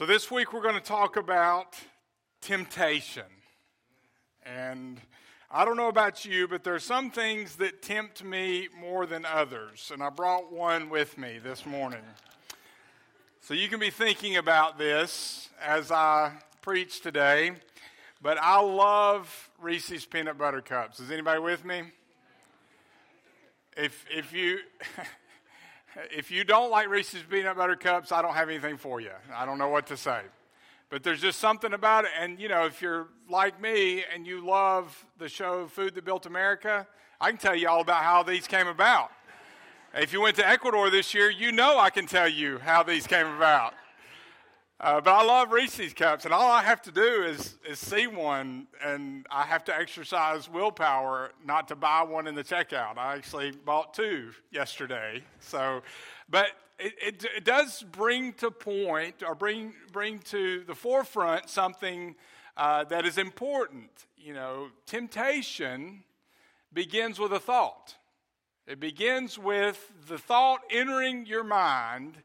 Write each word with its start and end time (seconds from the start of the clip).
So, 0.00 0.06
this 0.06 0.30
week 0.30 0.54
we're 0.54 0.62
going 0.62 0.76
to 0.76 0.80
talk 0.80 1.18
about 1.18 1.76
temptation. 2.40 3.26
And 4.46 4.98
I 5.50 5.66
don't 5.66 5.76
know 5.76 5.88
about 5.88 6.24
you, 6.24 6.48
but 6.48 6.64
there 6.64 6.74
are 6.74 6.78
some 6.80 7.10
things 7.10 7.56
that 7.56 7.82
tempt 7.82 8.24
me 8.24 8.68
more 8.80 9.04
than 9.04 9.26
others. 9.26 9.90
And 9.92 10.02
I 10.02 10.08
brought 10.08 10.50
one 10.50 10.88
with 10.88 11.18
me 11.18 11.38
this 11.38 11.66
morning. 11.66 12.00
So, 13.42 13.52
you 13.52 13.68
can 13.68 13.78
be 13.78 13.90
thinking 13.90 14.38
about 14.38 14.78
this 14.78 15.50
as 15.62 15.92
I 15.92 16.32
preach 16.62 17.02
today. 17.02 17.52
But 18.22 18.38
I 18.38 18.58
love 18.58 19.50
Reese's 19.60 20.06
peanut 20.06 20.38
butter 20.38 20.62
cups. 20.62 20.98
Is 21.00 21.10
anybody 21.10 21.40
with 21.40 21.62
me? 21.62 21.82
If, 23.76 24.06
if 24.10 24.32
you. 24.32 24.60
If 26.16 26.30
you 26.30 26.44
don't 26.44 26.70
like 26.70 26.88
Reese's 26.88 27.22
peanut 27.28 27.56
butter 27.56 27.76
cups, 27.76 28.12
I 28.12 28.22
don't 28.22 28.34
have 28.34 28.48
anything 28.48 28.76
for 28.76 29.00
you. 29.00 29.10
I 29.34 29.44
don't 29.44 29.58
know 29.58 29.68
what 29.68 29.86
to 29.88 29.96
say. 29.96 30.20
But 30.88 31.02
there's 31.02 31.20
just 31.20 31.38
something 31.38 31.72
about 31.72 32.04
it. 32.04 32.10
And, 32.18 32.40
you 32.40 32.48
know, 32.48 32.66
if 32.66 32.82
you're 32.82 33.08
like 33.28 33.60
me 33.60 34.04
and 34.12 34.26
you 34.26 34.44
love 34.44 35.06
the 35.18 35.28
show 35.28 35.66
Food 35.66 35.94
That 35.94 36.04
Built 36.04 36.26
America, 36.26 36.86
I 37.20 37.30
can 37.30 37.38
tell 37.38 37.54
you 37.54 37.68
all 37.68 37.80
about 37.80 38.02
how 38.02 38.22
these 38.22 38.46
came 38.46 38.66
about. 38.66 39.10
If 39.94 40.12
you 40.12 40.20
went 40.20 40.36
to 40.36 40.48
Ecuador 40.48 40.90
this 40.90 41.14
year, 41.14 41.30
you 41.30 41.52
know 41.52 41.78
I 41.78 41.90
can 41.90 42.06
tell 42.06 42.28
you 42.28 42.58
how 42.58 42.82
these 42.82 43.06
came 43.06 43.26
about. 43.26 43.74
Uh, 44.82 44.98
but 44.98 45.12
I 45.12 45.22
love 45.22 45.52
Reese's 45.52 45.92
cups, 45.92 46.24
and 46.24 46.32
all 46.32 46.50
I 46.50 46.62
have 46.62 46.80
to 46.82 46.90
do 46.90 47.22
is, 47.24 47.58
is 47.68 47.78
see 47.78 48.06
one, 48.06 48.66
and 48.82 49.26
I 49.30 49.42
have 49.42 49.62
to 49.64 49.76
exercise 49.76 50.48
willpower 50.48 51.32
not 51.44 51.68
to 51.68 51.76
buy 51.76 52.02
one 52.02 52.26
in 52.26 52.34
the 52.34 52.42
checkout. 52.42 52.96
I 52.96 53.14
actually 53.14 53.50
bought 53.50 53.92
two 53.92 54.30
yesterday. 54.50 55.22
So, 55.38 55.82
but 56.30 56.46
it, 56.78 56.94
it, 56.98 57.26
it 57.36 57.44
does 57.44 57.84
bring 57.92 58.32
to 58.34 58.50
point 58.50 59.22
or 59.22 59.34
bring 59.34 59.74
bring 59.92 60.18
to 60.30 60.64
the 60.66 60.74
forefront 60.74 61.50
something 61.50 62.14
uh, 62.56 62.84
that 62.84 63.04
is 63.04 63.18
important. 63.18 63.90
You 64.16 64.32
know, 64.32 64.68
temptation 64.86 66.04
begins 66.72 67.18
with 67.18 67.34
a 67.34 67.40
thought. 67.40 67.96
It 68.66 68.80
begins 68.80 69.38
with 69.38 69.92
the 70.08 70.16
thought 70.16 70.60
entering 70.70 71.26
your 71.26 71.44
mind 71.44 72.22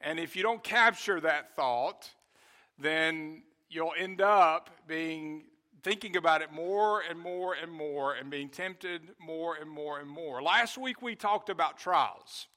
and 0.00 0.18
if 0.18 0.36
you 0.36 0.42
don't 0.42 0.62
capture 0.62 1.20
that 1.20 1.54
thought, 1.54 2.10
then 2.78 3.42
you'll 3.68 3.94
end 3.98 4.20
up 4.20 4.70
being 4.86 5.44
thinking 5.82 6.16
about 6.16 6.40
it 6.40 6.50
more 6.50 7.02
and 7.02 7.18
more 7.18 7.54
and 7.54 7.70
more 7.70 8.14
and 8.14 8.30
being 8.30 8.48
tempted 8.48 9.02
more 9.18 9.56
and 9.56 9.70
more 9.70 10.00
and 10.00 10.08
more. 10.08 10.42
Last 10.42 10.78
week 10.78 11.02
we 11.02 11.14
talked 11.14 11.50
about 11.50 11.78
trials. 11.78 12.48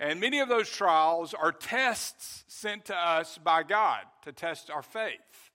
And 0.00 0.20
many 0.20 0.38
of 0.38 0.48
those 0.48 0.68
trials 0.70 1.34
are 1.34 1.50
tests 1.50 2.44
sent 2.46 2.84
to 2.84 2.96
us 2.96 3.38
by 3.38 3.64
God 3.64 4.02
to 4.24 4.32
test 4.32 4.70
our 4.70 4.82
faith. 4.82 5.50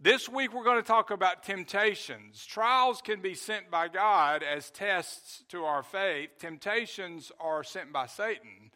This 0.00 0.28
week 0.28 0.54
we're 0.54 0.64
going 0.64 0.80
to 0.80 0.86
talk 0.86 1.10
about 1.10 1.42
temptations. 1.42 2.44
Trials 2.46 3.02
can 3.02 3.20
be 3.20 3.34
sent 3.34 3.70
by 3.70 3.88
God 3.88 4.42
as 4.42 4.70
tests 4.70 5.44
to 5.48 5.64
our 5.64 5.82
faith. 5.82 6.30
Temptations 6.38 7.30
are 7.40 7.62
sent 7.62 7.92
by 7.92 8.06
Satan 8.06 8.70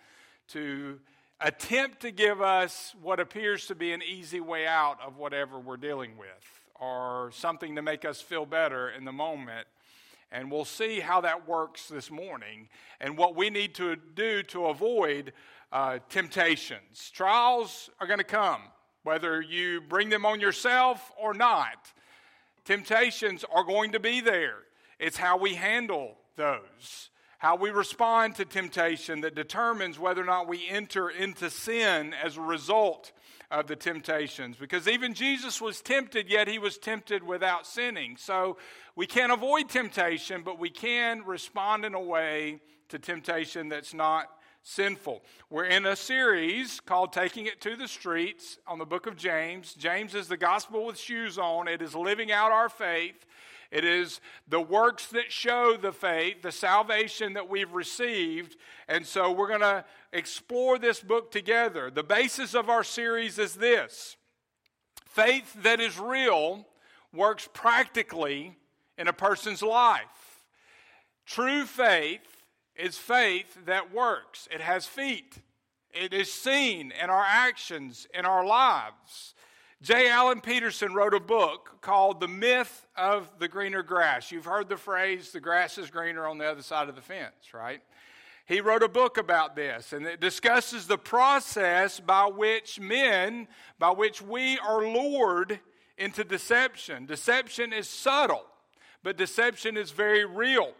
to 0.48 1.00
attempt 1.42 2.00
to 2.00 2.12
give 2.12 2.40
us 2.40 2.94
what 3.02 3.18
appears 3.18 3.66
to 3.66 3.74
be 3.74 3.92
an 3.92 4.02
easy 4.02 4.40
way 4.40 4.66
out 4.66 4.98
of 5.04 5.16
whatever 5.16 5.58
we're 5.58 5.76
dealing 5.76 6.16
with 6.16 6.28
or 6.80 7.30
something 7.32 7.74
to 7.76 7.82
make 7.82 8.04
us 8.04 8.20
feel 8.20 8.46
better 8.46 8.90
in 8.90 9.04
the 9.04 9.12
moment. 9.12 9.66
And 10.30 10.50
we'll 10.50 10.64
see 10.64 11.00
how 11.00 11.20
that 11.22 11.46
works 11.46 11.88
this 11.88 12.10
morning 12.10 12.68
and 13.00 13.18
what 13.18 13.36
we 13.36 13.50
need 13.50 13.74
to 13.74 13.96
do 13.96 14.42
to 14.44 14.66
avoid 14.66 15.32
uh, 15.72 15.98
temptations. 16.08 17.10
Trials 17.12 17.90
are 18.00 18.06
going 18.06 18.18
to 18.18 18.24
come, 18.24 18.62
whether 19.02 19.42
you 19.42 19.80
bring 19.80 20.08
them 20.08 20.24
on 20.24 20.40
yourself 20.40 21.10
or 21.20 21.34
not. 21.34 21.92
Temptations 22.64 23.44
are 23.52 23.64
going 23.64 23.92
to 23.92 24.00
be 24.00 24.20
there. 24.20 24.58
It's 24.98 25.16
how 25.16 25.36
we 25.36 25.54
handle 25.54 26.16
those 26.36 27.10
how 27.42 27.56
we 27.56 27.70
respond 27.70 28.36
to 28.36 28.44
temptation 28.44 29.22
that 29.22 29.34
determines 29.34 29.98
whether 29.98 30.22
or 30.22 30.24
not 30.24 30.46
we 30.46 30.68
enter 30.68 31.10
into 31.10 31.50
sin 31.50 32.14
as 32.22 32.36
a 32.36 32.40
result 32.40 33.10
of 33.50 33.66
the 33.66 33.74
temptations. 33.74 34.56
Because 34.56 34.86
even 34.86 35.12
Jesus 35.12 35.60
was 35.60 35.82
tempted, 35.82 36.30
yet 36.30 36.46
he 36.46 36.60
was 36.60 36.78
tempted 36.78 37.20
without 37.24 37.66
sinning. 37.66 38.16
So 38.16 38.58
we 38.94 39.08
can't 39.08 39.32
avoid 39.32 39.68
temptation, 39.68 40.42
but 40.44 40.60
we 40.60 40.70
can 40.70 41.24
respond 41.24 41.84
in 41.84 41.94
a 41.94 42.00
way 42.00 42.60
to 42.90 42.98
temptation 43.00 43.68
that's 43.68 43.92
not 43.92 44.28
sinful. 44.62 45.24
We're 45.50 45.64
in 45.64 45.84
a 45.84 45.96
series 45.96 46.78
called 46.78 47.12
Taking 47.12 47.46
It 47.46 47.60
to 47.62 47.74
the 47.74 47.88
Streets 47.88 48.58
on 48.68 48.78
the 48.78 48.86
book 48.86 49.08
of 49.08 49.16
James. 49.16 49.74
James 49.74 50.14
is 50.14 50.28
the 50.28 50.36
gospel 50.36 50.86
with 50.86 50.96
shoes 50.96 51.38
on, 51.38 51.66
it 51.66 51.82
is 51.82 51.96
living 51.96 52.30
out 52.30 52.52
our 52.52 52.68
faith. 52.68 53.26
It 53.72 53.86
is 53.86 54.20
the 54.46 54.60
works 54.60 55.06
that 55.08 55.32
show 55.32 55.78
the 55.78 55.92
faith, 55.92 56.42
the 56.42 56.52
salvation 56.52 57.32
that 57.32 57.48
we've 57.48 57.72
received. 57.72 58.56
And 58.86 59.06
so 59.06 59.32
we're 59.32 59.48
going 59.48 59.60
to 59.60 59.84
explore 60.12 60.78
this 60.78 61.00
book 61.00 61.30
together. 61.30 61.90
The 61.90 62.02
basis 62.02 62.54
of 62.54 62.68
our 62.68 62.84
series 62.84 63.38
is 63.38 63.54
this 63.54 64.16
faith 65.06 65.54
that 65.62 65.80
is 65.80 65.98
real 65.98 66.66
works 67.14 67.48
practically 67.52 68.56
in 68.98 69.08
a 69.08 69.12
person's 69.12 69.62
life. 69.62 70.44
True 71.24 71.64
faith 71.64 72.44
is 72.76 72.98
faith 72.98 73.56
that 73.64 73.92
works, 73.92 74.48
it 74.50 74.60
has 74.60 74.86
feet, 74.86 75.38
it 75.90 76.12
is 76.12 76.32
seen 76.32 76.92
in 77.02 77.10
our 77.10 77.24
actions, 77.26 78.06
in 78.14 78.24
our 78.26 78.44
lives. 78.44 79.34
J. 79.82 80.08
Allen 80.08 80.40
Petersen 80.40 80.94
wrote 80.94 81.12
a 81.12 81.18
book 81.18 81.78
called 81.80 82.20
The 82.20 82.28
Myth 82.28 82.86
of 82.96 83.28
the 83.40 83.48
Greener 83.48 83.82
Grass. 83.82 84.30
You've 84.30 84.44
heard 84.44 84.68
the 84.68 84.76
phrase, 84.76 85.32
the 85.32 85.40
grass 85.40 85.76
is 85.76 85.90
greener 85.90 86.24
on 86.24 86.38
the 86.38 86.44
other 86.44 86.62
side 86.62 86.88
of 86.88 86.94
the 86.94 87.02
fence, 87.02 87.52
right? 87.52 87.82
He 88.46 88.60
wrote 88.60 88.84
a 88.84 88.88
book 88.88 89.18
about 89.18 89.56
this, 89.56 89.92
and 89.92 90.06
it 90.06 90.20
discusses 90.20 90.86
the 90.86 90.98
process 90.98 91.98
by 91.98 92.26
which 92.26 92.78
men, 92.78 93.48
by 93.80 93.90
which 93.90 94.22
we 94.22 94.56
are 94.60 94.86
lured 94.86 95.58
into 95.98 96.22
deception. 96.22 97.04
Deception 97.04 97.72
is 97.72 97.88
subtle, 97.88 98.44
but 99.02 99.16
deception 99.16 99.76
is 99.76 99.90
very 99.90 100.24
real. 100.24 100.74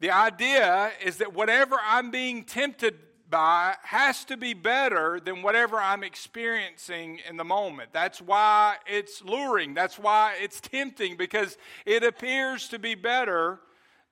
The 0.00 0.10
idea 0.10 0.90
is 1.02 1.16
that 1.16 1.32
whatever 1.32 1.78
I'm 1.82 2.10
being 2.10 2.44
tempted 2.44 2.98
by 3.32 3.74
has 3.82 4.24
to 4.26 4.36
be 4.36 4.52
better 4.52 5.18
than 5.18 5.42
whatever 5.42 5.78
I'm 5.78 6.04
experiencing 6.04 7.18
in 7.28 7.38
the 7.38 7.44
moment. 7.44 7.88
That's 7.92 8.20
why 8.20 8.76
it's 8.86 9.24
luring. 9.24 9.72
That's 9.74 9.98
why 9.98 10.34
it's 10.40 10.60
tempting 10.60 11.16
because 11.16 11.56
it 11.86 12.04
appears 12.04 12.68
to 12.68 12.78
be 12.78 12.94
better 12.94 13.58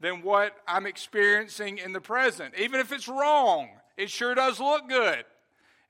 than 0.00 0.22
what 0.22 0.56
I'm 0.66 0.86
experiencing 0.86 1.78
in 1.78 1.92
the 1.92 2.00
present. 2.00 2.54
Even 2.58 2.80
if 2.80 2.90
it's 2.90 3.06
wrong, 3.06 3.68
it 3.98 4.10
sure 4.10 4.34
does 4.34 4.58
look 4.58 4.88
good. 4.88 5.24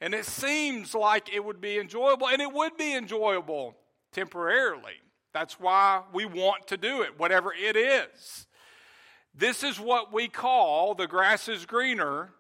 And 0.01 0.13
it 0.13 0.27
seems 0.27 0.93
like 0.93 1.33
it 1.33 1.45
would 1.45 1.61
be 1.61 1.79
enjoyable, 1.79 2.27
and 2.27 2.43
it 2.43 2.53
would 2.53 2.77
be 2.77 2.95
enjoyable 2.95 3.77
temporarily. 4.13 4.95
That's 5.33 5.61
why 5.61 6.03
we 6.13 6.25
want 6.25 6.67
to 6.67 6.77
do 6.77 7.03
it, 7.03 7.17
whatever 7.17 7.55
it 7.55 7.77
is. 7.77 8.49
This 9.35 9.63
is 9.63 9.79
what 9.79 10.13
we 10.13 10.27
call 10.27 10.95
the 10.95 11.07
grass 11.07 11.49
is 11.49 11.65
greener 11.65 12.31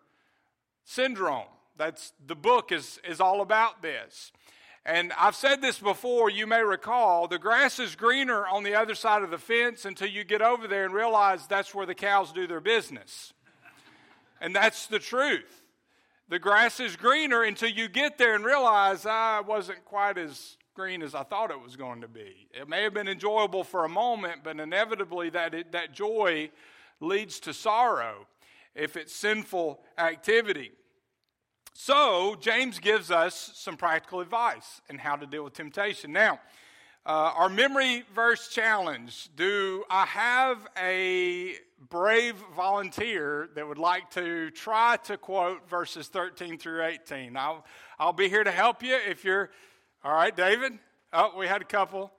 syndrome. 0.90 1.46
That's 1.76 2.12
the 2.26 2.34
book 2.34 2.72
is, 2.72 2.98
is 3.08 3.20
all 3.20 3.40
about 3.40 3.80
this. 3.80 4.32
And 4.84 5.12
I've 5.18 5.36
said 5.36 5.62
this 5.62 5.78
before, 5.78 6.30
you 6.30 6.46
may 6.46 6.62
recall, 6.62 7.28
the 7.28 7.38
grass 7.38 7.78
is 7.78 7.94
greener 7.94 8.46
on 8.46 8.64
the 8.64 8.74
other 8.74 8.94
side 8.94 9.22
of 9.22 9.30
the 9.30 9.38
fence 9.38 9.84
until 9.84 10.08
you 10.08 10.24
get 10.24 10.42
over 10.42 10.66
there 10.66 10.84
and 10.84 10.92
realize 10.92 11.46
that's 11.46 11.74
where 11.74 11.86
the 11.86 11.94
cows 11.94 12.32
do 12.32 12.46
their 12.46 12.60
business. 12.60 13.32
And 14.40 14.56
that's 14.56 14.86
the 14.86 14.98
truth. 14.98 15.62
The 16.28 16.38
grass 16.38 16.80
is 16.80 16.96
greener 16.96 17.42
until 17.42 17.70
you 17.70 17.88
get 17.88 18.18
there 18.18 18.34
and 18.34 18.44
realize 18.44 19.06
I 19.06 19.40
wasn't 19.40 19.84
quite 19.84 20.18
as 20.18 20.56
green 20.74 21.02
as 21.02 21.14
I 21.14 21.22
thought 21.22 21.50
it 21.50 21.60
was 21.60 21.76
going 21.76 22.00
to 22.00 22.08
be. 22.08 22.48
It 22.52 22.68
may 22.68 22.82
have 22.82 22.94
been 22.94 23.08
enjoyable 23.08 23.64
for 23.64 23.84
a 23.84 23.88
moment, 23.88 24.42
but 24.42 24.58
inevitably 24.58 25.30
that, 25.30 25.72
that 25.72 25.92
joy 25.92 26.50
leads 27.00 27.38
to 27.40 27.52
sorrow 27.52 28.26
if 28.74 28.96
it's 28.96 29.14
sinful 29.14 29.80
activity. 29.98 30.72
So, 31.74 32.36
James 32.40 32.78
gives 32.78 33.10
us 33.10 33.52
some 33.54 33.76
practical 33.76 34.20
advice 34.20 34.80
in 34.90 34.98
how 34.98 35.16
to 35.16 35.26
deal 35.26 35.44
with 35.44 35.54
temptation. 35.54 36.12
Now, 36.12 36.40
uh, 37.06 37.32
our 37.34 37.48
memory 37.48 38.04
verse 38.14 38.48
challenge 38.48 39.30
do 39.34 39.84
I 39.88 40.04
have 40.04 40.58
a 40.76 41.54
brave 41.88 42.34
volunteer 42.54 43.48
that 43.54 43.66
would 43.66 43.78
like 43.78 44.10
to 44.10 44.50
try 44.50 44.98
to 45.04 45.16
quote 45.16 45.68
verses 45.68 46.08
13 46.08 46.58
through 46.58 46.84
18? 46.84 47.36
I'll, 47.36 47.64
I'll 47.98 48.12
be 48.12 48.28
here 48.28 48.44
to 48.44 48.50
help 48.50 48.82
you 48.82 48.98
if 49.08 49.24
you're. 49.24 49.50
All 50.04 50.12
right, 50.12 50.34
David? 50.34 50.78
Oh, 51.12 51.32
we 51.38 51.46
had 51.46 51.62
a 51.62 51.66
couple. 51.66 52.12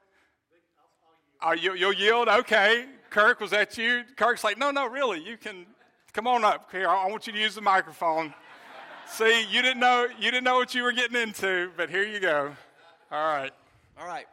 Oh, 1.42 1.53
you, 1.53 1.74
you'll 1.74 1.94
yield? 1.94 2.27
Okay. 2.27 2.86
Kirk, 3.09 3.39
was 3.39 3.51
that 3.51 3.77
you? 3.77 4.03
Kirk's 4.15 4.44
like, 4.44 4.57
no, 4.57 4.71
no, 4.71 4.88
really, 4.88 5.24
you 5.24 5.38
can 5.38 5.65
come 6.13 6.28
on 6.28 6.44
up 6.44 6.69
here. 6.72 6.88
I 6.88 7.08
want 7.08 7.28
you 7.28 7.34
to 7.34 7.40
use 7.40 7.56
the 7.56 7.62
microphone. 7.62 8.34
See, 9.08 9.46
you 9.50 9.62
didn't 9.62 9.80
know 9.80 10.08
you 10.19 10.31
didn't 10.31 10.44
know 10.44 10.56
what 10.56 10.74
you 10.74 10.84
were 10.84 10.92
getting 10.92 11.22
into, 11.22 11.72
but 11.75 11.90
here 11.90 12.04
you 12.04 12.19
go. 12.19 12.54
All 13.12 13.28
right. 13.28 13.52
All 14.00 14.08
right. 14.08 14.25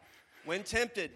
When 0.45 0.63
tempted, 0.63 1.11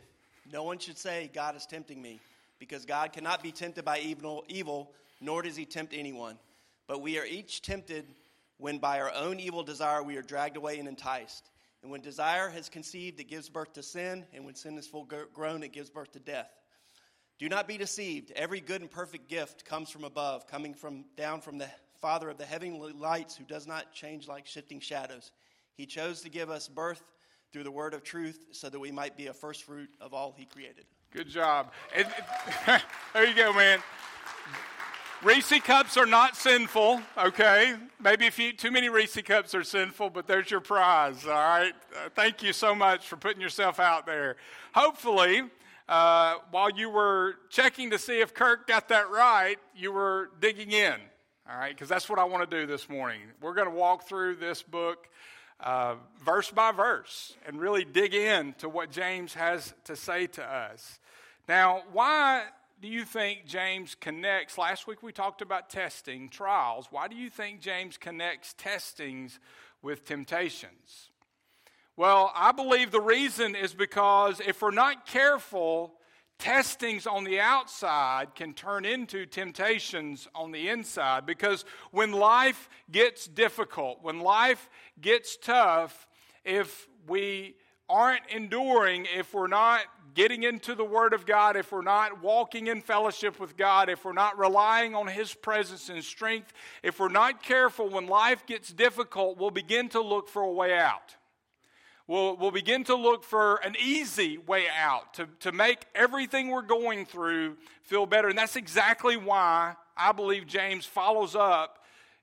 no 0.52 0.64
one 0.64 0.78
should 0.78 0.98
say, 0.98 1.30
God 1.32 1.56
is 1.56 1.64
tempting 1.64 2.02
me, 2.02 2.20
because 2.58 2.84
God 2.84 3.12
cannot 3.12 3.42
be 3.42 3.50
tempted 3.50 3.84
by 3.84 4.00
evil, 4.00 4.44
evil, 4.48 4.92
nor 5.20 5.42
does 5.42 5.56
he 5.56 5.64
tempt 5.64 5.94
anyone. 5.96 6.38
But 6.86 7.00
we 7.00 7.18
are 7.18 7.24
each 7.24 7.62
tempted 7.62 8.04
when 8.58 8.78
by 8.78 9.00
our 9.00 9.12
own 9.14 9.40
evil 9.40 9.62
desire 9.62 10.02
we 10.02 10.16
are 10.16 10.22
dragged 10.22 10.56
away 10.56 10.78
and 10.78 10.88
enticed. 10.88 11.50
And 11.82 11.90
when 11.90 12.00
desire 12.00 12.48
has 12.50 12.68
conceived, 12.68 13.18
it 13.20 13.28
gives 13.28 13.48
birth 13.48 13.72
to 13.74 13.82
sin, 13.82 14.24
and 14.34 14.44
when 14.44 14.54
sin 14.54 14.76
is 14.76 14.86
full 14.86 15.08
grown, 15.32 15.62
it 15.62 15.72
gives 15.72 15.90
birth 15.90 16.12
to 16.12 16.20
death. 16.20 16.50
Do 17.38 17.48
not 17.48 17.66
be 17.66 17.76
deceived. 17.76 18.32
Every 18.36 18.60
good 18.60 18.80
and 18.80 18.90
perfect 18.90 19.28
gift 19.28 19.64
comes 19.64 19.90
from 19.90 20.04
above, 20.04 20.46
coming 20.46 20.74
from 20.74 21.04
down 21.16 21.40
from 21.40 21.58
the 21.58 21.68
Father 22.00 22.30
of 22.30 22.38
the 22.38 22.44
heavenly 22.44 22.92
lights, 22.92 23.36
who 23.36 23.44
does 23.44 23.66
not 23.66 23.92
change 23.92 24.28
like 24.28 24.46
shifting 24.46 24.80
shadows. 24.80 25.32
He 25.74 25.86
chose 25.86 26.20
to 26.22 26.28
give 26.28 26.50
us 26.50 26.68
birth 26.68 27.12
through 27.52 27.64
the 27.64 27.70
word 27.70 27.94
of 27.94 28.02
truth 28.02 28.46
so 28.52 28.68
that 28.68 28.78
we 28.78 28.90
might 28.90 29.16
be 29.16 29.26
a 29.26 29.32
first 29.32 29.64
fruit 29.64 29.90
of 30.00 30.14
all 30.14 30.34
he 30.36 30.44
created. 30.44 30.84
Good 31.12 31.28
job. 31.28 31.72
There 33.12 33.26
you 33.26 33.34
go, 33.34 33.52
man. 33.52 33.80
Reese 35.22 35.52
cups 35.60 35.96
are 35.96 36.06
not 36.06 36.34
sinful, 36.34 37.00
okay? 37.16 37.76
Maybe 38.00 38.26
if 38.26 38.38
you 38.38 38.52
too 38.52 38.72
many 38.72 38.88
Reese 38.88 39.20
cups 39.22 39.54
are 39.54 39.62
sinful, 39.62 40.10
but 40.10 40.26
there's 40.26 40.50
your 40.50 40.60
prize, 40.60 41.24
all 41.26 41.32
right? 41.32 41.74
Uh, 41.94 42.08
thank 42.14 42.42
you 42.42 42.52
so 42.52 42.74
much 42.74 43.06
for 43.06 43.16
putting 43.16 43.40
yourself 43.40 43.78
out 43.78 44.04
there. 44.04 44.36
Hopefully, 44.74 45.42
uh, 45.92 46.38
while 46.50 46.70
you 46.70 46.88
were 46.88 47.34
checking 47.50 47.90
to 47.90 47.98
see 47.98 48.20
if 48.20 48.32
Kirk 48.32 48.66
got 48.66 48.88
that 48.88 49.10
right, 49.10 49.58
you 49.76 49.92
were 49.92 50.30
digging 50.40 50.72
in, 50.72 50.94
all 51.46 51.58
right? 51.58 51.74
Because 51.74 51.90
that's 51.90 52.08
what 52.08 52.18
I 52.18 52.24
want 52.24 52.48
to 52.48 52.60
do 52.60 52.66
this 52.66 52.88
morning. 52.88 53.20
We're 53.42 53.52
going 53.52 53.68
to 53.68 53.74
walk 53.74 54.08
through 54.08 54.36
this 54.36 54.62
book 54.62 55.06
uh, 55.60 55.96
verse 56.24 56.50
by 56.50 56.72
verse 56.72 57.36
and 57.46 57.60
really 57.60 57.84
dig 57.84 58.14
in 58.14 58.54
to 58.60 58.70
what 58.70 58.90
James 58.90 59.34
has 59.34 59.74
to 59.84 59.94
say 59.94 60.28
to 60.28 60.42
us. 60.42 60.98
Now, 61.46 61.82
why 61.92 62.44
do 62.80 62.88
you 62.88 63.04
think 63.04 63.44
James 63.46 63.94
connects? 63.94 64.56
Last 64.56 64.86
week 64.86 65.02
we 65.02 65.12
talked 65.12 65.42
about 65.42 65.68
testing, 65.68 66.30
trials. 66.30 66.88
Why 66.90 67.06
do 67.06 67.16
you 67.16 67.28
think 67.28 67.60
James 67.60 67.98
connects 67.98 68.54
testings 68.56 69.38
with 69.82 70.06
temptations? 70.06 71.10
Well, 71.96 72.32
I 72.34 72.52
believe 72.52 72.90
the 72.90 73.00
reason 73.00 73.54
is 73.54 73.74
because 73.74 74.40
if 74.40 74.62
we're 74.62 74.70
not 74.70 75.06
careful, 75.06 75.94
testings 76.38 77.06
on 77.06 77.24
the 77.24 77.38
outside 77.38 78.34
can 78.34 78.54
turn 78.54 78.84
into 78.84 79.26
temptations 79.26 80.26
on 80.34 80.52
the 80.52 80.70
inside 80.70 81.26
because 81.26 81.64
when 81.90 82.10
life 82.12 82.68
gets 82.90 83.26
difficult, 83.26 83.98
when 84.02 84.20
life 84.20 84.70
gets 85.00 85.36
tough, 85.36 86.08
if 86.44 86.88
we 87.06 87.54
aren't 87.88 88.26
enduring, 88.30 89.06
if 89.14 89.34
we're 89.34 89.46
not 89.46 89.82
getting 90.14 90.44
into 90.44 90.74
the 90.74 90.84
Word 90.84 91.12
of 91.12 91.26
God, 91.26 91.56
if 91.56 91.72
we're 91.72 91.82
not 91.82 92.22
walking 92.22 92.68
in 92.68 92.80
fellowship 92.80 93.38
with 93.38 93.56
God, 93.56 93.90
if 93.90 94.04
we're 94.04 94.12
not 94.12 94.38
relying 94.38 94.94
on 94.94 95.06
His 95.06 95.34
presence 95.34 95.90
and 95.90 96.02
strength, 96.02 96.54
if 96.82 96.98
we're 96.98 97.08
not 97.08 97.42
careful 97.42 97.88
when 97.90 98.06
life 98.06 98.46
gets 98.46 98.72
difficult, 98.72 99.36
we'll 99.36 99.50
begin 99.50 99.90
to 99.90 100.00
look 100.00 100.28
for 100.28 100.42
a 100.42 100.50
way 100.50 100.76
out. 100.76 101.16
We'll, 102.12 102.36
we'll 102.36 102.50
begin 102.50 102.84
to 102.84 102.94
look 102.94 103.24
for 103.24 103.56
an 103.64 103.74
easy 103.82 104.36
way 104.36 104.66
out 104.78 105.14
to, 105.14 105.26
to 105.40 105.50
make 105.50 105.86
everything 105.94 106.48
we're 106.48 106.60
going 106.60 107.06
through 107.06 107.56
feel 107.84 108.04
better. 108.04 108.28
And 108.28 108.36
that's 108.36 108.56
exactly 108.56 109.16
why 109.16 109.76
I 109.96 110.12
believe 110.12 110.46
James 110.46 110.84
follows 110.84 111.34
up 111.34 111.78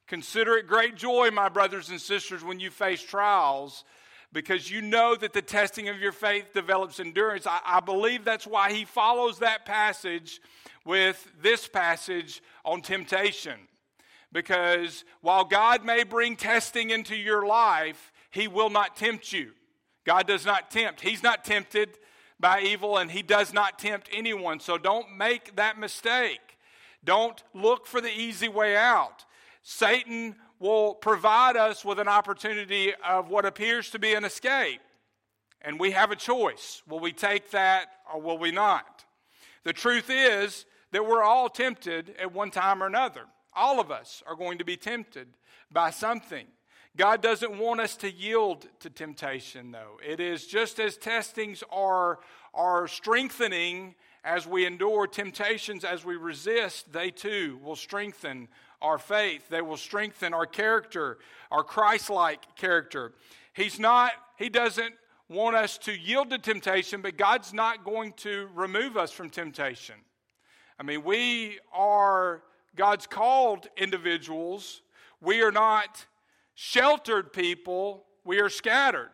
Consider 0.10 0.58
it 0.58 0.66
great 0.66 0.96
joy, 0.96 1.30
my 1.30 1.50
brothers 1.50 1.90
and 1.90 2.02
sisters, 2.02 2.44
when 2.44 2.60
you 2.60 2.72
face 2.72 3.02
trials, 3.02 3.84
because 4.34 4.70
you 4.70 4.82
know 4.82 5.16
that 5.16 5.34
the 5.34 5.42
testing 5.42 5.88
of 5.88 6.00
your 6.00 6.12
faith 6.12 6.52
develops 6.52 7.00
endurance. 7.00 7.46
I, 7.46 7.60
I, 7.64 7.80
believe 7.80 8.26
that's 8.26 8.48
why 8.48 8.72
he 8.72 8.86
follows 8.86 9.38
that 9.40 9.68
passage 9.68 10.42
with 10.84 11.32
this 11.44 11.68
passage 11.68 12.42
on 12.66 12.82
temptation. 12.82 13.60
Because 14.32 15.06
while 15.22 15.46
God 15.46 15.86
may 15.86 16.04
bring 16.04 16.36
testing 16.36 16.90
into 16.90 17.16
your 17.16 17.46
life, 17.46 18.12
he 18.32 18.48
will 18.48 18.72
not 18.72 18.96
tempt 18.96 19.32
you. 19.32 19.52
God 20.10 20.26
does 20.26 20.44
not 20.44 20.72
tempt. 20.72 21.02
He's 21.02 21.22
not 21.22 21.46
tempted 21.46 22.00
by 22.40 22.62
evil 22.62 22.98
and 22.98 23.12
he 23.12 23.22
does 23.22 23.54
not 23.54 23.78
tempt 23.78 24.10
anyone. 24.12 24.60
So 24.60 24.76
don't 24.76 25.16
make 25.16 25.56
that 25.56 25.78
mistake. 25.78 26.58
Don't 27.04 27.44
look 27.54 27.86
for 27.86 28.02
the 28.02 28.10
easy 28.10 28.48
way 28.48 28.76
out. 28.76 29.24
Satan 29.62 30.36
will 30.58 30.96
provide 30.96 31.58
us 31.58 31.86
with 31.86 32.00
an 32.00 32.08
opportunity 32.08 32.92
of 33.08 33.30
what 33.30 33.46
appears 33.46 33.92
to 33.92 34.00
be 34.00 34.16
an 34.16 34.24
escape. 34.24 34.82
And 35.62 35.80
we 35.80 35.92
have 35.92 36.10
a 36.10 36.16
choice. 36.16 36.82
Will 36.90 37.00
we 37.00 37.12
take 37.12 37.52
that 37.52 37.90
or 38.12 38.20
will 38.20 38.40
we 38.40 38.50
not? 38.50 39.06
The 39.64 39.74
truth 39.74 40.10
is 40.10 40.66
that 40.92 41.06
we're 41.06 41.22
all 41.22 41.50
tempted 41.50 42.16
at 42.20 42.34
one 42.34 42.50
time 42.50 42.82
or 42.82 42.88
another. 42.88 43.26
All 43.56 43.80
of 43.80 43.92
us 43.92 44.24
are 44.26 44.36
going 44.36 44.58
to 44.58 44.66
be 44.66 44.76
tempted 44.76 45.28
by 45.72 45.92
something. 45.92 46.48
God 46.98 47.22
doesn't 47.22 47.58
want 47.58 47.80
us 47.80 47.96
to 47.98 48.12
yield 48.12 48.68
to 48.80 48.90
temptation, 48.90 49.72
though. 49.72 50.00
It 50.06 50.20
is 50.20 50.46
just 50.46 50.80
as 50.80 50.98
testings 50.98 51.64
are, 51.72 52.20
are 52.54 52.88
strengthening 52.88 53.96
as 54.24 54.46
we 54.46 54.66
endure 54.66 55.08
temptations, 55.08 55.84
as 55.84 56.04
we 56.04 56.16
resist, 56.16 56.92
they 56.92 57.10
too 57.10 57.60
will 57.64 57.76
strengthen 57.76 58.48
our 58.82 58.98
faith. 58.98 59.48
They 59.50 59.62
will 59.62 59.78
strengthen 59.78 60.34
our 60.34 60.46
character, 60.46 61.20
our 61.52 61.64
Christ 61.64 62.10
like 62.10 62.56
character. 62.56 63.14
He's 63.54 63.80
not, 63.80 64.12
He 64.38 64.50
doesn't 64.50 64.94
want 65.30 65.56
us 65.56 65.78
to 65.80 65.98
yield 65.98 66.32
to 66.32 66.38
temptation, 66.38 67.02
but 67.02 67.18
God's 67.18 67.54
not 67.54 67.86
going 67.86 68.14
to 68.18 68.50
remove 68.54 68.98
us 68.98 69.12
from 69.12 69.30
temptation. 69.30 69.96
I 70.80 70.84
mean, 70.84 71.04
we 71.04 71.60
are 71.74 72.42
God's 72.76 73.08
called 73.08 73.68
individuals. 73.78 74.82
We 75.22 75.42
are 75.42 75.52
not 75.52 76.06
sheltered 76.62 77.32
people, 77.32 78.04
we 78.26 78.42
are 78.42 78.50
scattered. 78.50 79.12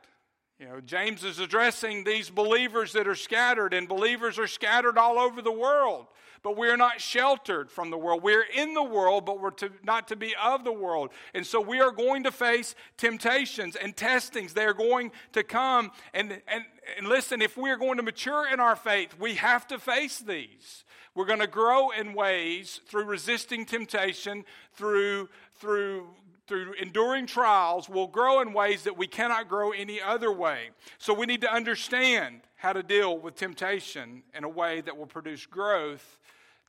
You 0.60 0.66
know, 0.66 0.82
James 0.82 1.24
is 1.24 1.38
addressing 1.38 2.04
these 2.04 2.28
believers 2.32 2.94
that 2.94 3.08
are 3.08 3.14
scattered, 3.14 3.72
and 3.72 3.88
believers 3.88 4.40
are 4.40 4.48
scattered 4.48 4.98
all 4.98 5.20
over 5.20 5.44
the 5.44 5.52
world. 5.52 6.08
But 6.42 6.58
we're 6.58 6.76
not 6.76 7.00
sheltered 7.00 7.70
from 7.70 7.92
the 7.92 8.00
world. 8.00 8.24
We're 8.24 8.46
in 8.56 8.74
the 8.74 8.84
world, 8.84 9.28
but 9.28 9.40
we're 9.40 9.52
to, 9.52 9.70
not 9.84 10.08
to 10.08 10.16
be 10.16 10.34
of 10.44 10.64
the 10.64 10.72
world. 10.72 11.12
And 11.36 11.46
so 11.46 11.62
we 11.62 11.82
are 11.82 11.92
going 11.92 12.24
to 12.24 12.32
face 12.32 12.74
temptations 12.98 13.76
and 13.76 13.96
testings. 13.96 14.54
They 14.54 14.66
are 14.66 14.74
going 14.74 15.12
to 15.34 15.44
come. 15.44 15.92
And, 16.16 16.42
and, 16.48 16.64
and 16.98 17.08
listen, 17.08 17.44
if 17.44 17.58
we 17.58 17.70
are 17.70 17.78
going 17.78 17.98
to 17.98 18.04
mature 18.04 18.52
in 18.52 18.60
our 18.60 18.76
faith, 18.76 19.20
we 19.20 19.36
have 19.36 19.68
to 19.68 19.78
face 19.78 20.18
these. 20.18 20.84
We're 21.14 21.26
going 21.26 21.40
to 21.40 21.48
grow 21.48 21.92
in 21.92 22.14
ways 22.14 22.82
through 22.88 23.06
resisting 23.06 23.66
temptation, 23.66 24.46
through, 24.74 25.30
through 25.60 26.08
through 26.48 26.74
enduring 26.74 27.26
trials, 27.26 27.90
will 27.90 28.08
grow 28.08 28.42
in 28.42 28.54
ways 28.54 28.84
that 28.84 28.98
we 28.98 29.08
cannot 29.08 29.50
grow 29.50 29.72
any 29.72 30.02
other 30.02 30.32
way. 30.32 30.70
So 30.98 31.14
we 31.14 31.26
need 31.26 31.42
to 31.42 31.52
understand 31.52 32.42
how 32.56 32.74
to 32.74 32.84
deal 32.84 33.18
with 33.18 33.36
temptation 33.36 34.24
in 34.34 34.44
a 34.44 34.50
way 34.50 34.82
that 34.82 34.98
will 34.98 35.08
produce 35.08 35.46
growth, 35.46 36.20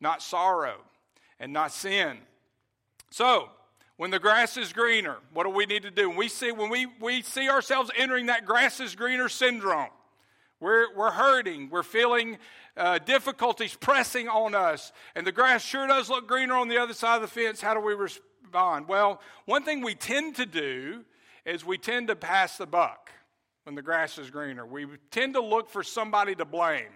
not 0.00 0.22
sorrow, 0.22 0.76
and 1.38 1.52
not 1.52 1.72
sin. 1.72 2.18
So, 3.10 3.50
when 3.96 4.10
the 4.10 4.18
grass 4.18 4.58
is 4.58 4.72
greener, 4.72 5.16
what 5.32 5.44
do 5.44 5.50
we 5.50 5.64
need 5.64 5.82
to 5.82 5.90
do? 5.90 6.08
When 6.08 6.18
we 6.18 6.28
see, 6.28 6.52
when 6.52 6.68
we, 6.68 6.86
we 7.00 7.22
see 7.22 7.48
ourselves 7.48 7.90
entering 7.96 8.26
that 8.26 8.44
grass 8.44 8.78
is 8.78 8.94
greener 8.94 9.28
syndrome, 9.28 9.88
we're, 10.60 10.94
we're 10.94 11.10
hurting, 11.10 11.70
we're 11.70 11.82
feeling 11.82 12.38
uh, 12.76 12.98
difficulties 12.98 13.74
pressing 13.74 14.28
on 14.28 14.54
us, 14.54 14.92
and 15.14 15.26
the 15.26 15.32
grass 15.32 15.64
sure 15.64 15.86
does 15.86 16.10
look 16.10 16.26
greener 16.26 16.54
on 16.54 16.68
the 16.68 16.78
other 16.78 16.94
side 16.94 17.16
of 17.16 17.22
the 17.22 17.28
fence. 17.28 17.60
How 17.60 17.74
do 17.74 17.80
we 17.80 17.94
respond? 17.94 18.26
Well, 18.52 19.20
one 19.44 19.62
thing 19.62 19.82
we 19.82 19.94
tend 19.94 20.36
to 20.36 20.46
do 20.46 21.04
is 21.44 21.64
we 21.64 21.78
tend 21.78 22.08
to 22.08 22.16
pass 22.16 22.58
the 22.58 22.66
buck 22.66 23.10
when 23.64 23.74
the 23.74 23.82
grass 23.82 24.18
is 24.18 24.30
greener. 24.30 24.66
We 24.66 24.86
tend 25.10 25.34
to 25.34 25.40
look 25.40 25.68
for 25.68 25.82
somebody 25.82 26.34
to 26.36 26.44
blame 26.44 26.92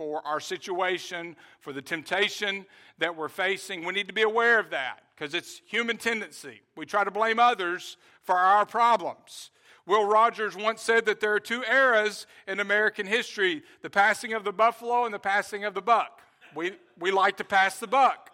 for 0.00 0.26
our 0.26 0.40
situation, 0.40 1.36
for 1.60 1.74
the 1.74 1.82
temptation 1.82 2.64
that 2.98 3.14
we're 3.14 3.28
facing. 3.28 3.84
We 3.84 3.92
need 3.92 4.06
to 4.08 4.14
be 4.14 4.22
aware 4.22 4.58
of 4.58 4.70
that 4.70 5.00
because 5.14 5.34
it's 5.34 5.60
human 5.66 5.98
tendency. 5.98 6.62
We 6.74 6.86
try 6.86 7.04
to 7.04 7.10
blame 7.10 7.38
others 7.38 7.98
for 8.22 8.34
our 8.34 8.64
problems. 8.64 9.50
Will 9.84 10.06
Rogers 10.06 10.56
once 10.56 10.80
said 10.80 11.04
that 11.04 11.20
there 11.20 11.34
are 11.34 11.40
two 11.40 11.62
eras 11.64 12.26
in 12.48 12.60
American 12.60 13.06
history 13.06 13.62
the 13.82 13.90
passing 13.90 14.32
of 14.32 14.42
the 14.42 14.52
buffalo 14.52 15.04
and 15.04 15.12
the 15.12 15.18
passing 15.18 15.64
of 15.64 15.74
the 15.74 15.82
buck. 15.82 16.20
We, 16.54 16.72
we 16.98 17.10
like 17.10 17.36
to 17.36 17.44
pass 17.44 17.78
the 17.78 17.86
buck, 17.86 18.30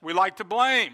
we 0.00 0.14
like 0.14 0.36
to 0.36 0.44
blame. 0.44 0.92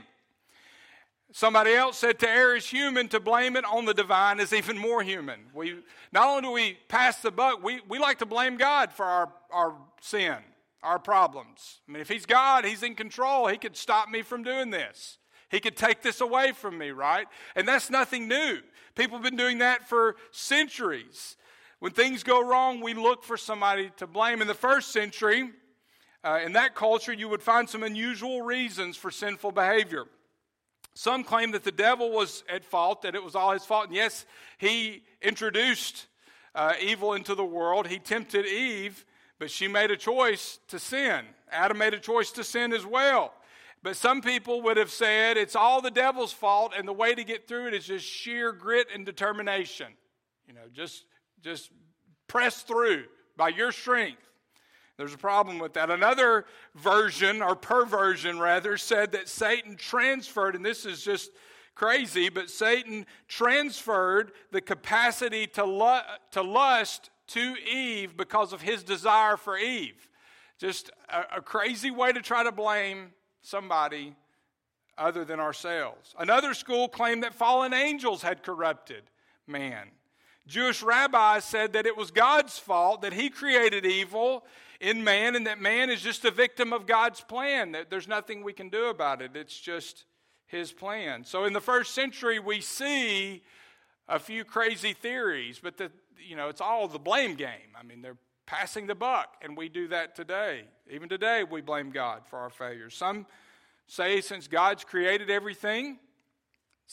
Somebody 1.37 1.75
else 1.75 1.99
said 1.99 2.19
to 2.21 2.31
err 2.31 2.57
is 2.57 2.67
human, 2.67 3.09
to 3.09 3.21
blame 3.21 3.57
it 3.57 3.65
on 3.67 3.85
the 3.85 3.93
divine 3.93 4.41
is 4.41 4.55
even 4.55 4.79
more 4.79 5.03
human. 5.03 5.41
We, 5.53 5.81
not 6.11 6.29
only 6.29 6.41
do 6.41 6.51
we 6.51 6.79
pass 6.89 7.21
the 7.21 7.31
buck, 7.31 7.63
we, 7.63 7.83
we 7.91 7.99
like 7.99 8.21
to 8.21 8.25
blame 8.25 8.57
God 8.57 8.91
for 8.91 9.05
our, 9.05 9.31
our 9.51 9.75
sin, 10.01 10.37
our 10.83 10.99
problems. 10.99 11.81
I 11.87 11.93
mean, 11.93 12.01
if 12.01 12.09
He's 12.09 12.25
God, 12.25 12.65
He's 12.65 12.83
in 12.83 12.95
control. 12.95 13.49
He 13.49 13.59
could 13.59 13.77
stop 13.77 14.09
me 14.09 14.23
from 14.23 14.45
doing 14.45 14.71
this. 14.71 15.19
He 15.51 15.61
could 15.61 15.77
take 15.77 16.01
this 16.01 16.23
away 16.23 16.53
from 16.53 16.79
me, 16.79 16.89
right? 16.89 17.27
And 17.55 17.69
that's 17.69 17.91
nothing 17.91 18.29
new. 18.29 18.61
People 18.95 19.19
have 19.19 19.23
been 19.23 19.37
doing 19.37 19.59
that 19.59 19.87
for 19.87 20.17
centuries. 20.31 21.37
When 21.81 21.93
things 21.93 22.23
go 22.23 22.43
wrong, 22.43 22.81
we 22.81 22.95
look 22.95 23.23
for 23.23 23.37
somebody 23.37 23.91
to 23.99 24.07
blame. 24.07 24.41
In 24.41 24.49
the 24.49 24.55
first 24.55 24.91
century, 24.91 25.51
uh, 26.25 26.41
in 26.43 26.55
that 26.55 26.75
culture, 26.75 27.13
you 27.13 27.29
would 27.29 27.43
find 27.43 27.69
some 27.69 27.83
unusual 27.83 28.41
reasons 28.41 28.97
for 28.97 29.11
sinful 29.11 29.53
behavior. 29.53 30.07
Some 30.97 31.25
claim 31.25 31.51
that 31.51 31.63
the 31.63 31.71
devil 31.71 32.11
was 32.11 32.43
at 32.49 32.65
fault, 32.65 33.03
that 33.03 33.15
it 33.15 33.23
was 33.23 33.35
all 33.35 33.53
his 33.53 33.67
fault. 33.67 33.89
And 33.89 33.95
yes, 33.95 34.25
he 34.57 35.03
introduced 35.21 36.07
uh, 36.55 36.73
evil 36.81 37.13
into 37.13 37.35
the 37.35 37.45
world. 37.45 37.87
He 37.87 37.99
tempted 37.99 38.47
Eve, 38.47 39.05
but 39.39 39.51
she 39.51 39.69
made 39.69 39.91
a 39.91 39.97
choice 39.99 40.59
to 40.69 40.79
sin. 40.79 41.27
Adam 41.53 41.77
made 41.77 41.93
a 41.93 42.01
choice 42.01 42.31
to 42.33 42.43
sin 42.43 42.73
as 42.73 42.87
well. 42.87 43.35
But 43.83 43.97
some 43.97 44.23
people 44.23 44.63
would 44.63 44.79
have 44.79 44.91
said 44.91 45.37
it's 45.37 45.55
all 45.55 45.83
the 45.83 45.91
devil's 45.91 46.33
fault, 46.33 46.73
and 46.75 46.89
the 46.89 46.95
way 46.95 47.15
to 47.15 47.25
get 47.25 47.47
through 47.47 47.69
it 47.69 47.75
is 47.75 47.85
just 47.85 48.07
sheer 48.07 48.51
grit 48.51 48.87
and 48.93 49.05
determination. 49.05 49.89
You 50.49 50.55
know, 50.55 50.63
just, 50.73 51.05
just 51.43 51.71
press 52.27 52.63
through 52.63 53.05
by 53.37 53.49
your 53.49 53.71
strength. 53.71 54.23
There's 54.97 55.15
a 55.15 55.19
problem 55.19 55.59
with 55.59 55.75
that. 55.75 55.91
Another 55.91 56.47
version, 56.75 57.43
or 57.43 57.55
perversion 57.55 58.39
rather, 58.39 58.77
said 58.79 59.13
that 59.13 59.29
Satan 59.29 59.77
transferred, 59.77 60.57
and 60.57 60.65
this 60.65 60.87
is 60.87 61.03
just 61.03 61.31
crazy, 61.75 62.31
but 62.31 62.49
Satan 62.49 63.05
transferred 63.29 64.33
the 64.51 64.63
capacity 64.63 65.47
to, 65.49 65.65
lu- 65.65 66.01
to 66.31 66.43
lust 66.43 67.11
to 67.29 67.57
Eve 67.71 68.17
because 68.17 68.53
of 68.53 68.63
his 68.63 68.83
desire 68.83 69.37
for 69.37 69.59
Eve. 69.59 70.09
Just 70.59 70.91
a, 71.11 71.39
a 71.39 71.43
crazy 71.43 71.91
way 71.91 72.13
to 72.13 72.23
try 72.23 72.43
to 72.43 72.53
blame 72.53 73.13
somebody 73.43 74.17
other 74.97 75.27
than 75.27 75.41
ourselves. 75.41 76.15
Another 76.19 76.55
school 76.55 76.89
claimed 76.89 77.23
that 77.23 77.35
fallen 77.35 77.75
angels 77.75 78.23
had 78.23 78.43
corrupted 78.43 79.03
man. 79.47 79.89
Jewish 80.47 80.83
rabbis 80.83 81.45
said 81.45 81.73
that 81.73 81.87
it 81.87 81.97
was 81.97 82.11
God's 82.11 82.59
fault 82.59 83.03
that 83.03 83.13
he 83.13 83.31
created 83.31 83.85
evil 83.85 84.45
in 84.81 85.03
man 85.03 85.35
and 85.35 85.47
that 85.47 85.61
man 85.61 85.91
is 85.91 86.01
just 86.01 86.25
a 86.25 86.31
victim 86.31 86.73
of 86.73 86.87
God's 86.87 87.21
plan, 87.21 87.73
that 87.73 87.91
there's 87.91 88.07
nothing 88.07 88.45
we 88.45 88.53
can 88.53 88.69
do 88.69 88.87
about 88.87 89.23
it. 89.23 89.33
It's 89.35 89.59
just 89.59 90.05
his 90.47 90.73
plan. 90.73 91.25
So 91.25 91.45
in 91.45 91.53
the 91.53 91.61
first 91.61 91.95
century, 91.95 92.39
we 92.39 92.61
see 92.61 93.43
a 94.09 94.19
few 94.19 94.45
crazy 94.45 94.93
theories, 94.93 95.59
but 95.63 95.77
the, 95.77 95.91
you 96.25 96.37
know, 96.37 96.49
it's 96.49 96.61
all 96.61 96.87
the 96.87 96.99
blame 96.99 97.35
game. 97.35 97.75
I 97.79 97.83
mean, 97.83 98.03
they're 98.03 98.19
passing 98.47 98.87
the 98.87 98.95
buck, 98.95 99.35
and 99.43 99.57
we 99.57 99.69
do 99.69 99.89
that 99.89 100.15
today. 100.15 100.65
Even 100.89 101.09
today, 101.09 101.43
we 101.43 101.61
blame 101.61 101.91
God 101.91 102.23
for 102.29 102.39
our 102.39 102.51
failures. 102.51 102.95
Some 102.95 103.27
say 103.89 104.21
since 104.21 104.47
God's 104.47 104.85
created 104.85 105.31
everything, 105.31 105.99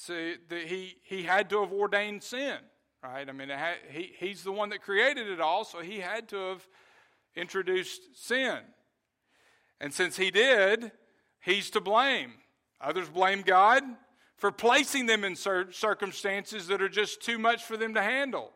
that 0.08 0.64
he, 0.66 0.96
he 1.04 1.24
had 1.24 1.50
to 1.52 1.62
have 1.62 1.72
ordained 1.72 2.24
sin, 2.24 2.58
right? 3.04 3.28
I 3.28 3.32
mean, 3.32 3.50
had, 3.50 3.76
he, 3.92 4.12
he's 4.18 4.44
the 4.44 4.52
one 4.52 4.70
that 4.70 4.82
created 4.82 5.28
it 5.28 5.42
all, 5.42 5.66
so 5.66 5.82
he 5.82 6.00
had 6.00 6.30
to 6.30 6.38
have 6.50 6.68
introduced 7.36 8.02
sin. 8.16 8.60
And 9.82 9.94
since 9.94 10.16
he 10.16 10.32
did, 10.32 10.92
he's 11.42 11.70
to 11.72 11.82
blame. 11.82 12.34
Others 12.80 13.10
blame 13.10 13.42
God 13.42 13.84
for 14.38 14.52
placing 14.52 15.06
them 15.06 15.24
in 15.24 15.36
circumstances 15.36 16.68
that 16.68 16.82
are 16.82 16.90
just 16.90 17.22
too 17.22 17.38
much 17.38 17.64
for 17.64 17.78
them 17.78 17.94
to 17.94 18.02
handle. 18.02 18.52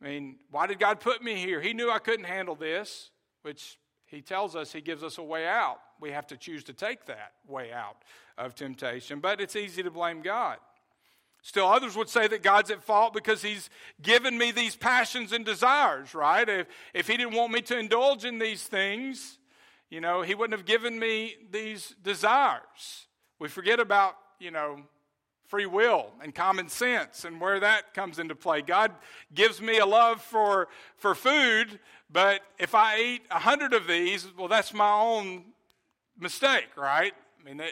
I 0.00 0.04
mean, 0.04 0.36
why 0.50 0.66
did 0.66 0.78
God 0.78 1.00
put 1.00 1.22
me 1.22 1.34
here? 1.34 1.60
He 1.60 1.74
knew 1.74 1.90
I 1.90 1.98
couldn't 1.98 2.26
handle 2.26 2.54
this, 2.54 3.10
which 3.42 3.78
he 4.06 4.22
tells 4.22 4.56
us 4.56 4.72
he 4.72 4.80
gives 4.80 5.02
us 5.02 5.18
a 5.18 5.22
way 5.22 5.46
out. 5.46 5.78
We 6.00 6.12
have 6.12 6.26
to 6.28 6.36
choose 6.36 6.64
to 6.64 6.72
take 6.72 7.06
that 7.06 7.32
way 7.46 7.72
out 7.72 7.96
of 8.38 8.54
temptation, 8.54 9.20
but 9.20 9.40
it's 9.40 9.56
easy 9.56 9.82
to 9.82 9.90
blame 9.90 10.22
God. 10.22 10.58
Still, 11.48 11.66
others 11.66 11.96
would 11.96 12.10
say 12.10 12.28
that 12.28 12.42
God's 12.42 12.70
at 12.70 12.82
fault 12.82 13.14
because 13.14 13.40
He's 13.40 13.70
given 14.02 14.36
me 14.36 14.50
these 14.50 14.76
passions 14.76 15.32
and 15.32 15.46
desires, 15.46 16.14
right? 16.14 16.46
If, 16.46 16.66
if 16.92 17.06
He 17.06 17.16
didn't 17.16 17.32
want 17.32 17.54
me 17.54 17.62
to 17.62 17.78
indulge 17.78 18.26
in 18.26 18.38
these 18.38 18.64
things, 18.64 19.38
you 19.88 20.02
know, 20.02 20.20
He 20.20 20.34
wouldn't 20.34 20.58
have 20.58 20.66
given 20.66 20.98
me 20.98 21.36
these 21.50 21.94
desires. 22.02 23.06
We 23.38 23.48
forget 23.48 23.80
about, 23.80 24.16
you 24.38 24.50
know, 24.50 24.82
free 25.46 25.64
will 25.64 26.12
and 26.22 26.34
common 26.34 26.68
sense 26.68 27.24
and 27.24 27.40
where 27.40 27.58
that 27.60 27.94
comes 27.94 28.18
into 28.18 28.34
play. 28.34 28.60
God 28.60 28.92
gives 29.32 29.58
me 29.58 29.78
a 29.78 29.86
love 29.86 30.20
for, 30.20 30.68
for 30.98 31.14
food, 31.14 31.80
but 32.10 32.42
if 32.58 32.74
I 32.74 32.98
eat 33.00 33.22
a 33.30 33.38
hundred 33.38 33.72
of 33.72 33.86
these, 33.86 34.26
well, 34.36 34.48
that's 34.48 34.74
my 34.74 34.92
own 34.92 35.44
mistake, 36.20 36.76
right? 36.76 37.14
I 37.40 37.44
mean, 37.44 37.62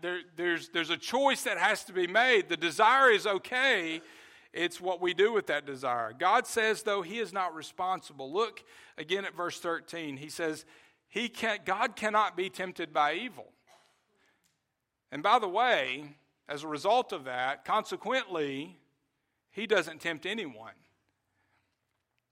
there, 0.00 0.20
there's, 0.36 0.68
there's 0.68 0.90
a 0.90 0.96
choice 0.96 1.42
that 1.42 1.58
has 1.58 1.84
to 1.84 1.92
be 1.92 2.06
made. 2.06 2.48
The 2.48 2.56
desire 2.56 3.10
is 3.10 3.26
okay, 3.26 4.00
it's 4.52 4.80
what 4.80 5.00
we 5.00 5.12
do 5.14 5.32
with 5.32 5.48
that 5.48 5.66
desire. 5.66 6.12
God 6.16 6.46
says, 6.46 6.82
though, 6.82 7.02
He 7.02 7.18
is 7.18 7.32
not 7.32 7.54
responsible. 7.54 8.32
Look 8.32 8.62
again 8.96 9.24
at 9.24 9.36
verse 9.36 9.58
13. 9.60 10.16
He 10.16 10.28
says, 10.28 10.64
he 11.08 11.28
can, 11.28 11.60
God 11.64 11.96
cannot 11.96 12.36
be 12.36 12.50
tempted 12.50 12.92
by 12.92 13.14
evil. 13.14 13.46
And 15.10 15.22
by 15.22 15.38
the 15.38 15.48
way, 15.48 16.16
as 16.48 16.62
a 16.62 16.68
result 16.68 17.12
of 17.12 17.24
that, 17.24 17.64
consequently, 17.64 18.78
He 19.50 19.66
doesn't 19.66 20.00
tempt 20.00 20.26
anyone. 20.26 20.74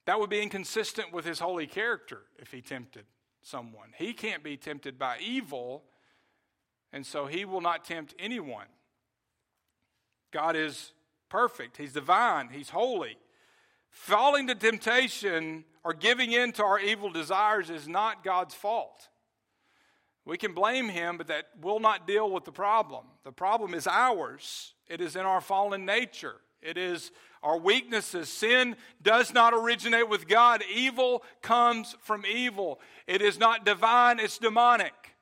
That 0.07 0.21
would 0.21 0.31
be 0.31 0.43
inconsistent 0.43 1.13
with 1.13 1.25
His 1.25 1.39
holy 1.39 1.67
character 1.67 2.23
if 2.39 2.53
He 2.53 2.61
tempted 2.61 3.07
someone. 3.43 3.91
He 3.97 4.13
can't 4.13 4.43
be 4.43 4.57
tempted 4.57 4.99
by 4.99 5.19
evil 5.19 5.85
and 6.95 7.05
so 7.05 7.27
he 7.27 7.45
will 7.45 7.61
not 7.61 7.85
tempt 7.85 8.15
anyone. 8.21 8.69
God 10.33 10.55
is 10.55 10.93
perfect, 11.29 11.77
he's 11.77 11.93
divine, 11.93 12.51
he's 12.51 12.71
holy. 12.71 13.19
Falling 13.91 14.47
to 14.47 14.55
temptation 14.55 15.65
or 15.83 15.93
giving 15.93 16.31
in 16.31 16.53
to 16.53 16.63
our 16.65 16.79
evil 16.79 17.11
desires 17.11 17.69
is 17.69 17.89
not 17.89 18.23
God's 18.23 18.55
fault. 18.55 19.09
We 20.25 20.39
can 20.39 20.55
blame 20.55 20.89
him, 20.89 21.19
but 21.19 21.27
that 21.27 21.47
will 21.61 21.81
not 21.81 22.07
deal 22.07 22.31
with 22.31 22.45
the 22.45 22.53
problem. 22.53 23.07
The 23.25 23.33
problem 23.33 23.75
is 23.75 23.87
ours. 23.89 24.75
It 24.89 25.01
is 25.01 25.17
in 25.17 25.23
our 25.23 25.41
fallen 25.41 25.85
nature. 25.85 26.37
It 26.63 26.79
is 26.79 27.11
our 27.43 27.59
weaknesses. 27.59 28.29
Sin 28.29 28.77
does 29.03 29.35
not 29.35 29.53
originate 29.53 30.09
with 30.09 30.29
God. 30.29 30.63
Evil 30.73 31.25
comes 31.43 31.97
from 32.03 32.25
evil. 32.25 32.81
It 33.07 33.21
is 33.21 33.39
not 33.39 33.67
divine, 33.67 34.21
it's 34.21 34.39
demonic. 34.39 35.14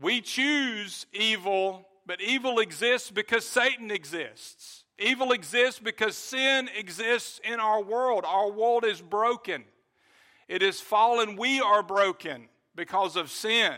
We 0.00 0.20
choose 0.22 1.06
evil, 1.12 1.86
but 2.06 2.20
evil 2.20 2.58
exists 2.58 3.10
because 3.10 3.44
Satan 3.44 3.90
exists. 3.90 4.84
Evil 4.98 5.32
exists 5.32 5.80
because 5.80 6.16
sin 6.16 6.68
exists 6.76 7.40
in 7.44 7.60
our 7.60 7.82
world. 7.82 8.24
Our 8.26 8.50
world 8.50 8.84
is 8.84 9.00
broken. 9.00 9.64
It 10.48 10.62
is 10.62 10.80
fallen. 10.80 11.36
We 11.36 11.60
are 11.60 11.82
broken 11.82 12.48
because 12.74 13.16
of 13.16 13.30
sin. 13.30 13.74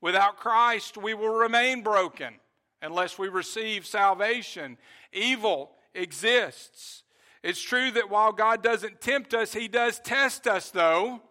Without 0.00 0.36
Christ, 0.36 0.96
we 0.96 1.14
will 1.14 1.32
remain 1.32 1.82
broken 1.82 2.34
unless 2.80 3.18
we 3.18 3.28
receive 3.28 3.86
salvation. 3.86 4.76
Evil 5.12 5.70
exists. 5.94 7.04
It's 7.42 7.62
true 7.62 7.90
that 7.92 8.10
while 8.10 8.32
God 8.32 8.62
doesn't 8.62 9.00
tempt 9.00 9.32
us, 9.32 9.52
He 9.52 9.68
does 9.68 10.00
test 10.00 10.46
us, 10.46 10.70
though. 10.70 11.22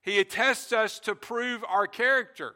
He 0.00 0.22
tests 0.24 0.72
us 0.72 0.98
to 1.00 1.14
prove 1.14 1.62
our 1.68 1.86
character. 1.86 2.54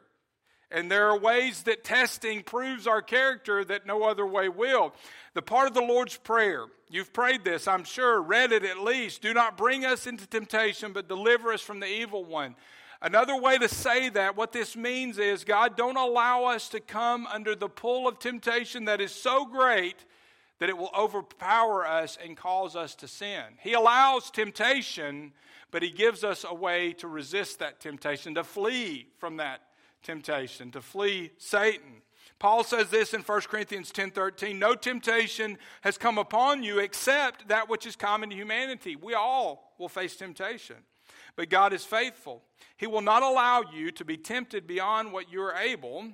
And 0.73 0.89
there 0.89 1.07
are 1.07 1.17
ways 1.17 1.63
that 1.63 1.83
testing 1.83 2.41
proves 2.41 2.87
our 2.87 3.03
character 3.03 3.63
that 3.63 3.85
no 3.85 4.03
other 4.03 4.25
way 4.25 4.49
will. 4.49 4.91
The 5.35 5.43
part 5.43 5.67
of 5.67 5.75
the 5.75 5.81
Lord's 5.81 6.17
Prayer, 6.17 6.65
you've 6.89 7.13
prayed 7.13 7.45
this, 7.45 7.67
I'm 7.67 7.83
sure, 7.83 8.19
read 8.19 8.51
it 8.51 8.63
at 8.63 8.79
least. 8.79 9.21
Do 9.21 9.35
not 9.35 9.55
bring 9.55 9.85
us 9.85 10.07
into 10.07 10.25
temptation, 10.25 10.91
but 10.91 11.07
deliver 11.07 11.53
us 11.53 11.61
from 11.61 11.79
the 11.79 11.87
evil 11.87 12.25
one. 12.25 12.55
Another 13.03 13.39
way 13.39 13.59
to 13.59 13.69
say 13.69 14.09
that, 14.09 14.35
what 14.35 14.51
this 14.51 14.75
means 14.75 15.19
is, 15.19 15.43
God, 15.43 15.77
don't 15.77 15.97
allow 15.97 16.45
us 16.45 16.69
to 16.69 16.79
come 16.79 17.27
under 17.27 17.53
the 17.53 17.69
pull 17.69 18.07
of 18.07 18.17
temptation 18.17 18.85
that 18.85 18.99
is 18.99 19.11
so 19.11 19.45
great 19.45 20.05
that 20.57 20.69
it 20.69 20.77
will 20.77 20.91
overpower 20.97 21.85
us 21.85 22.17
and 22.23 22.35
cause 22.35 22.75
us 22.75 22.95
to 22.95 23.07
sin. 23.07 23.43
He 23.59 23.73
allows 23.73 24.31
temptation, 24.31 25.33
but 25.69 25.83
He 25.83 25.91
gives 25.91 26.23
us 26.23 26.45
a 26.47 26.55
way 26.55 26.93
to 26.93 27.07
resist 27.07 27.59
that 27.59 27.79
temptation, 27.79 28.33
to 28.35 28.43
flee 28.43 29.07
from 29.19 29.37
that 29.37 29.61
temptation, 30.03 30.71
to 30.71 30.81
flee 30.81 31.31
Satan. 31.37 32.01
Paul 32.39 32.63
says 32.63 32.89
this 32.89 33.13
in 33.13 33.21
1 33.21 33.41
Corinthians 33.47 33.91
10:13, 33.91 34.59
no 34.59 34.75
temptation 34.75 35.57
has 35.81 35.97
come 35.97 36.17
upon 36.17 36.61
you 36.61 36.79
except 36.79 37.47
that 37.47 37.69
which 37.69 37.85
is 37.85 37.95
common 37.95 38.29
to 38.29 38.35
humanity. 38.35 38.95
We 38.95 39.13
all 39.13 39.73
will 39.77 39.89
face 39.89 40.15
temptation. 40.15 40.77
But 41.35 41.49
God 41.49 41.73
is 41.73 41.85
faithful. 41.85 42.43
He 42.77 42.85
will 42.85 43.01
not 43.01 43.23
allow 43.23 43.63
you 43.73 43.91
to 43.91 44.05
be 44.05 44.17
tempted 44.17 44.67
beyond 44.67 45.11
what 45.11 45.31
you 45.31 45.41
are 45.41 45.55
able, 45.55 46.11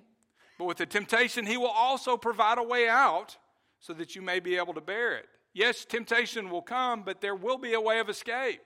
but 0.58 0.66
with 0.66 0.78
the 0.78 0.86
temptation 0.86 1.46
he 1.46 1.58
will 1.58 1.68
also 1.68 2.16
provide 2.16 2.58
a 2.58 2.64
way 2.64 2.88
out 2.88 3.38
so 3.80 3.94
that 3.94 4.16
you 4.16 4.22
may 4.22 4.40
be 4.40 4.56
able 4.56 4.74
to 4.74 4.82
bear 4.82 5.18
it. 5.18 5.28
Yes, 5.54 5.84
temptation 5.84 6.50
will 6.50 6.62
come, 6.62 7.02
but 7.04 7.22
there 7.22 7.36
will 7.36 7.58
be 7.58 7.74
a 7.74 7.82
way 7.82 8.00
of 8.00 8.08
escape 8.08 8.62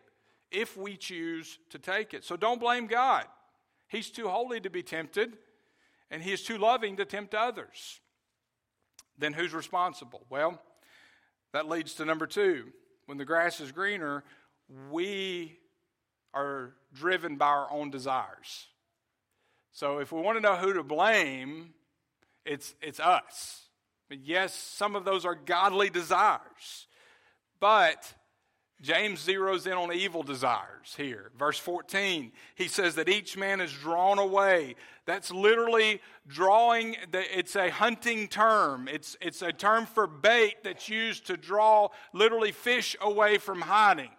if 0.52 0.76
we 0.76 0.98
choose 0.98 1.60
to 1.70 1.80
take 1.80 2.14
it. 2.14 2.24
So 2.24 2.36
don't 2.36 2.60
blame 2.60 2.88
God. 2.88 3.26
He's 3.88 4.10
too 4.10 4.28
holy 4.28 4.60
to 4.62 4.70
be 4.70 4.84
tempted, 4.84 5.34
and 6.10 6.22
he 6.22 6.32
is 6.32 6.44
too 6.44 6.58
loving 6.58 6.98
to 6.98 7.06
tempt 7.06 7.36
others. 7.36 8.00
then 9.18 9.34
who's 9.34 9.54
responsible? 9.54 10.26
Well, 10.30 10.60
that 11.52 11.70
leads 11.70 11.94
to 11.96 12.06
number 12.06 12.26
two. 12.26 12.72
When 13.06 13.18
the 13.18 13.26
grass 13.26 13.60
is 13.60 13.72
greener, 13.72 14.24
we 14.90 15.58
are 16.34 16.74
driven 16.94 17.36
by 17.36 17.48
our 17.48 17.72
own 17.72 17.92
desires. 17.92 18.68
So 19.72 20.00
if 20.00 20.12
we 20.12 20.22
want 20.22 20.38
to 20.38 20.42
know 20.42 20.56
who 20.56 20.74
to 20.74 20.84
blame, 20.84 21.74
it's, 22.46 22.74
it's 22.82 23.00
us. 23.00 23.62
Yes, 24.10 24.54
some 24.54 24.96
of 24.96 25.06
those 25.06 25.26
are 25.26 25.36
godly 25.36 25.90
desires, 25.90 26.88
but 27.60 28.14
James 28.84 29.26
zeroes 29.26 29.66
in 29.66 29.74
on 29.74 29.94
evil 29.94 30.24
desires 30.24 30.94
here. 30.98 31.32
Verse 31.40 31.58
14, 31.58 32.34
he 32.56 32.68
says 32.68 32.96
that 32.96 33.08
each 33.08 33.38
man 33.38 33.62
is 33.62 33.72
drawn 33.72 34.20
away. 34.20 34.76
That's 35.06 35.32
literally 35.32 36.02
drawing, 36.28 36.98
it's 37.14 37.56
a 37.56 37.70
hunting 37.70 38.28
term. 38.28 38.90
It's, 38.90 39.16
it's 39.22 39.42
a 39.42 39.54
term 39.54 39.86
for 39.86 40.06
bait 40.06 40.56
that's 40.66 40.90
used 40.90 41.28
to 41.28 41.38
draw 41.38 41.88
literally 42.12 42.52
fish 42.52 42.98
away 43.00 43.38
from 43.38 43.62
hiding. 43.62 44.12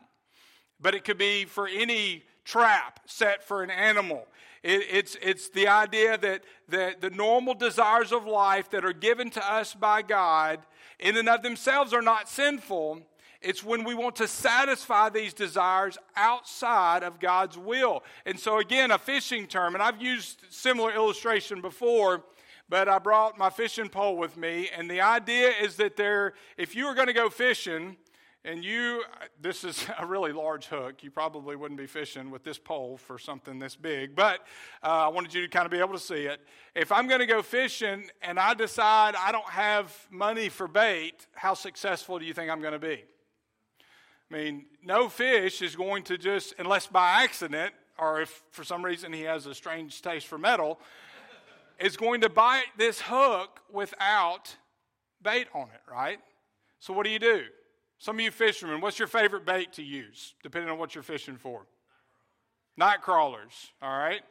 But 0.81 0.95
it 0.95 1.05
could 1.05 1.19
be 1.19 1.45
for 1.45 1.69
any 1.69 2.23
trap 2.47 3.01
set 3.05 3.45
for 3.45 3.63
an 3.63 3.71
animal. 3.71 4.27
It, 4.63 4.87
it's, 4.91 5.17
it's 5.21 5.51
the 5.51 5.69
idea 5.69 6.17
that, 6.17 6.43
that 6.71 7.03
the 7.03 7.11
normal 7.11 7.53
desires 7.53 8.13
of 8.13 8.25
life 8.25 8.71
that 8.71 8.83
are 8.83 8.95
given 8.95 9.29
to 9.31 9.47
us 9.47 9.75
by 9.75 10.01
God, 10.01 10.61
in 10.99 11.19
and 11.19 11.29
of 11.29 11.43
themselves, 11.43 11.93
are 11.93 12.01
not 12.01 12.31
sinful. 12.31 13.03
It's 13.45 13.63
when 13.63 13.85
we 13.85 13.95
want 13.95 14.17
to 14.17 14.27
satisfy 14.27 15.11
these 15.11 15.35
desires 15.35 15.99
outside 16.17 17.03
of 17.03 17.21
God's 17.21 17.59
will. 17.59 18.03
And 18.25 18.41
so, 18.41 18.59
again, 18.59 18.91
a 18.91 18.99
fishing 18.99 19.47
term, 19.47 19.75
and 19.75 19.83
I've 19.83 20.01
used 20.01 20.47
similar 20.49 20.93
illustration 20.93 21.61
before, 21.61 22.25
but 22.71 22.89
I 22.89 22.99
brought 22.99 23.37
my 23.37 23.51
fishing 23.51 23.91
pole 23.91 24.17
with 24.17 24.39
me. 24.39 24.71
And 24.75 24.91
the 24.91 25.03
idea 25.03 25.51
is 25.51 25.77
that 25.77 25.97
there, 25.97 26.33
if 26.57 26.75
you 26.75 26.87
were 26.87 26.95
going 26.95 27.09
to 27.09 27.13
go 27.13 27.29
fishing, 27.29 27.97
and 28.47 28.63
you, 28.63 29.03
this 29.41 29.65
is 29.65 29.87
a 29.99 30.07
really 30.07 30.33
large 30.33 30.67
hook. 30.67 31.03
You 31.03 31.11
probably 31.11 31.57
wouldn't 31.57 31.79
be 31.79 31.87
fishing 31.87 32.31
with 32.31 32.45
this 32.45 32.59
pole 32.59 32.97
for 32.97 33.19
something 33.19 33.59
this 33.59 33.77
big, 33.77 34.15
but 34.15 34.41
uh, 34.83 34.87
I 34.87 35.09
wanted 35.09 35.35
you 35.35 35.43
to 35.43 35.49
kind 35.49 35.67
of 35.67 35.71
be 35.73 35.79
able 35.79 35.95
to 35.95 35.99
see 35.99 36.27
it. 36.27 36.41
If 36.75 36.93
I'm 36.93 37.09
going 37.09 37.21
to 37.21 37.27
go 37.27 37.43
fishing 37.43 38.05
and 38.23 38.39
I 38.39 38.55
decide 38.55 39.15
I 39.17 39.33
don't 39.33 39.49
have 39.49 39.95
money 40.11 40.49
for 40.49 40.69
bait, 40.69 41.27
how 41.35 41.55
successful 41.55 42.19
do 42.19 42.25
you 42.25 42.35
think 42.35 42.51
I'm 42.51 42.61
going 42.61 42.73
to 42.73 42.79
be? 42.79 43.05
I 44.35 44.37
mean, 44.37 44.65
no 44.83 45.09
fish 45.09 45.63
is 45.63 45.77
going 45.77 46.03
to 46.05 46.19
just, 46.19 46.55
unless 46.59 46.89
by 46.89 47.23
accident, 47.23 47.73
or 47.97 48.21
if 48.21 48.43
for 48.51 48.65
some 48.65 48.85
reason 48.85 49.13
he 49.13 49.23
has 49.23 49.47
a 49.47 49.55
strange 49.55 50.03
taste 50.03 50.27
for 50.27 50.39
metal, 50.39 50.81
is 51.79 51.97
going 51.97 52.21
to 52.23 52.29
bite 52.29 52.65
this 52.77 53.01
hook 53.01 53.61
without 53.73 54.57
bait 55.23 55.47
on 55.55 55.69
it, 55.73 55.81
right? 55.89 56.19
So 56.81 56.93
what 56.93 57.05
do 57.05 57.11
you 57.11 57.21
do? 57.21 57.45
Some 57.99 58.17
of 58.17 58.23
you 58.23 58.33
fishermen, 58.33 58.81
what's 58.81 58.99
your 58.99 59.07
favorite 59.07 59.47
bait 59.47 59.73
to 59.75 59.85
use, 59.85 60.35
depending 60.43 60.69
on 60.69 60.79
what 60.79 60.97
you're 60.97 61.05
fishing 61.05 61.37
for? 61.37 61.67
Night 62.77 63.03
crawlers, 63.03 63.71
all 63.81 63.97
right? 63.97 64.23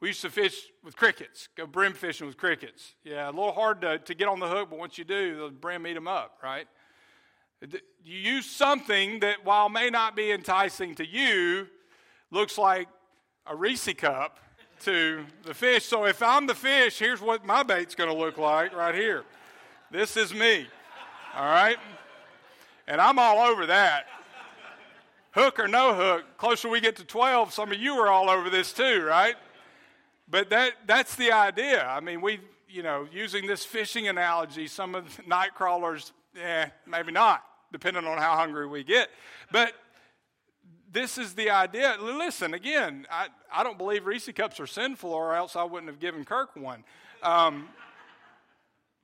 We 0.00 0.08
used 0.08 0.22
to 0.22 0.30
fish 0.30 0.54
with 0.84 0.94
crickets, 0.94 1.48
go 1.56 1.66
brim 1.66 1.94
fishing 1.94 2.28
with 2.28 2.36
crickets. 2.36 2.94
Yeah, 3.02 3.28
a 3.28 3.32
little 3.32 3.52
hard 3.52 3.80
to, 3.80 3.98
to 3.98 4.14
get 4.14 4.28
on 4.28 4.38
the 4.38 4.48
hook, 4.48 4.68
but 4.70 4.78
once 4.78 4.98
you 4.98 5.04
do, 5.04 5.36
the 5.36 5.50
brim 5.50 5.84
eat 5.88 5.94
them 5.94 6.06
up, 6.06 6.38
right? 6.44 6.68
You 8.04 8.18
use 8.18 8.46
something 8.46 9.20
that, 9.20 9.44
while 9.44 9.68
may 9.68 9.88
not 9.88 10.16
be 10.16 10.32
enticing 10.32 10.94
to 10.96 11.06
you, 11.06 11.68
looks 12.30 12.58
like 12.58 12.88
a 13.46 13.54
Reese 13.54 13.92
cup 13.94 14.40
to 14.80 15.24
the 15.44 15.54
fish. 15.54 15.84
So 15.84 16.06
if 16.06 16.22
I'm 16.22 16.46
the 16.46 16.54
fish, 16.54 16.98
here's 16.98 17.20
what 17.20 17.44
my 17.44 17.62
bait's 17.62 17.94
going 17.94 18.10
to 18.10 18.16
look 18.16 18.36
like 18.38 18.74
right 18.74 18.94
here. 18.94 19.24
This 19.90 20.16
is 20.16 20.34
me, 20.34 20.66
all 21.36 21.44
right? 21.44 21.76
And 22.88 23.00
I'm 23.00 23.18
all 23.18 23.38
over 23.38 23.66
that. 23.66 24.06
Hook 25.32 25.60
or 25.60 25.68
no 25.68 25.94
hook, 25.94 26.24
closer 26.36 26.68
we 26.68 26.80
get 26.80 26.96
to 26.96 27.04
12, 27.04 27.52
some 27.52 27.72
of 27.72 27.78
you 27.78 27.94
are 27.94 28.08
all 28.08 28.28
over 28.28 28.50
this 28.50 28.72
too, 28.72 29.02
right? 29.02 29.36
But 30.28 30.50
that, 30.50 30.72
that's 30.86 31.14
the 31.14 31.32
idea. 31.32 31.86
I 31.86 32.00
mean, 32.00 32.20
we, 32.20 32.40
you 32.68 32.82
know, 32.82 33.06
using 33.12 33.46
this 33.46 33.64
fishing 33.64 34.08
analogy, 34.08 34.66
some 34.66 34.94
of 34.94 35.16
the 35.16 35.22
night 35.26 35.54
crawlers, 35.54 36.12
eh, 36.42 36.66
maybe 36.86 37.12
not, 37.12 37.44
depending 37.72 38.04
on 38.04 38.18
how 38.18 38.36
hungry 38.36 38.66
we 38.66 38.84
get. 38.84 39.08
But 39.50 39.72
this 40.90 41.18
is 41.18 41.34
the 41.34 41.50
idea. 41.50 41.96
Listen, 42.00 42.54
again, 42.54 43.06
I, 43.10 43.28
I 43.52 43.64
don't 43.64 43.78
believe 43.78 44.06
Reese 44.06 44.30
cups 44.34 44.60
are 44.60 44.66
sinful, 44.66 45.10
or 45.10 45.34
else 45.34 45.56
I 45.56 45.64
wouldn't 45.64 45.90
have 45.90 45.98
given 45.98 46.24
Kirk 46.24 46.54
one. 46.54 46.84
Um, 47.22 47.68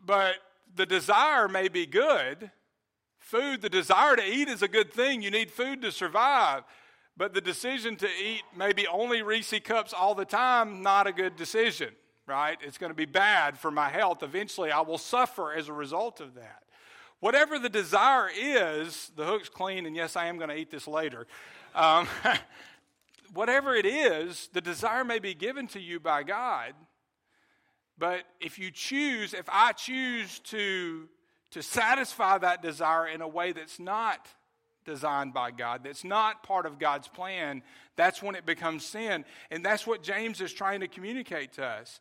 but 0.05 0.37
the 0.77 0.87
desire 0.87 1.49
may 1.49 1.69
be 1.69 1.87
good, 1.87 2.51
Food, 3.29 3.61
the 3.61 3.69
desire 3.69 4.17
to 4.17 4.25
eat 4.25 4.49
is 4.49 4.63
a 4.63 4.69
good 4.69 4.91
thing. 4.91 5.21
You 5.21 5.31
need 5.31 5.51
food 5.51 5.83
to 5.83 5.93
survive. 5.93 6.63
But 7.15 7.35
the 7.35 7.43
decision 7.43 7.95
to 7.97 8.07
eat 8.07 8.41
maybe 8.57 8.87
only 8.87 9.21
Reese 9.21 9.53
cups 9.63 9.93
all 9.93 10.15
the 10.15 10.25
time, 10.25 10.81
not 10.81 11.07
a 11.07 11.13
good 11.13 11.37
decision, 11.37 11.91
right? 12.27 12.57
It's 12.63 12.79
going 12.79 12.89
to 12.89 12.97
be 12.97 13.05
bad 13.05 13.59
for 13.59 13.71
my 13.71 13.91
health. 13.91 14.23
Eventually, 14.23 14.71
I 14.71 14.81
will 14.81 14.97
suffer 14.97 15.53
as 15.53 15.69
a 15.69 15.75
result 15.75 16.23
of 16.23 16.37
that. 16.37 16.63
Whatever 17.21 17.59
the 17.59 17.69
desire 17.69 18.31
is, 18.35 19.11
the 19.17 19.25
hook's 19.25 19.49
clean, 19.49 19.87
and 19.87 19.97
yes, 19.97 20.17
I 20.17 20.27
am 20.27 20.37
going 20.37 20.51
to 20.51 20.57
eat 20.57 20.71
this 20.71 20.87
later. 20.87 21.27
Um, 21.75 22.07
whatever 23.35 23.75
it 23.75 23.87
is, 23.87 24.49
the 24.53 24.61
desire 24.61 25.05
may 25.05 25.19
be 25.19 25.35
given 25.35 25.67
to 25.69 25.81
you 25.81 25.99
by 25.99 26.23
God. 26.23 26.75
But 27.99 28.23
if 28.41 28.59
you 28.59 28.71
choose, 28.71 29.35
if 29.35 29.49
I 29.49 29.73
choose 29.73 30.39
to 30.41 31.09
to 31.51 31.63
satisfy 31.63 32.39
that 32.39 32.63
desire 32.63 33.07
in 33.07 33.23
a 33.23 33.29
way 33.29 33.53
that's 33.53 33.79
not 33.79 34.29
designed 34.89 35.35
by 35.35 35.51
God, 35.51 35.83
that's 35.85 36.03
not 36.03 36.43
part 36.43 36.65
of 36.65 36.79
God's 36.79 37.07
plan, 37.07 37.63
that's 37.95 38.23
when 38.23 38.35
it 38.35 38.47
becomes 38.47 38.85
sin. 38.85 39.25
And 39.51 39.65
that's 39.65 39.87
what 39.87 40.03
James 40.03 40.41
is 40.41 40.53
trying 40.53 40.81
to 40.81 40.89
communicate 40.89 41.53
to 41.55 41.65
us. 41.65 42.01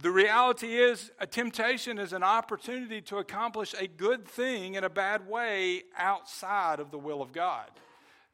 The 0.00 0.10
reality 0.10 0.76
is, 0.76 1.10
a 1.18 1.26
temptation 1.26 1.98
is 1.98 2.12
an 2.12 2.22
opportunity 2.22 3.00
to 3.02 3.16
accomplish 3.18 3.74
a 3.78 3.88
good 3.88 4.26
thing 4.26 4.74
in 4.74 4.84
a 4.84 4.90
bad 4.90 5.26
way 5.26 5.82
outside 5.96 6.78
of 6.78 6.90
the 6.90 6.98
will 6.98 7.20
of 7.20 7.32
God. 7.32 7.70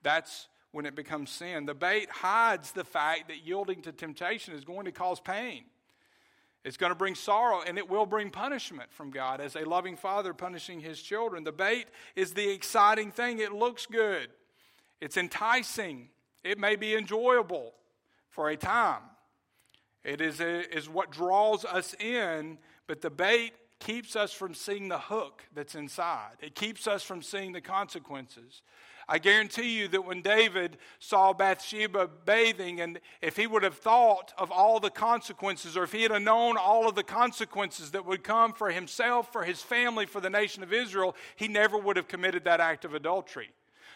That's 0.02 0.48
when 0.72 0.84
it 0.84 0.94
becomes 0.94 1.30
sin. 1.30 1.64
The 1.64 1.74
bait 1.74 2.10
hides 2.10 2.72
the 2.72 2.84
fact 2.84 3.28
that 3.28 3.46
yielding 3.46 3.80
to 3.82 3.92
temptation 3.92 4.52
is 4.52 4.64
going 4.64 4.84
to 4.84 4.92
cause 4.92 5.20
pain. 5.20 5.64
It's 6.64 6.78
going 6.78 6.90
to 6.90 6.96
bring 6.96 7.14
sorrow 7.14 7.60
and 7.66 7.76
it 7.76 7.88
will 7.88 8.06
bring 8.06 8.30
punishment 8.30 8.90
from 8.90 9.10
God 9.10 9.40
as 9.40 9.54
a 9.54 9.68
loving 9.68 9.96
father 9.96 10.32
punishing 10.32 10.80
his 10.80 11.00
children. 11.02 11.44
The 11.44 11.52
bait 11.52 11.88
is 12.16 12.32
the 12.32 12.48
exciting 12.50 13.10
thing. 13.10 13.38
It 13.38 13.52
looks 13.52 13.86
good, 13.86 14.28
it's 15.00 15.16
enticing, 15.16 16.08
it 16.42 16.58
may 16.58 16.76
be 16.76 16.94
enjoyable 16.94 17.74
for 18.30 18.48
a 18.48 18.56
time. 18.56 19.02
It 20.02 20.20
is, 20.20 20.40
a, 20.40 20.70
is 20.76 20.88
what 20.88 21.10
draws 21.10 21.64
us 21.64 21.94
in, 21.98 22.58
but 22.86 23.00
the 23.00 23.10
bait 23.10 23.52
keeps 23.78 24.16
us 24.16 24.32
from 24.32 24.54
seeing 24.54 24.88
the 24.88 24.98
hook 24.98 25.42
that's 25.54 25.74
inside. 25.74 26.36
It 26.40 26.54
keeps 26.54 26.86
us 26.86 27.02
from 27.02 27.22
seeing 27.22 27.52
the 27.52 27.60
consequences. 27.60 28.62
I 29.08 29.18
guarantee 29.18 29.78
you 29.78 29.88
that 29.88 30.06
when 30.06 30.22
David 30.22 30.78
saw 30.98 31.32
Bathsheba 31.32 32.08
bathing, 32.24 32.80
and 32.80 33.00
if 33.20 33.36
he 33.36 33.46
would 33.46 33.62
have 33.62 33.76
thought 33.76 34.32
of 34.38 34.50
all 34.50 34.80
the 34.80 34.90
consequences, 34.90 35.76
or 35.76 35.84
if 35.84 35.92
he 35.92 36.02
had 36.02 36.22
known 36.22 36.56
all 36.56 36.88
of 36.88 36.94
the 36.94 37.02
consequences 37.02 37.90
that 37.90 38.06
would 38.06 38.24
come 38.24 38.52
for 38.52 38.70
himself, 38.70 39.32
for 39.32 39.44
his 39.44 39.60
family, 39.60 40.06
for 40.06 40.20
the 40.20 40.30
nation 40.30 40.62
of 40.62 40.72
Israel, 40.72 41.14
he 41.36 41.48
never 41.48 41.76
would 41.76 41.96
have 41.96 42.08
committed 42.08 42.44
that 42.44 42.60
act 42.60 42.84
of 42.84 42.94
adultery. 42.94 43.50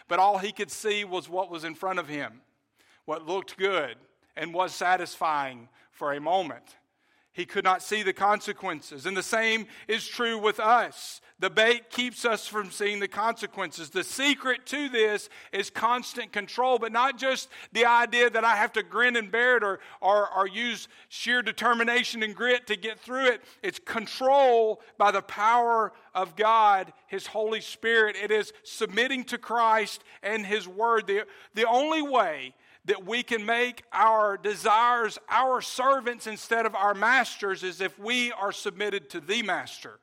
But 0.07 0.19
all 0.19 0.37
he 0.37 0.51
could 0.51 0.71
see 0.71 1.03
was 1.03 1.29
what 1.29 1.49
was 1.49 1.63
in 1.63 1.75
front 1.75 1.99
of 1.99 2.07
him, 2.07 2.41
what 3.05 3.27
looked 3.27 3.57
good 3.57 3.95
and 4.35 4.53
was 4.53 4.73
satisfying 4.73 5.69
for 5.91 6.13
a 6.13 6.21
moment. 6.21 6.77
He 7.39 7.45
could 7.45 7.63
not 7.63 7.81
see 7.81 8.03
the 8.03 8.11
consequences. 8.11 9.05
And 9.05 9.15
the 9.15 9.23
same 9.23 9.67
is 9.87 10.05
true 10.05 10.37
with 10.37 10.59
us. 10.59 11.21
The 11.39 11.49
bait 11.49 11.89
keeps 11.89 12.25
us 12.25 12.45
from 12.45 12.69
seeing 12.69 12.99
the 12.99 13.07
consequences. 13.07 13.89
The 13.89 14.03
secret 14.03 14.65
to 14.65 14.89
this 14.89 15.29
is 15.53 15.69
constant 15.69 16.33
control, 16.33 16.79
but 16.79 16.91
not 16.91 17.17
just 17.17 17.47
the 17.71 17.85
idea 17.85 18.29
that 18.29 18.43
I 18.43 18.57
have 18.57 18.73
to 18.73 18.83
grin 18.83 19.15
and 19.15 19.31
bear 19.31 19.55
it 19.55 19.63
or, 19.63 19.79
or, 20.01 20.29
or 20.35 20.49
use 20.49 20.89
sheer 21.07 21.41
determination 21.41 22.23
and 22.23 22.35
grit 22.35 22.67
to 22.67 22.75
get 22.75 22.99
through 22.99 23.27
it. 23.27 23.41
It's 23.63 23.79
control 23.79 24.81
by 24.97 25.11
the 25.11 25.21
power 25.21 25.93
of 26.13 26.35
God, 26.35 26.91
His 27.07 27.25
Holy 27.25 27.61
Spirit. 27.61 28.17
It 28.21 28.31
is 28.31 28.51
submitting 28.65 29.23
to 29.23 29.37
Christ 29.37 30.03
and 30.23 30.45
His 30.45 30.67
Word. 30.67 31.07
The, 31.07 31.25
the 31.53 31.69
only 31.69 32.01
way 32.01 32.53
that 32.89 33.05
we 33.05 33.21
can 33.21 33.45
make 33.45 33.83
our 33.93 34.35
desires 34.35 35.19
our 35.29 35.61
servants 35.61 36.25
instead 36.25 36.65
of 36.65 36.73
our 36.73 36.95
masters 36.95 37.61
is 37.63 37.81
if 37.81 37.97
we 37.99 38.31
are 38.31 38.51
submitted 38.51 39.11
to 39.11 39.19
the 39.19 39.43
master. 39.43 39.99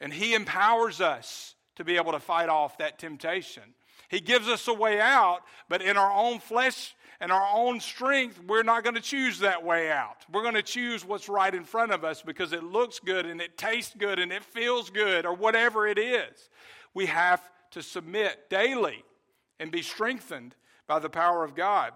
And 0.00 0.12
he 0.12 0.34
empowers 0.34 1.00
us 1.00 1.56
to 1.74 1.84
be 1.84 1.96
able 1.96 2.12
to 2.12 2.20
fight 2.20 2.48
off 2.48 2.78
that 2.78 3.00
temptation. 3.00 3.64
He 4.08 4.20
gives 4.20 4.46
us 4.46 4.68
a 4.68 4.72
way 4.72 5.00
out, 5.00 5.40
but 5.68 5.82
in 5.82 5.96
our 5.96 6.12
own 6.12 6.38
flesh 6.38 6.94
and 7.18 7.32
our 7.32 7.48
own 7.52 7.80
strength, 7.80 8.40
we're 8.46 8.62
not 8.62 8.84
going 8.84 8.94
to 8.94 9.00
choose 9.00 9.40
that 9.40 9.64
way 9.64 9.90
out. 9.90 10.24
We're 10.32 10.42
going 10.42 10.54
to 10.54 10.62
choose 10.62 11.04
what's 11.04 11.28
right 11.28 11.52
in 11.52 11.64
front 11.64 11.90
of 11.90 12.04
us 12.04 12.22
because 12.22 12.52
it 12.52 12.62
looks 12.62 13.00
good 13.00 13.26
and 13.26 13.40
it 13.40 13.58
tastes 13.58 13.94
good 13.98 14.20
and 14.20 14.30
it 14.30 14.44
feels 14.44 14.88
good 14.88 15.26
or 15.26 15.34
whatever 15.34 15.88
it 15.88 15.98
is. 15.98 16.48
We 16.94 17.06
have 17.06 17.42
to 17.72 17.82
submit 17.82 18.48
daily 18.48 19.02
and 19.58 19.72
be 19.72 19.82
strengthened 19.82 20.54
by 20.86 21.00
the 21.00 21.10
power 21.10 21.42
of 21.42 21.56
God. 21.56 21.92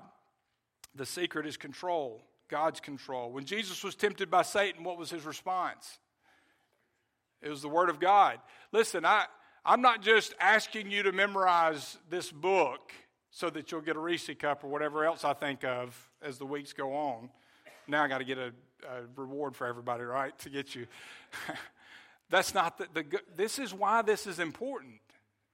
The 0.94 1.06
secret 1.06 1.46
is 1.46 1.56
control, 1.56 2.22
God's 2.48 2.80
control. 2.80 3.32
When 3.32 3.44
Jesus 3.44 3.82
was 3.82 3.94
tempted 3.94 4.30
by 4.30 4.42
Satan, 4.42 4.84
what 4.84 4.98
was 4.98 5.10
his 5.10 5.24
response? 5.24 5.98
It 7.42 7.48
was 7.50 7.62
the 7.62 7.68
Word 7.68 7.90
of 7.90 8.00
God. 8.00 8.38
Listen, 8.72 9.04
I, 9.04 9.26
I'm 9.64 9.82
not 9.82 10.02
just 10.02 10.34
asking 10.40 10.90
you 10.90 11.02
to 11.02 11.12
memorize 11.12 11.98
this 12.08 12.30
book 12.30 12.92
so 13.30 13.50
that 13.50 13.72
you'll 13.72 13.80
get 13.80 13.96
a 13.96 14.00
Reese 14.00 14.30
cup 14.38 14.62
or 14.62 14.68
whatever 14.68 15.04
else 15.04 15.24
I 15.24 15.32
think 15.34 15.64
of 15.64 16.10
as 16.22 16.38
the 16.38 16.46
weeks 16.46 16.72
go 16.72 16.94
on. 16.94 17.28
Now 17.88 18.04
I 18.04 18.08
got 18.08 18.18
to 18.18 18.24
get 18.24 18.38
a, 18.38 18.52
a, 18.88 19.02
reward 19.16 19.56
for 19.56 19.66
everybody, 19.66 20.04
right, 20.04 20.36
to 20.38 20.50
get 20.50 20.74
you. 20.74 20.86
That's 22.30 22.54
not 22.54 22.78
the, 22.78 22.88
the. 22.94 23.20
This 23.36 23.58
is 23.58 23.74
why 23.74 24.02
this 24.02 24.26
is 24.26 24.38
important 24.38 25.00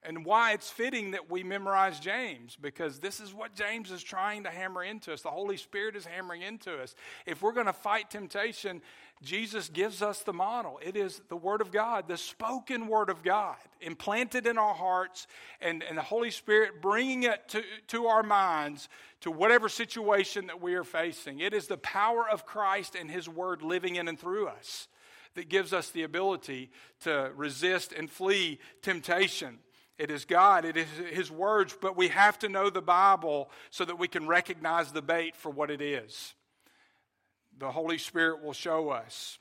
and 0.02 0.24
why 0.24 0.52
it's 0.52 0.70
fitting 0.70 1.10
that 1.10 1.30
we 1.30 1.42
memorize 1.42 2.00
James, 2.00 2.56
because 2.60 2.98
this 3.00 3.20
is 3.20 3.34
what 3.34 3.54
James 3.54 3.90
is 3.90 4.02
trying 4.02 4.44
to 4.44 4.50
hammer 4.50 4.82
into 4.82 5.12
us. 5.12 5.20
The 5.20 5.30
Holy 5.30 5.58
Spirit 5.58 5.94
is 5.94 6.06
hammering 6.06 6.42
into 6.42 6.80
us. 6.80 6.94
If 7.26 7.42
we're 7.42 7.52
going 7.52 7.66
to 7.66 7.72
fight 7.72 8.10
temptation, 8.10 8.80
Jesus 9.22 9.68
gives 9.68 10.00
us 10.00 10.22
the 10.22 10.32
model. 10.32 10.80
It 10.82 10.96
is 10.96 11.20
the 11.28 11.36
Word 11.36 11.60
of 11.60 11.70
God, 11.70 12.08
the 12.08 12.16
spoken 12.16 12.88
Word 12.88 13.10
of 13.10 13.22
God, 13.22 13.56
implanted 13.82 14.46
in 14.46 14.56
our 14.56 14.74
hearts, 14.74 15.26
and, 15.60 15.82
and 15.82 15.98
the 15.98 16.02
Holy 16.02 16.30
Spirit 16.30 16.80
bringing 16.80 17.24
it 17.24 17.46
to, 17.48 17.62
to 17.88 18.06
our 18.06 18.22
minds 18.22 18.88
to 19.20 19.30
whatever 19.30 19.68
situation 19.68 20.46
that 20.46 20.62
we 20.62 20.74
are 20.74 20.84
facing. 20.84 21.40
It 21.40 21.52
is 21.52 21.66
the 21.66 21.76
power 21.76 22.26
of 22.26 22.46
Christ 22.46 22.94
and 22.94 23.10
His 23.10 23.28
Word 23.28 23.60
living 23.60 23.96
in 23.96 24.08
and 24.08 24.18
through 24.18 24.48
us 24.48 24.88
that 25.34 25.48
gives 25.48 25.72
us 25.72 25.90
the 25.90 26.02
ability 26.02 26.70
to 27.02 27.30
resist 27.36 27.92
and 27.92 28.10
flee 28.10 28.58
temptation. 28.82 29.58
It 30.00 30.10
is 30.10 30.24
God, 30.24 30.64
it 30.64 30.78
is 30.78 30.86
His 31.10 31.30
words, 31.30 31.76
but 31.78 31.94
we 31.94 32.08
have 32.08 32.38
to 32.38 32.48
know 32.48 32.70
the 32.70 32.80
Bible 32.80 33.50
so 33.68 33.84
that 33.84 33.98
we 33.98 34.08
can 34.08 34.26
recognize 34.26 34.92
the 34.92 35.02
bait 35.02 35.36
for 35.36 35.50
what 35.50 35.70
it 35.70 35.82
is. 35.82 36.32
The 37.58 37.70
Holy 37.70 37.98
Spirit 37.98 38.42
will 38.42 38.54
show 38.54 38.88
us. 38.88 39.38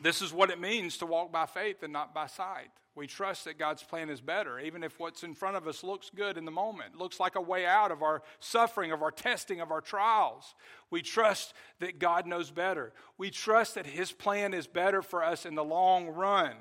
This 0.00 0.22
is 0.22 0.32
what 0.32 0.50
it 0.50 0.60
means 0.60 0.98
to 0.98 1.06
walk 1.06 1.32
by 1.32 1.46
faith 1.46 1.82
and 1.82 1.92
not 1.92 2.14
by 2.14 2.28
sight. 2.28 2.70
We 2.94 3.08
trust 3.08 3.46
that 3.46 3.58
God's 3.58 3.82
plan 3.82 4.10
is 4.10 4.20
better, 4.20 4.60
even 4.60 4.84
if 4.84 5.00
what's 5.00 5.24
in 5.24 5.34
front 5.34 5.56
of 5.56 5.66
us 5.66 5.82
looks 5.82 6.08
good 6.08 6.38
in 6.38 6.44
the 6.44 6.52
moment, 6.52 6.94
looks 6.94 7.18
like 7.18 7.34
a 7.34 7.40
way 7.40 7.66
out 7.66 7.90
of 7.90 8.00
our 8.00 8.22
suffering, 8.38 8.92
of 8.92 9.02
our 9.02 9.10
testing, 9.10 9.60
of 9.60 9.72
our 9.72 9.80
trials. 9.80 10.54
We 10.88 11.02
trust 11.02 11.52
that 11.80 11.98
God 11.98 12.28
knows 12.28 12.52
better. 12.52 12.92
We 13.18 13.30
trust 13.30 13.74
that 13.74 13.86
His 13.86 14.12
plan 14.12 14.54
is 14.54 14.68
better 14.68 15.02
for 15.02 15.24
us 15.24 15.44
in 15.44 15.56
the 15.56 15.64
long 15.64 16.06
run. 16.06 16.52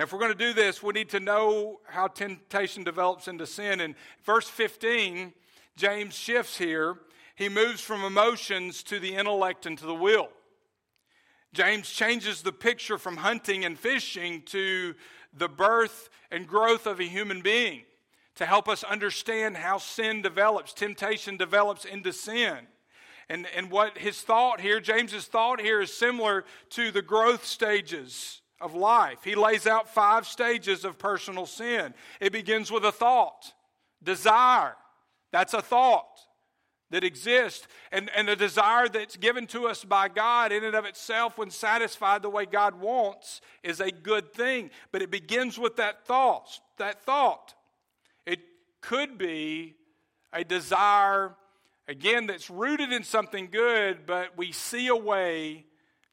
If 0.00 0.12
we're 0.12 0.20
going 0.20 0.32
to 0.32 0.38
do 0.38 0.52
this, 0.52 0.80
we 0.80 0.92
need 0.92 1.08
to 1.08 1.18
know 1.18 1.80
how 1.84 2.06
temptation 2.06 2.84
develops 2.84 3.26
into 3.26 3.48
sin. 3.48 3.80
In 3.80 3.96
verse 4.24 4.48
15, 4.48 5.32
James 5.76 6.14
shifts 6.14 6.56
here. 6.56 6.98
He 7.34 7.48
moves 7.48 7.80
from 7.80 8.04
emotions 8.04 8.84
to 8.84 9.00
the 9.00 9.16
intellect 9.16 9.66
and 9.66 9.76
to 9.76 9.86
the 9.86 9.94
will. 9.94 10.28
James 11.52 11.90
changes 11.90 12.42
the 12.42 12.52
picture 12.52 12.96
from 12.96 13.16
hunting 13.16 13.64
and 13.64 13.76
fishing 13.76 14.42
to 14.46 14.94
the 15.36 15.48
birth 15.48 16.10
and 16.30 16.46
growth 16.46 16.86
of 16.86 17.00
a 17.00 17.04
human 17.04 17.42
being 17.42 17.82
to 18.36 18.46
help 18.46 18.68
us 18.68 18.84
understand 18.84 19.56
how 19.56 19.78
sin 19.78 20.22
develops, 20.22 20.72
temptation 20.72 21.36
develops 21.36 21.84
into 21.84 22.12
sin. 22.12 22.58
And, 23.28 23.48
and 23.52 23.68
what 23.68 23.98
his 23.98 24.20
thought 24.20 24.60
here, 24.60 24.78
James's 24.78 25.26
thought 25.26 25.60
here, 25.60 25.80
is 25.80 25.92
similar 25.92 26.44
to 26.70 26.92
the 26.92 27.02
growth 27.02 27.44
stages 27.44 28.42
of 28.60 28.74
life. 28.74 29.18
He 29.24 29.34
lays 29.34 29.66
out 29.66 29.88
five 29.88 30.26
stages 30.26 30.84
of 30.84 30.98
personal 30.98 31.46
sin. 31.46 31.94
It 32.20 32.32
begins 32.32 32.70
with 32.70 32.84
a 32.84 32.92
thought, 32.92 33.52
desire. 34.02 34.74
That's 35.30 35.54
a 35.54 35.62
thought 35.62 36.06
that 36.90 37.04
exists, 37.04 37.68
and, 37.92 38.10
and 38.16 38.30
a 38.30 38.36
desire 38.36 38.88
that's 38.88 39.16
given 39.16 39.46
to 39.48 39.66
us 39.66 39.84
by 39.84 40.08
God 40.08 40.52
in 40.52 40.64
and 40.64 40.74
of 40.74 40.86
itself, 40.86 41.36
when 41.36 41.50
satisfied 41.50 42.22
the 42.22 42.30
way 42.30 42.46
God 42.46 42.80
wants, 42.80 43.42
is 43.62 43.80
a 43.80 43.90
good 43.90 44.32
thing. 44.32 44.70
But 44.90 45.02
it 45.02 45.10
begins 45.10 45.58
with 45.58 45.76
that 45.76 46.06
thought. 46.06 46.60
That 46.78 47.02
thought. 47.02 47.54
It 48.24 48.40
could 48.80 49.18
be 49.18 49.74
a 50.32 50.44
desire, 50.44 51.36
again, 51.86 52.26
that's 52.26 52.48
rooted 52.48 52.90
in 52.90 53.04
something 53.04 53.48
good, 53.50 54.06
but 54.06 54.36
we 54.38 54.52
see 54.52 54.86
a 54.88 54.96
way 54.96 55.66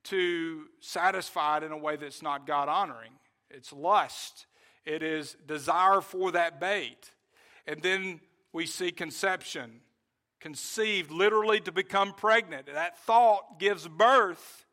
to 0.05 0.65
satisfy 0.79 1.57
it 1.57 1.63
in 1.63 1.71
a 1.71 1.77
way 1.77 1.95
that's 1.95 2.21
not 2.21 2.47
God 2.47 2.69
honoring. 2.69 3.11
It's 3.49 3.71
lust, 3.71 4.45
it 4.85 5.03
is 5.03 5.35
desire 5.45 6.01
for 6.01 6.31
that 6.31 6.59
bait. 6.59 7.11
And 7.67 7.81
then 7.81 8.21
we 8.53 8.65
see 8.65 8.91
conception, 8.91 9.81
conceived 10.39 11.11
literally 11.11 11.59
to 11.61 11.71
become 11.71 12.13
pregnant. 12.13 12.67
That 12.67 12.97
thought 12.99 13.59
gives 13.59 13.87
birth 13.87 14.65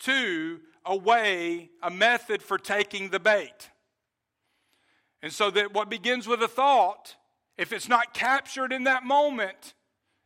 to 0.00 0.60
a 0.84 0.96
way, 0.96 1.70
a 1.82 1.90
method 1.90 2.42
for 2.42 2.58
taking 2.58 3.10
the 3.10 3.20
bait. 3.20 3.70
And 5.22 5.32
so 5.32 5.50
that 5.50 5.74
what 5.74 5.90
begins 5.90 6.26
with 6.26 6.42
a 6.42 6.48
thought, 6.48 7.16
if 7.58 7.72
it's 7.72 7.88
not 7.88 8.14
captured 8.14 8.72
in 8.72 8.84
that 8.84 9.04
moment, 9.04 9.74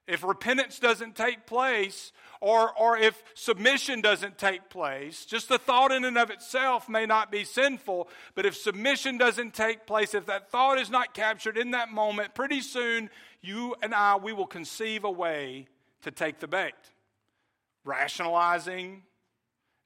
if 0.06 0.22
repentance 0.22 0.78
doesn't 0.78 1.16
take 1.16 1.46
place, 1.46 2.12
or, 2.44 2.78
or 2.78 2.98
if 2.98 3.22
submission 3.32 4.02
doesn't 4.02 4.36
take 4.36 4.68
place, 4.68 5.24
just 5.24 5.48
the 5.48 5.56
thought 5.56 5.90
in 5.92 6.04
and 6.04 6.18
of 6.18 6.28
itself 6.28 6.90
may 6.90 7.06
not 7.06 7.32
be 7.32 7.42
sinful, 7.42 8.06
but 8.34 8.44
if 8.44 8.54
submission 8.54 9.16
doesn't 9.16 9.54
take 9.54 9.86
place, 9.86 10.12
if 10.12 10.26
that 10.26 10.50
thought 10.50 10.78
is 10.78 10.90
not 10.90 11.14
captured 11.14 11.56
in 11.56 11.70
that 11.70 11.90
moment, 11.90 12.34
pretty 12.34 12.60
soon 12.60 13.08
you 13.40 13.74
and 13.82 13.94
I, 13.94 14.16
we 14.16 14.34
will 14.34 14.46
conceive 14.46 15.04
a 15.04 15.10
way 15.10 15.68
to 16.02 16.10
take 16.10 16.38
the 16.38 16.46
bait. 16.46 16.74
Rationalizing, 17.82 19.04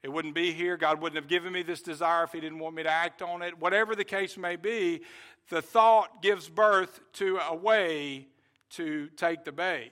it 0.03 0.09
wouldn't 0.09 0.35
be 0.35 0.51
here. 0.51 0.75
God 0.75 1.01
wouldn't 1.01 1.15
have 1.15 1.29
given 1.29 1.53
me 1.53 1.63
this 1.63 1.81
desire 1.81 2.25
if 2.25 2.33
He 2.33 2.41
didn't 2.41 2.59
want 2.59 2.75
me 2.75 2.83
to 2.83 2.91
act 2.91 3.21
on 3.21 3.41
it. 3.41 3.57
Whatever 3.57 3.95
the 3.95 4.03
case 4.03 4.37
may 4.37 4.57
be, 4.57 4.99
the 5.47 5.61
thought 5.61 6.21
gives 6.21 6.49
birth 6.49 6.99
to 7.13 7.37
a 7.37 7.55
way 7.55 8.27
to 8.71 9.07
take 9.15 9.45
the 9.45 9.53
bait. 9.53 9.91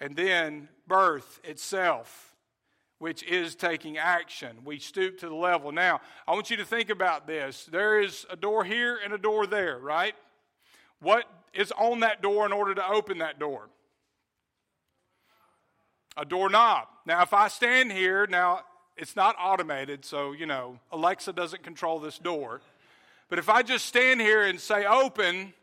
And 0.00 0.14
then 0.14 0.68
birth 0.86 1.40
itself, 1.44 2.34
which 2.98 3.22
is 3.24 3.54
taking 3.54 3.98
action. 3.98 4.58
We 4.64 4.78
stoop 4.78 5.18
to 5.18 5.28
the 5.28 5.34
level. 5.34 5.72
Now, 5.72 6.00
I 6.26 6.32
want 6.32 6.50
you 6.50 6.56
to 6.58 6.64
think 6.64 6.90
about 6.90 7.26
this. 7.26 7.68
There 7.70 8.00
is 8.00 8.26
a 8.30 8.36
door 8.36 8.64
here 8.64 8.98
and 9.02 9.12
a 9.12 9.18
door 9.18 9.46
there, 9.46 9.78
right? 9.78 10.14
What 11.00 11.24
is 11.52 11.72
on 11.72 12.00
that 12.00 12.22
door 12.22 12.46
in 12.46 12.52
order 12.52 12.74
to 12.74 12.88
open 12.88 13.18
that 13.18 13.38
door? 13.38 13.68
A 16.16 16.24
doorknob. 16.24 16.88
Now, 17.06 17.22
if 17.22 17.32
I 17.32 17.48
stand 17.48 17.92
here, 17.92 18.26
now 18.26 18.62
it's 18.96 19.14
not 19.14 19.36
automated, 19.40 20.04
so, 20.04 20.32
you 20.32 20.46
know, 20.46 20.80
Alexa 20.90 21.32
doesn't 21.32 21.62
control 21.62 22.00
this 22.00 22.18
door. 22.18 22.60
But 23.28 23.38
if 23.38 23.48
I 23.48 23.62
just 23.62 23.86
stand 23.86 24.20
here 24.20 24.42
and 24.42 24.60
say 24.60 24.84
open, 24.84 25.54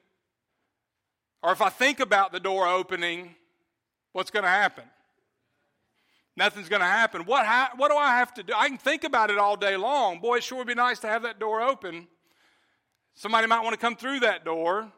or 1.43 1.51
if 1.51 1.61
I 1.61 1.69
think 1.69 1.99
about 1.99 2.31
the 2.31 2.39
door 2.39 2.67
opening, 2.67 3.35
what's 4.15 4.31
going 4.31 4.43
to 4.43 4.49
happen? 4.49 4.85
Nothing's 6.37 6.69
going 6.69 6.79
to 6.79 6.85
happen. 6.85 7.25
What, 7.25 7.45
ha- 7.45 7.71
what 7.75 7.91
do 7.91 7.97
I 7.97 8.17
have 8.17 8.33
to 8.35 8.43
do? 8.43 8.53
I 8.55 8.69
can 8.69 8.77
think 8.77 9.03
about 9.03 9.29
it 9.29 9.37
all 9.37 9.57
day 9.57 9.75
long. 9.75 10.19
Boy, 10.19 10.37
it 10.37 10.43
sure 10.43 10.59
would 10.59 10.67
be 10.67 10.73
nice 10.73 10.99
to 10.99 11.07
have 11.07 11.23
that 11.23 11.37
door 11.37 11.61
open. 11.61 12.07
Somebody 13.13 13.45
might 13.47 13.61
want 13.61 13.73
to 13.73 13.77
come 13.77 13.97
through 13.97 14.21
that 14.21 14.45
door. 14.45 14.89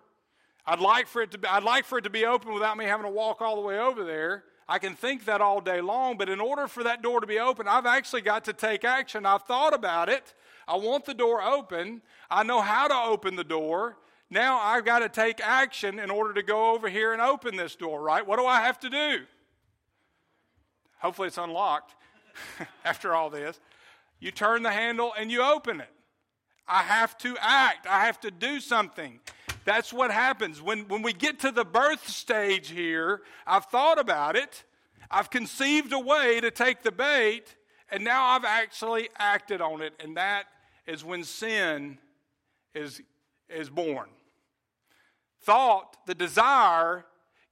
I'd 0.68 0.80
like 0.80 1.08
for 1.08 1.24
it 1.24 1.32
to 1.32 1.40
be, 1.40 1.48
I'd 1.48 1.64
like 1.64 1.86
for 1.86 1.98
it 1.98 2.04
to 2.04 2.12
be 2.12 2.26
open 2.26 2.54
without 2.54 2.78
me 2.78 2.86
having 2.86 3.08
to 3.08 3.12
walk 3.12 3.42
all 3.42 3.56
the 3.56 3.62
way 3.62 3.80
over 3.80 4.04
there. 4.04 4.44
I 4.70 4.78
can 4.78 4.94
think 4.94 5.26
that 5.26 5.42
all 5.42 5.62
day 5.62 5.82
long, 5.82 6.18
but 6.18 6.30
in 6.30 6.40
order 6.40 6.68
for 6.68 6.84
that 6.84 7.02
door 7.02 7.20
to 7.20 7.26
be 7.26 7.40
open, 7.40 7.68
I've 7.68 7.88
actually 7.88 8.22
got 8.22 8.46
to 8.46 8.54
take 8.54 8.84
action. 8.84 9.26
I've 9.26 9.44
thought 9.44 9.74
about 9.74 10.10
it. 10.10 10.36
I 10.68 10.76
want 10.76 11.06
the 11.06 11.16
door 11.16 11.42
open. 11.42 12.04
I 12.30 12.44
know 12.44 12.62
how 12.62 12.88
to 12.88 13.10
open 13.10 13.36
the 13.36 13.44
door. 13.44 13.98
Now 14.30 14.60
I've 14.60 14.84
got 14.84 15.00
to 15.00 15.10
take 15.10 15.40
action 15.42 16.00
in 16.00 16.10
order 16.12 16.34
to 16.34 16.44
go 16.44 16.74
over 16.74 16.90
here 16.90 17.14
and 17.14 17.22
open 17.22 17.56
this 17.56 17.76
door, 17.76 18.02
right? 18.02 18.26
What 18.26 18.38
do 18.38 18.46
I 18.46 18.62
have 18.62 18.80
to 18.82 18.90
do? 18.90 19.20
Hopefully 21.00 21.28
it's 21.28 21.38
unlocked 21.38 21.96
after 22.86 23.14
all 23.16 23.30
this. 23.30 23.60
You 24.20 24.32
turn 24.32 24.64
the 24.64 24.72
handle 24.72 25.14
and 25.18 25.32
you 25.32 25.44
open 25.44 25.80
it. 25.80 25.90
I 26.68 26.82
have 26.82 27.18
to 27.20 27.38
act, 27.40 27.88
I 27.88 28.06
have 28.06 28.20
to 28.22 28.32
do 28.32 28.60
something. 28.60 29.20
That's 29.64 29.94
what 29.94 30.12
happens. 30.12 30.62
When, 30.62 30.88
when 30.88 31.02
we 31.02 31.14
get 31.14 31.40
to 31.42 31.52
the 31.52 31.64
birth 31.64 32.08
stage 32.10 32.70
here, 32.70 33.22
I've 33.46 33.66
thought 33.66 34.00
about 34.00 34.36
it, 34.36 34.64
I've 35.10 35.30
conceived 35.30 35.94
a 35.94 36.00
way 36.00 36.42
to 36.42 36.52
take 36.52 36.84
the 36.84 36.92
bait, 36.92 37.56
and 37.90 38.04
now 38.04 38.26
I've 38.26 38.44
actually 38.44 39.10
acted 39.18 39.62
on 39.62 39.82
it. 39.82 39.94
And 40.04 40.18
that 40.18 40.46
is 40.86 41.04
when 41.04 41.24
sin 41.24 41.98
is, 42.74 43.02
is 43.50 43.70
born. 43.70 44.10
Thought, 45.42 45.98
the 46.06 46.16
desire, 46.16 47.06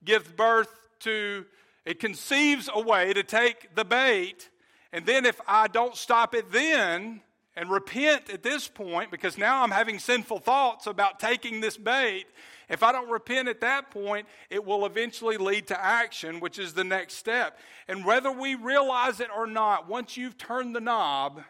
gives 0.04 0.28
birth 0.30 0.70
to 1.02 1.46
It 1.86 2.00
conceives 2.00 2.68
a 2.74 2.82
way 2.82 3.14
to 3.14 3.22
take 3.22 3.76
the 3.76 3.86
bait, 3.86 4.50
and 4.92 5.06
then 5.06 5.26
if 5.26 5.40
I 5.48 5.68
don't 5.68 5.96
stop 5.96 6.34
it 6.34 6.52
then 6.52 7.22
and 7.56 7.70
repent 7.70 8.30
at 8.32 8.42
this 8.42 8.68
point, 8.68 9.12
because 9.12 9.38
now 9.38 9.62
I'm 9.62 9.72
having 9.72 10.00
sinful 10.00 10.40
thoughts 10.40 10.88
about 10.88 11.20
taking 11.20 11.62
this 11.62 11.78
bait, 11.78 12.26
if 12.70 12.82
I 12.82 12.92
don't 12.92 13.10
repent 13.10 13.48
at 13.48 13.62
that 13.62 13.92
point, 13.92 14.28
it 14.50 14.66
will 14.66 14.88
eventually 14.88 15.38
lead 15.38 15.68
to 15.68 15.80
action, 15.80 16.40
which 16.40 16.58
is 16.58 16.74
the 16.74 16.84
next 16.84 17.14
step. 17.16 17.60
And 17.88 18.04
whether 18.04 18.32
we 18.32 18.56
realize 18.56 19.20
it 19.20 19.30
or 19.36 19.46
not, 19.46 19.88
once 19.88 20.18
you've 20.18 20.38
turned 20.38 20.76
the 20.76 20.82
knob, 20.82 21.44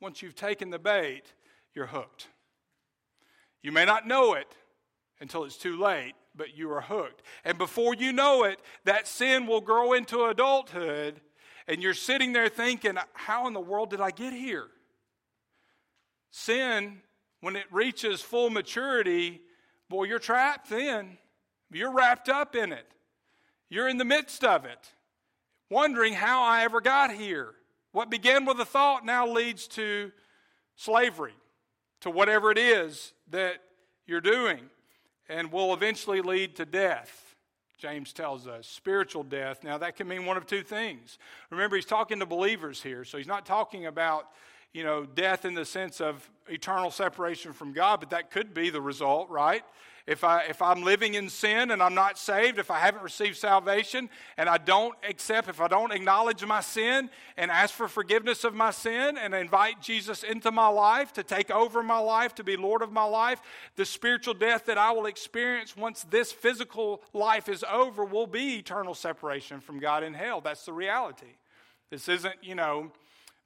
once 0.00 0.22
you've 0.22 0.34
taken 0.34 0.70
the 0.70 0.78
bait, 0.78 1.24
you're 1.74 1.86
hooked. 1.86 2.28
You 3.62 3.72
may 3.72 3.84
not 3.84 4.06
know 4.06 4.32
it 4.32 4.56
until 5.22 5.44
it's 5.44 5.56
too 5.56 5.78
late, 5.78 6.14
but 6.34 6.58
you 6.58 6.70
are 6.72 6.80
hooked. 6.80 7.22
And 7.44 7.56
before 7.56 7.94
you 7.94 8.12
know 8.12 8.42
it, 8.42 8.58
that 8.84 9.06
sin 9.06 9.46
will 9.46 9.60
grow 9.60 9.92
into 9.92 10.24
adulthood, 10.24 11.20
and 11.68 11.80
you're 11.80 11.94
sitting 11.94 12.32
there 12.32 12.48
thinking, 12.48 12.96
How 13.14 13.46
in 13.46 13.52
the 13.52 13.60
world 13.60 13.90
did 13.90 14.00
I 14.00 14.10
get 14.10 14.32
here? 14.32 14.66
Sin, 16.32 17.00
when 17.40 17.54
it 17.54 17.66
reaches 17.70 18.20
full 18.20 18.50
maturity, 18.50 19.40
boy, 19.88 20.04
you're 20.04 20.18
trapped 20.18 20.68
then. 20.68 21.18
You're 21.70 21.92
wrapped 21.92 22.28
up 22.28 22.56
in 22.56 22.72
it. 22.72 22.86
You're 23.70 23.88
in 23.88 23.98
the 23.98 24.04
midst 24.04 24.44
of 24.44 24.64
it, 24.64 24.92
wondering 25.70 26.14
how 26.14 26.42
I 26.42 26.64
ever 26.64 26.80
got 26.80 27.14
here. 27.14 27.54
What 27.92 28.10
began 28.10 28.44
with 28.44 28.58
a 28.60 28.64
thought 28.64 29.06
now 29.06 29.26
leads 29.26 29.68
to 29.68 30.10
slavery, 30.74 31.34
to 32.00 32.10
whatever 32.10 32.50
it 32.50 32.58
is 32.58 33.12
that 33.30 33.58
you're 34.04 34.20
doing 34.20 34.68
and 35.28 35.52
will 35.52 35.72
eventually 35.74 36.20
lead 36.20 36.56
to 36.56 36.64
death. 36.64 37.34
James 37.78 38.12
tells 38.12 38.46
us 38.46 38.66
spiritual 38.66 39.24
death. 39.24 39.64
Now, 39.64 39.78
that 39.78 39.96
can 39.96 40.06
mean 40.06 40.24
one 40.24 40.36
of 40.36 40.46
two 40.46 40.62
things. 40.62 41.18
Remember, 41.50 41.76
he's 41.76 41.84
talking 41.84 42.20
to 42.20 42.26
believers 42.26 42.82
here, 42.82 43.04
so 43.04 43.18
he's 43.18 43.26
not 43.26 43.44
talking 43.44 43.86
about 43.86 44.26
you 44.72 44.84
know, 44.84 45.04
death 45.04 45.44
in 45.44 45.54
the 45.54 45.64
sense 45.64 46.00
of 46.00 46.28
eternal 46.48 46.90
separation 46.90 47.52
from 47.52 47.72
God, 47.72 48.00
but 48.00 48.10
that 48.10 48.30
could 48.30 48.54
be 48.54 48.70
the 48.70 48.80
result, 48.80 49.28
right? 49.28 49.62
If, 50.06 50.24
I, 50.24 50.42
if 50.48 50.60
I'm 50.60 50.82
living 50.82 51.14
in 51.14 51.28
sin 51.28 51.70
and 51.70 51.80
I'm 51.80 51.94
not 51.94 52.18
saved, 52.18 52.58
if 52.58 52.72
I 52.72 52.78
haven't 52.80 53.04
received 53.04 53.36
salvation 53.36 54.10
and 54.36 54.48
I 54.48 54.58
don't 54.58 54.96
accept, 55.08 55.48
if 55.48 55.60
I 55.60 55.68
don't 55.68 55.92
acknowledge 55.92 56.44
my 56.44 56.60
sin 56.60 57.08
and 57.36 57.50
ask 57.50 57.72
for 57.72 57.86
forgiveness 57.86 58.42
of 58.42 58.52
my 58.52 58.72
sin 58.72 59.16
and 59.16 59.32
invite 59.32 59.80
Jesus 59.80 60.24
into 60.24 60.50
my 60.50 60.66
life 60.66 61.12
to 61.12 61.22
take 61.22 61.52
over 61.52 61.84
my 61.84 61.98
life, 61.98 62.34
to 62.36 62.44
be 62.44 62.56
Lord 62.56 62.82
of 62.82 62.90
my 62.90 63.04
life, 63.04 63.40
the 63.76 63.84
spiritual 63.84 64.34
death 64.34 64.66
that 64.66 64.76
I 64.76 64.90
will 64.90 65.06
experience 65.06 65.76
once 65.76 66.04
this 66.10 66.32
physical 66.32 67.02
life 67.12 67.48
is 67.48 67.64
over 67.70 68.04
will 68.04 68.26
be 68.26 68.56
eternal 68.56 68.94
separation 68.94 69.60
from 69.60 69.78
God 69.78 70.02
in 70.02 70.14
hell. 70.14 70.40
That's 70.40 70.64
the 70.64 70.72
reality. 70.72 71.36
This 71.90 72.08
isn't, 72.08 72.36
you 72.42 72.56
know, 72.56 72.90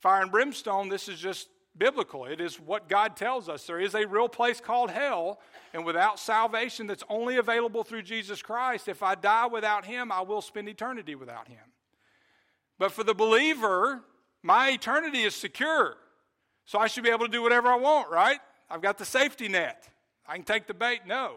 fire 0.00 0.22
and 0.22 0.30
brimstone. 0.30 0.88
This 0.88 1.08
is 1.08 1.18
just 1.18 1.48
biblical. 1.78 2.24
It 2.24 2.40
is 2.40 2.60
what 2.60 2.88
God 2.88 3.16
tells 3.16 3.48
us. 3.48 3.66
There 3.66 3.80
is 3.80 3.94
a 3.94 4.06
real 4.06 4.28
place 4.28 4.60
called 4.60 4.90
hell, 4.90 5.40
and 5.72 5.84
without 5.84 6.18
salvation 6.18 6.86
that's 6.86 7.04
only 7.08 7.36
available 7.36 7.84
through 7.84 8.02
Jesus 8.02 8.42
Christ, 8.42 8.88
if 8.88 9.02
I 9.02 9.14
die 9.14 9.46
without 9.46 9.84
Him, 9.84 10.10
I 10.10 10.20
will 10.22 10.40
spend 10.40 10.68
eternity 10.68 11.14
without 11.14 11.48
Him. 11.48 11.58
But 12.78 12.92
for 12.92 13.04
the 13.04 13.14
believer, 13.14 14.02
my 14.42 14.70
eternity 14.70 15.22
is 15.22 15.34
secure. 15.34 15.96
So 16.66 16.78
I 16.78 16.88
should 16.88 17.04
be 17.04 17.10
able 17.10 17.26
to 17.26 17.32
do 17.32 17.42
whatever 17.42 17.68
I 17.68 17.76
want, 17.76 18.10
right? 18.10 18.40
I've 18.68 18.82
got 18.82 18.98
the 18.98 19.04
safety 19.04 19.48
net. 19.48 19.88
I 20.26 20.34
can 20.34 20.44
take 20.44 20.66
the 20.66 20.74
bait. 20.74 21.00
No. 21.06 21.36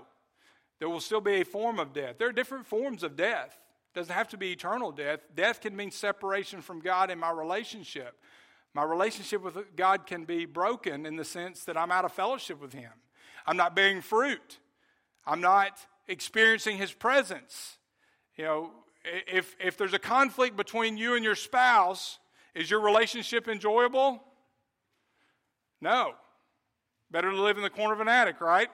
There 0.80 0.90
will 0.90 1.00
still 1.00 1.22
be 1.22 1.42
a 1.42 1.46
form 1.46 1.80
of 1.80 1.94
death. 1.94 2.18
There 2.18 2.28
are 2.28 2.34
different 2.34 2.66
forms 2.66 3.04
of 3.04 3.16
death. 3.16 3.60
It 3.94 4.00
doesn't 4.00 4.14
have 4.14 4.30
to 4.30 4.38
be 4.38 4.52
eternal 4.52 4.92
death. 4.92 5.20
Death 5.36 5.62
can 5.62 5.76
mean 5.76 5.92
separation 5.92 6.62
from 6.62 6.80
God 6.80 7.12
in 7.12 7.20
my 7.20 7.32
relationship. 7.32 8.16
My 8.74 8.84
relationship 8.84 9.42
with 9.42 9.76
God 9.76 10.06
can 10.06 10.26
be 10.26 10.46
broken 10.46 11.06
in 11.06 11.16
the 11.16 11.26
sense 11.26 11.64
that 11.66 11.78
I'm 11.78 11.92
out 11.92 12.06
of 12.06 12.14
fellowship 12.14 12.62
with 12.62 12.74
Him. 12.74 12.92
I'm 13.46 13.58
not 13.58 13.76
bearing 13.76 14.02
fruit. 14.02 14.60
I'm 15.26 15.42
not 15.42 15.80
experiencing 16.08 16.78
His 16.78 16.92
presence. 16.92 17.78
You 18.36 18.44
know, 18.46 18.72
if, 19.28 19.56
if 19.60 19.78
there's 19.78 19.94
a 19.94 20.00
conflict 20.00 20.56
between 20.56 20.98
you 20.98 21.16
and 21.16 21.24
your 21.24 21.36
spouse, 21.36 22.20
is 22.54 22.70
your 22.70 22.82
relationship 22.82 23.48
enjoyable? 23.48 24.24
No. 25.82 26.14
Better 27.12 27.32
to 27.32 27.42
live 27.42 27.58
in 27.58 27.64
the 27.64 27.70
corner 27.70 27.94
of 27.94 28.02
an 28.02 28.08
attic, 28.08 28.40
right? 28.42 28.70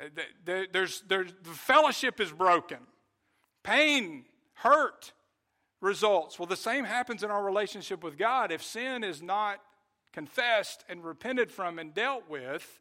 There's, 0.44 1.02
there's, 1.08 1.34
the 1.42 1.50
fellowship 1.50 2.20
is 2.20 2.30
broken. 2.30 2.78
Pain, 3.64 4.24
hurt, 4.54 5.12
results. 5.80 6.38
Well, 6.38 6.46
the 6.46 6.56
same 6.56 6.84
happens 6.84 7.22
in 7.22 7.30
our 7.30 7.44
relationship 7.44 8.02
with 8.02 8.18
God. 8.18 8.50
If 8.52 8.62
sin 8.62 9.04
is 9.04 9.22
not 9.22 9.60
confessed 10.12 10.84
and 10.88 11.04
repented 11.04 11.50
from 11.50 11.78
and 11.78 11.94
dealt 11.94 12.28
with, 12.28 12.78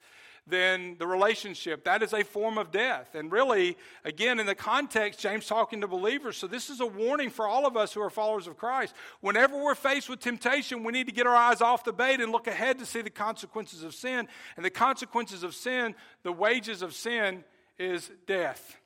then 0.50 0.96
the 0.98 1.06
relationship, 1.06 1.84
that 1.84 2.02
is 2.02 2.14
a 2.14 2.24
form 2.24 2.58
of 2.58 2.72
death. 2.72 3.16
And 3.16 3.30
really, 3.32 3.78
again, 4.06 4.40
in 4.40 4.46
the 4.46 4.56
context, 4.56 5.20
James 5.20 5.46
talking 5.46 5.82
to 5.82 5.88
believers. 5.88 6.38
So 6.38 6.48
this 6.48 6.70
is 6.70 6.80
a 6.80 6.86
warning 6.86 7.30
for 7.30 7.46
all 7.46 7.66
of 7.66 7.76
us 7.76 7.94
who 7.94 8.02
are 8.02 8.10
followers 8.10 8.48
of 8.48 8.56
Christ. 8.56 8.96
Whenever 9.20 9.62
we're 9.62 9.76
faced 9.76 10.08
with 10.08 10.22
temptation, 10.22 10.84
we 10.84 10.94
need 10.94 11.08
to 11.08 11.14
get 11.14 11.28
our 11.28 11.36
eyes 11.36 11.60
off 11.60 11.84
the 11.84 11.92
bait 11.92 12.22
and 12.22 12.32
look 12.32 12.48
ahead 12.48 12.80
to 12.80 12.86
see 12.86 13.02
the 13.02 13.10
consequences 13.10 13.84
of 13.84 13.94
sin. 13.94 14.28
And 14.56 14.66
the 14.66 14.70
consequences 14.70 15.44
of 15.44 15.54
sin, 15.54 15.96
the 16.24 16.32
wages 16.32 16.82
of 16.82 16.94
sin, 16.94 17.44
is 17.78 18.10
death. 18.26 18.78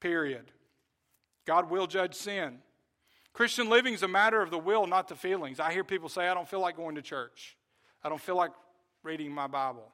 Period. 0.00 0.50
God 1.46 1.70
will 1.70 1.86
judge 1.86 2.14
sin. 2.14 2.58
Christian 3.32 3.68
living 3.68 3.94
is 3.94 4.02
a 4.02 4.08
matter 4.08 4.42
of 4.42 4.50
the 4.50 4.58
will, 4.58 4.86
not 4.86 5.08
the 5.08 5.14
feelings. 5.14 5.60
I 5.60 5.72
hear 5.72 5.84
people 5.84 6.08
say, 6.08 6.28
I 6.28 6.34
don't 6.34 6.48
feel 6.48 6.60
like 6.60 6.76
going 6.76 6.96
to 6.96 7.02
church. 7.02 7.56
I 8.02 8.08
don't 8.08 8.20
feel 8.20 8.36
like 8.36 8.50
reading 9.02 9.32
my 9.32 9.46
Bible. 9.46 9.90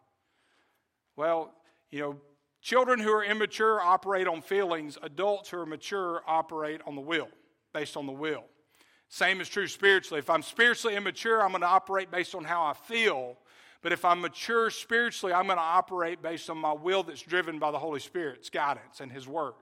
Well, 1.16 1.52
you 1.90 2.00
know, 2.00 2.16
children 2.60 2.98
who 2.98 3.12
are 3.12 3.24
immature 3.24 3.80
operate 3.80 4.26
on 4.26 4.42
feelings, 4.42 4.98
adults 5.02 5.50
who 5.50 5.58
are 5.58 5.66
mature 5.66 6.22
operate 6.26 6.80
on 6.86 6.94
the 6.94 7.00
will, 7.00 7.28
based 7.72 7.96
on 7.96 8.06
the 8.06 8.12
will. 8.12 8.44
Same 9.08 9.40
is 9.40 9.48
true 9.48 9.68
spiritually. 9.68 10.18
If 10.18 10.30
I'm 10.30 10.42
spiritually 10.42 10.96
immature, 10.96 11.42
I'm 11.42 11.50
going 11.50 11.60
to 11.60 11.68
operate 11.68 12.10
based 12.10 12.34
on 12.34 12.44
how 12.44 12.64
I 12.64 12.72
feel. 12.72 13.36
But 13.82 13.92
if 13.92 14.04
I'm 14.04 14.20
mature 14.20 14.70
spiritually, 14.70 15.32
I'm 15.32 15.46
going 15.46 15.58
to 15.58 15.62
operate 15.62 16.22
based 16.22 16.50
on 16.50 16.58
my 16.58 16.72
will 16.72 17.02
that's 17.04 17.22
driven 17.22 17.58
by 17.58 17.70
the 17.70 17.78
Holy 17.78 18.00
Spirit's 18.00 18.50
guidance 18.50 19.00
and 19.00 19.12
His 19.12 19.28
Word. 19.28 19.54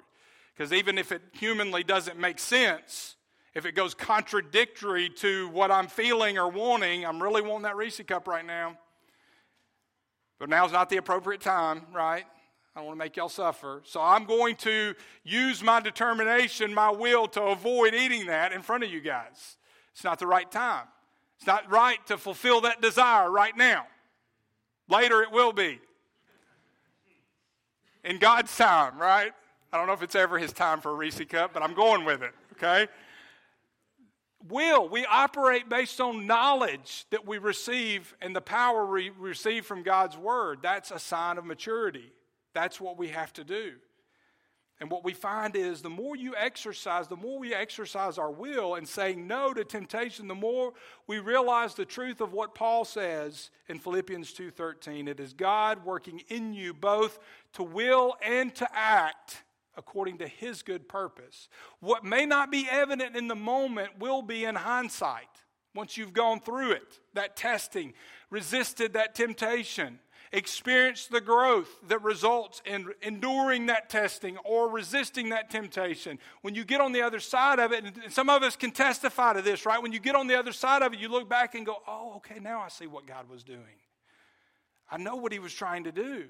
Because 0.56 0.72
even 0.72 0.96
if 0.96 1.12
it 1.12 1.20
humanly 1.32 1.84
doesn't 1.84 2.18
make 2.18 2.38
sense, 2.38 3.16
if 3.54 3.66
it 3.66 3.72
goes 3.72 3.94
contradictory 3.94 5.08
to 5.08 5.48
what 5.48 5.70
I'm 5.70 5.86
feeling 5.86 6.38
or 6.38 6.48
wanting, 6.48 7.06
I'm 7.06 7.22
really 7.22 7.42
wanting 7.42 7.62
that 7.62 7.76
Reese 7.76 8.00
cup 8.06 8.26
right 8.26 8.44
now. 8.44 8.76
But 10.40 10.48
now's 10.48 10.72
not 10.72 10.90
the 10.90 10.96
appropriate 10.96 11.40
time, 11.40 11.82
right? 11.92 12.24
I 12.74 12.80
don't 12.80 12.86
want 12.86 12.98
to 12.98 13.04
make 13.04 13.16
y'all 13.16 13.28
suffer. 13.28 13.82
So 13.84 14.00
I'm 14.00 14.24
going 14.24 14.56
to 14.56 14.94
use 15.22 15.62
my 15.62 15.80
determination, 15.80 16.74
my 16.74 16.90
will 16.90 17.28
to 17.28 17.42
avoid 17.42 17.94
eating 17.94 18.26
that 18.26 18.52
in 18.52 18.62
front 18.62 18.82
of 18.82 18.90
you 18.90 19.00
guys. 19.00 19.56
It's 19.92 20.02
not 20.02 20.18
the 20.18 20.26
right 20.26 20.50
time. 20.50 20.86
It's 21.38 21.46
not 21.46 21.70
right 21.70 22.04
to 22.08 22.18
fulfill 22.18 22.62
that 22.62 22.80
desire 22.80 23.30
right 23.30 23.56
now. 23.56 23.86
Later 24.88 25.22
it 25.22 25.30
will 25.30 25.52
be. 25.52 25.80
In 28.02 28.18
God's 28.18 28.54
time, 28.56 28.98
right? 28.98 29.32
I 29.72 29.76
don't 29.76 29.86
know 29.86 29.92
if 29.92 30.02
it's 30.02 30.16
ever 30.16 30.38
his 30.38 30.52
time 30.52 30.80
for 30.80 30.90
a 30.90 30.94
Reese 30.94 31.20
cup, 31.28 31.52
but 31.54 31.62
I'm 31.62 31.74
going 31.74 32.04
with 32.04 32.22
it, 32.22 32.32
okay? 32.54 32.88
Will. 34.48 34.88
We 34.88 35.07
operate 35.07 35.68
based 35.68 36.00
on 36.00 36.26
knowledge 36.26 37.07
that 37.11 37.26
we 37.26 37.38
receive 37.38 38.14
and 38.20 38.35
the 38.35 38.40
power 38.40 38.87
we 38.87 39.11
receive 39.11 39.66
from 39.66 39.83
God's 39.83 40.16
word. 40.16 40.61
That's 40.62 40.90
a 40.90 40.98
sign 40.98 41.38
of 41.38 41.44
maturity. 41.44 42.12
That's 42.52 42.80
what 42.80 42.98
we 42.98 43.09
have 43.09 43.33
to 43.35 43.44
do. 43.44 43.72
And 44.80 44.90
what 44.90 45.04
we 45.04 45.14
find 45.14 45.54
is 45.54 45.83
the 45.83 45.90
more 45.90 46.16
you 46.16 46.35
exercise, 46.37 47.07
the 47.07 47.16
more 47.16 47.38
we 47.38 47.54
exercise 47.54 48.18
our 48.18 48.30
will 48.30 48.74
and 48.74 48.87
saying 48.87 49.26
no 49.26 49.54
to 49.54 49.64
temptation, 49.64 50.26
the 50.26 50.35
more 50.35 50.72
we 51.07 51.20
realize 51.20 51.74
the 51.74 51.85
truth 51.85 52.20
of 52.20 52.33
what 52.33 52.54
Paul 52.54 52.85
says 52.85 53.50
in 53.68 53.78
Philippians 53.78 54.33
2:13. 54.33 55.07
It 55.07 55.20
is 55.20 55.33
God 55.33 55.85
working 55.85 56.22
in 56.28 56.52
you 56.52 56.74
both 56.74 57.20
to 57.52 57.62
will 57.62 58.16
and 58.20 58.54
to 58.57 58.68
act 58.76 59.44
according 59.76 60.18
to 60.18 60.28
his 60.28 60.62
good 60.62 60.88
purpose. 60.88 61.48
What 61.80 62.04
may 62.04 62.26
not 62.26 62.50
be 62.50 62.68
evident 62.70 63.16
in 63.16 63.28
the 63.28 63.34
moment 63.34 63.98
will 63.98 64.22
be 64.22 64.44
in 64.44 64.54
hindsight 64.54 65.28
once 65.74 65.96
you've 65.96 66.12
gone 66.12 66.40
through 66.40 66.70
it, 66.72 67.00
that 67.14 67.37
testing, 67.37 67.92
resisted 68.30 68.92
that 68.92 69.14
temptation, 69.14 69.98
experienced 70.32 71.10
the 71.10 71.20
growth 71.20 71.68
that 71.88 72.02
results 72.02 72.62
in 72.64 72.88
enduring 73.02 73.66
that 73.66 73.88
testing 73.88 74.37
or 74.38 74.68
resisting 74.68 75.28
that 75.30 75.50
temptation. 75.50 76.18
When 76.42 76.54
you 76.54 76.64
get 76.64 76.80
on 76.80 76.92
the 76.92 77.02
other 77.02 77.20
side 77.20 77.58
of 77.58 77.72
it, 77.72 77.84
and 77.84 78.12
some 78.12 78.28
of 78.28 78.42
us 78.42 78.56
can 78.56 78.70
testify 78.70 79.32
to 79.34 79.42
this, 79.42 79.66
right? 79.66 79.82
When 79.82 79.92
you 79.92 80.00
get 80.00 80.14
on 80.14 80.26
the 80.26 80.38
other 80.38 80.52
side 80.52 80.82
of 80.82 80.92
it, 80.92 80.98
you 80.98 81.08
look 81.08 81.28
back 81.28 81.54
and 81.54 81.64
go, 81.64 81.76
oh, 81.87 82.14
okay, 82.16 82.38
now 82.40 82.60
I 82.60 82.68
see 82.68 82.87
what 82.87 83.06
God 83.06 83.28
was 83.28 83.42
doing. 83.42 83.78
I 84.90 84.96
know 84.96 85.16
what 85.16 85.32
he 85.32 85.38
was 85.38 85.54
trying 85.54 85.84
to 85.84 85.92
do. 85.92 86.26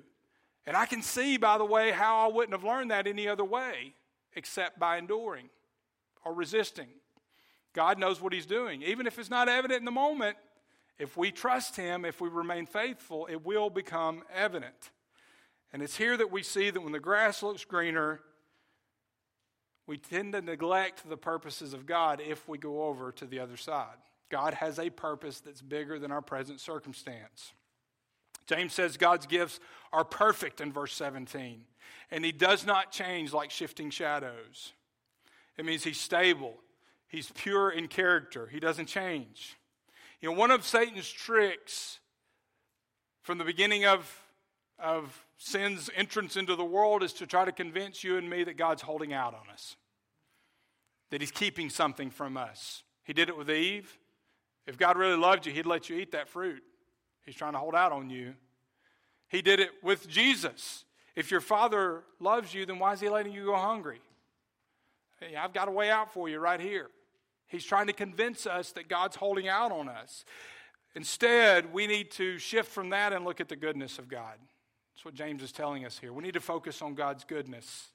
And 0.66 0.77
I 0.77 0.87
can 0.87 1.03
see, 1.03 1.37
by 1.37 1.59
the 1.59 1.64
way, 1.64 1.90
how 1.90 2.29
I 2.29 2.33
wouldn't 2.33 2.53
have 2.53 2.64
learned 2.64 2.90
that 2.90 3.07
any 3.07 3.29
other 3.29 3.44
way 3.44 3.94
except 4.35 4.79
by 4.79 4.96
enduring 4.98 5.48
or 6.24 6.33
resisting. 6.33 6.88
God 7.74 7.98
knows 7.98 8.20
what 8.20 8.33
He's 8.33 8.46
doing. 8.46 8.83
Even 8.83 9.07
if 9.07 9.18
it's 9.18 9.31
not 9.31 9.48
evident 9.48 9.81
in 9.81 9.85
the 9.85 9.90
moment, 9.90 10.37
if 10.98 11.16
we 11.16 11.31
trust 11.31 11.77
Him, 11.77 12.05
if 12.05 12.20
we 12.20 12.29
remain 12.29 12.66
faithful, 12.66 13.27
it 13.31 13.44
will 13.44 13.68
become 13.68 14.22
evident. 14.33 14.90
And 15.72 15.83
it's 15.83 15.96
here 15.96 16.16
that 16.16 16.31
we 16.31 16.42
see 16.42 16.70
that 16.70 16.81
when 16.81 16.92
the 16.92 17.00
grass 17.00 17.42
looks 17.42 17.64
greener, 17.64 18.20
we 19.87 19.98
tend 19.98 20.33
to 20.33 20.40
neglect 20.40 21.09
the 21.09 21.16
purposes 21.16 21.74
of 21.74 21.85
God 21.85 22.22
if 22.24 22.48
we 22.48 22.57
go 22.57 22.85
over 22.85 23.12
to 23.12 23.27
the 23.27 23.40
other 23.40 23.57
side. 23.57 23.96
God 24.31 24.55
has 24.55 24.79
a 24.79 24.88
purpose 24.88 25.40
that's 25.40 25.61
bigger 25.61 25.98
than 25.98 26.11
our 26.11 26.22
present 26.22 26.61
circumstance. 26.61 27.53
James 28.46 28.72
says 28.72 28.96
God's 28.96 29.26
gifts 29.26 29.61
are 29.92 30.04
perfect 30.04 30.61
in 30.61 30.72
verse 30.72 30.94
17, 30.94 31.64
and 32.11 32.24
he 32.24 32.33
does 32.33 32.66
not 32.66 32.92
change 32.92 33.33
like 33.33 33.50
shifting 33.50 33.90
shadows. 33.90 34.72
It 35.57 35.64
means 35.64 35.85
he's 35.85 36.00
stable, 36.00 36.54
he's 37.09 37.30
pure 37.33 37.70
in 37.70 37.88
character, 37.88 38.46
he 38.46 38.61
doesn't 38.61 38.87
change. 38.87 39.57
You 40.20 40.30
know, 40.30 40.37
one 40.38 40.50
of 40.50 40.64
Satan's 40.64 41.11
tricks 41.11 42.00
from 43.22 43.38
the 43.38 43.44
beginning 43.44 43.85
of, 43.85 44.22
of 44.78 45.26
sin's 45.37 45.90
entrance 45.94 46.37
into 46.37 46.57
the 46.57 46.64
world 46.64 47.02
is 47.02 47.12
to 47.14 47.26
try 47.26 47.44
to 47.44 47.52
convince 47.52 48.04
you 48.04 48.16
and 48.16 48.28
me 48.28 48.44
that 48.44 48.57
God's 48.57 48.83
holding 48.83 49.12
out 49.12 49.35
on 49.35 49.52
us, 49.52 49.76
that 51.11 51.20
he's 51.20 51.30
keeping 51.30 51.70
something 51.70 52.11
from 52.11 52.37
us. 52.37 52.83
He 53.04 53.12
did 53.12 53.28
it 53.28 53.37
with 53.37 53.50
Eve. 53.50 53.98
If 54.66 54.78
God 54.78 54.96
really 54.96 55.16
loved 55.16 55.46
you, 55.46 55.52
he'd 55.52 55.66
let 55.66 55.88
you 55.90 55.96
eat 55.96 56.12
that 56.12 56.28
fruit. 56.28 56.62
He's 57.24 57.34
trying 57.34 57.52
to 57.52 57.58
hold 57.58 57.74
out 57.74 57.92
on 57.92 58.10
you. 58.10 58.34
He 59.28 59.42
did 59.42 59.60
it 59.60 59.70
with 59.82 60.08
Jesus. 60.08 60.84
If 61.16 61.30
your 61.30 61.40
father 61.40 62.02
loves 62.20 62.52
you, 62.52 62.66
then 62.66 62.78
why 62.78 62.92
is 62.92 63.00
he 63.00 63.08
letting 63.08 63.32
you 63.32 63.46
go 63.46 63.56
hungry? 63.56 64.00
Hey, 65.20 65.37
I've 65.37 65.52
got 65.52 65.68
a 65.68 65.70
way 65.70 65.90
out 65.90 66.12
for 66.12 66.28
you 66.28 66.38
right 66.38 66.60
here. 66.60 66.88
He's 67.46 67.64
trying 67.64 67.87
to 67.87 67.92
convince 67.92 68.46
us 68.46 68.72
that 68.72 68.88
God's 68.88 69.16
holding 69.16 69.48
out 69.48 69.70
on 69.72 69.88
us. 69.88 70.24
Instead, 70.94 71.72
we 71.72 71.87
need 71.87 72.10
to 72.12 72.38
shift 72.38 72.70
from 72.70 72.90
that 72.90 73.12
and 73.12 73.24
look 73.24 73.40
at 73.40 73.48
the 73.48 73.56
goodness 73.56 73.98
of 73.98 74.08
God. 74.08 74.34
That's 74.94 75.04
what 75.04 75.14
James 75.14 75.42
is 75.42 75.52
telling 75.52 75.84
us 75.84 75.98
here. 75.98 76.12
We 76.12 76.22
need 76.22 76.34
to 76.34 76.40
focus 76.40 76.82
on 76.82 76.94
God's 76.94 77.24
goodness. 77.24 77.88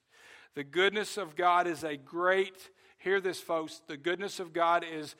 The 0.55 0.63
goodness 0.63 1.17
of 1.17 1.35
God 1.35 1.67
is 1.67 1.83
a 1.83 1.95
great, 1.95 2.69
hear 2.97 3.21
this, 3.21 3.39
folks, 3.39 3.81
the 3.87 3.97
goodness 3.97 4.39
of 4.39 4.51
God 4.53 4.85
is 4.89 5.15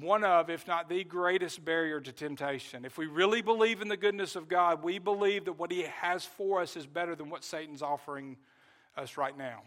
one 0.00 0.24
of, 0.24 0.50
if 0.50 0.66
not 0.66 0.88
the 0.88 1.04
greatest 1.04 1.64
barrier 1.64 2.00
to 2.00 2.12
temptation. 2.12 2.84
If 2.84 2.98
we 2.98 3.06
really 3.06 3.42
believe 3.42 3.80
in 3.80 3.88
the 3.88 3.96
goodness 3.96 4.34
of 4.34 4.48
God, 4.48 4.82
we 4.82 4.98
believe 4.98 5.44
that 5.44 5.52
what 5.52 5.70
He 5.70 5.82
has 6.00 6.24
for 6.24 6.60
us 6.60 6.76
is 6.76 6.86
better 6.86 7.14
than 7.14 7.30
what 7.30 7.44
Satan's 7.44 7.82
offering 7.82 8.36
us 8.96 9.16
right 9.16 9.36
now. 9.36 9.62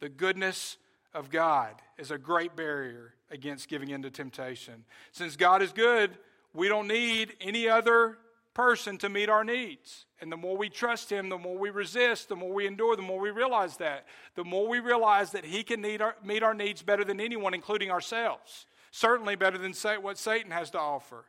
The 0.00 0.08
goodness 0.08 0.78
of 1.12 1.30
God 1.30 1.74
is 1.98 2.10
a 2.10 2.18
great 2.18 2.56
barrier 2.56 3.14
against 3.30 3.68
giving 3.68 3.90
in 3.90 4.02
to 4.02 4.10
temptation. 4.10 4.84
Since 5.12 5.36
God 5.36 5.60
is 5.60 5.72
good, 5.72 6.16
we 6.54 6.68
don't 6.68 6.88
need 6.88 7.34
any 7.40 7.68
other 7.68 8.16
person 8.54 8.96
to 8.98 9.08
meet 9.08 9.28
our 9.28 9.44
needs. 9.44 10.06
And 10.20 10.32
the 10.32 10.36
more 10.36 10.56
we 10.56 10.70
trust 10.70 11.10
Him, 11.10 11.28
the 11.28 11.38
more 11.38 11.58
we 11.58 11.70
resist, 11.70 12.30
the 12.30 12.36
more 12.36 12.52
we 12.52 12.66
endure, 12.66 12.96
the 12.96 13.02
more 13.02 13.20
we 13.20 13.30
realize 13.30 13.76
that. 13.76 14.06
The 14.34 14.44
more 14.44 14.66
we 14.66 14.80
realize 14.80 15.32
that 15.32 15.44
He 15.44 15.62
can 15.62 15.84
our, 16.00 16.16
meet 16.24 16.42
our 16.42 16.54
needs 16.54 16.82
better 16.82 17.04
than 17.04 17.20
anyone, 17.20 17.52
including 17.52 17.90
ourselves 17.90 18.66
certainly 18.90 19.36
better 19.36 19.58
than 19.58 19.72
what 20.02 20.18
Satan 20.18 20.50
has 20.50 20.70
to 20.70 20.78
offer. 20.78 21.24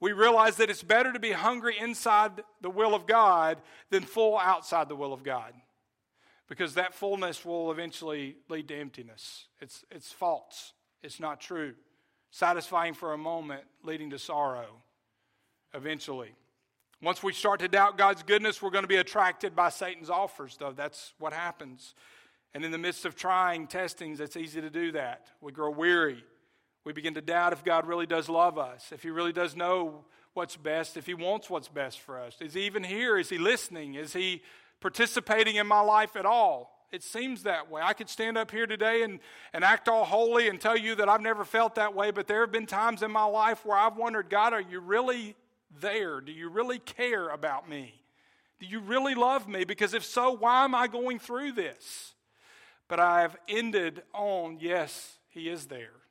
We 0.00 0.12
realize 0.12 0.56
that 0.56 0.70
it's 0.70 0.82
better 0.82 1.12
to 1.12 1.20
be 1.20 1.32
hungry 1.32 1.76
inside 1.78 2.42
the 2.60 2.70
will 2.70 2.94
of 2.94 3.06
God 3.06 3.58
than 3.90 4.02
full 4.02 4.38
outside 4.38 4.88
the 4.88 4.96
will 4.96 5.12
of 5.12 5.22
God. 5.22 5.54
Because 6.48 6.74
that 6.74 6.94
fullness 6.94 7.44
will 7.44 7.72
eventually 7.72 8.36
lead 8.48 8.68
to 8.68 8.76
emptiness. 8.76 9.46
It's, 9.60 9.84
it's 9.90 10.12
false, 10.12 10.72
it's 11.02 11.20
not 11.20 11.40
true. 11.40 11.74
Satisfying 12.30 12.94
for 12.94 13.12
a 13.12 13.18
moment, 13.18 13.62
leading 13.82 14.10
to 14.10 14.18
sorrow 14.18 14.82
eventually. 15.72 16.34
Once 17.00 17.22
we 17.22 17.32
start 17.32 17.60
to 17.60 17.68
doubt 17.68 17.98
God's 17.98 18.22
goodness, 18.22 18.62
we're 18.62 18.70
going 18.70 18.84
to 18.84 18.88
be 18.88 18.96
attracted 18.96 19.54
by 19.54 19.68
Satan's 19.68 20.10
offers, 20.10 20.56
though. 20.56 20.72
That's 20.72 21.12
what 21.18 21.32
happens. 21.32 21.94
And 22.54 22.64
in 22.64 22.70
the 22.70 22.78
midst 22.78 23.04
of 23.04 23.14
trying, 23.14 23.66
testings, 23.66 24.20
it's 24.20 24.36
easy 24.36 24.60
to 24.60 24.70
do 24.70 24.92
that. 24.92 25.28
We 25.40 25.52
grow 25.52 25.70
weary. 25.70 26.24
We 26.84 26.92
begin 26.92 27.14
to 27.14 27.22
doubt 27.22 27.52
if 27.52 27.64
God 27.64 27.86
really 27.86 28.06
does 28.06 28.28
love 28.28 28.58
us, 28.58 28.92
if 28.92 29.02
He 29.02 29.10
really 29.10 29.32
does 29.32 29.56
know 29.56 30.04
what's 30.34 30.56
best, 30.56 30.96
if 30.96 31.06
He 31.06 31.14
wants 31.14 31.48
what's 31.48 31.68
best 31.68 32.00
for 32.00 32.20
us. 32.20 32.36
Is 32.40 32.54
He 32.54 32.62
even 32.62 32.84
here? 32.84 33.18
Is 33.18 33.30
He 33.30 33.38
listening? 33.38 33.94
Is 33.94 34.12
He 34.12 34.42
participating 34.80 35.56
in 35.56 35.66
my 35.66 35.80
life 35.80 36.14
at 36.14 36.26
all? 36.26 36.74
It 36.92 37.02
seems 37.02 37.42
that 37.42 37.70
way. 37.70 37.82
I 37.82 37.92
could 37.92 38.08
stand 38.08 38.38
up 38.38 38.50
here 38.50 38.66
today 38.66 39.02
and, 39.02 39.18
and 39.52 39.64
act 39.64 39.88
all 39.88 40.04
holy 40.04 40.48
and 40.48 40.60
tell 40.60 40.76
you 40.76 40.94
that 40.96 41.08
I've 41.08 41.22
never 41.22 41.44
felt 41.44 41.74
that 41.74 41.94
way, 41.94 42.12
but 42.12 42.28
there 42.28 42.42
have 42.42 42.52
been 42.52 42.66
times 42.66 43.02
in 43.02 43.10
my 43.10 43.24
life 43.24 43.64
where 43.64 43.76
I've 43.76 43.96
wondered, 43.96 44.30
God, 44.30 44.52
are 44.52 44.60
you 44.60 44.78
really 44.78 45.34
there? 45.80 46.20
Do 46.20 46.30
you 46.30 46.48
really 46.48 46.78
care 46.78 47.30
about 47.30 47.68
me? 47.68 47.94
Do 48.60 48.66
you 48.66 48.78
really 48.78 49.14
love 49.14 49.48
me? 49.48 49.64
Because 49.64 49.94
if 49.94 50.04
so, 50.04 50.30
why 50.30 50.64
am 50.64 50.74
I 50.74 50.86
going 50.86 51.18
through 51.18 51.52
this? 51.52 52.14
But 52.86 53.00
I've 53.00 53.36
ended 53.48 54.02
on, 54.12 54.58
yes, 54.60 55.18
He 55.30 55.48
is 55.48 55.66
there. 55.66 56.03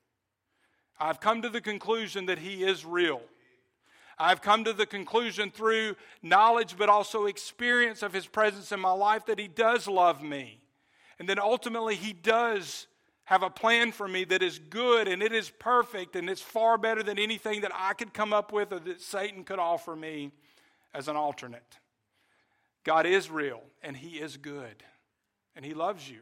I've 1.04 1.20
come 1.20 1.42
to 1.42 1.50
the 1.50 1.60
conclusion 1.60 2.28
that 2.28 2.40
He 2.40 2.64
is 2.64 2.86
real. 2.86 3.22
I've 4.18 4.42
come 4.42 4.64
to 4.64 4.72
the 4.72 4.86
conclusion 4.86 5.52
through 5.52 5.98
knowledge, 6.22 6.78
but 6.78 6.88
also 6.88 7.26
experience 7.26 8.04
of 8.04 8.14
His 8.14 8.26
presence 8.26 8.72
in 8.72 8.80
my 8.80 8.94
life 8.94 9.26
that 9.26 9.38
He 9.38 9.50
does 9.50 9.86
love 9.86 10.24
me. 10.24 10.62
And 11.20 11.28
then 11.28 11.40
ultimately, 11.40 11.96
He 11.96 12.14
does 12.14 12.88
have 13.26 13.44
a 13.44 13.50
plan 13.50 13.92
for 13.92 14.08
me 14.08 14.24
that 14.24 14.42
is 14.42 14.60
good 14.60 15.10
and 15.10 15.22
it 15.22 15.34
is 15.34 15.50
perfect 15.50 16.16
and 16.16 16.30
it's 16.30 16.42
far 16.42 16.78
better 16.78 17.04
than 17.04 17.20
anything 17.20 17.62
that 17.62 17.72
I 17.76 17.94
could 17.94 18.14
come 18.14 18.32
up 18.32 18.54
with 18.54 18.72
or 18.72 18.80
that 18.80 19.02
Satan 19.02 19.44
could 19.44 19.60
offer 19.60 19.98
me 19.98 20.32
as 20.94 21.10
an 21.10 21.18
alternate. 21.18 21.80
God 22.86 23.06
is 23.06 23.30
real 23.30 23.62
and 23.82 23.98
He 23.98 24.20
is 24.20 24.38
good 24.38 24.84
and 25.54 25.66
He 25.66 25.74
loves 25.74 26.10
you. 26.10 26.20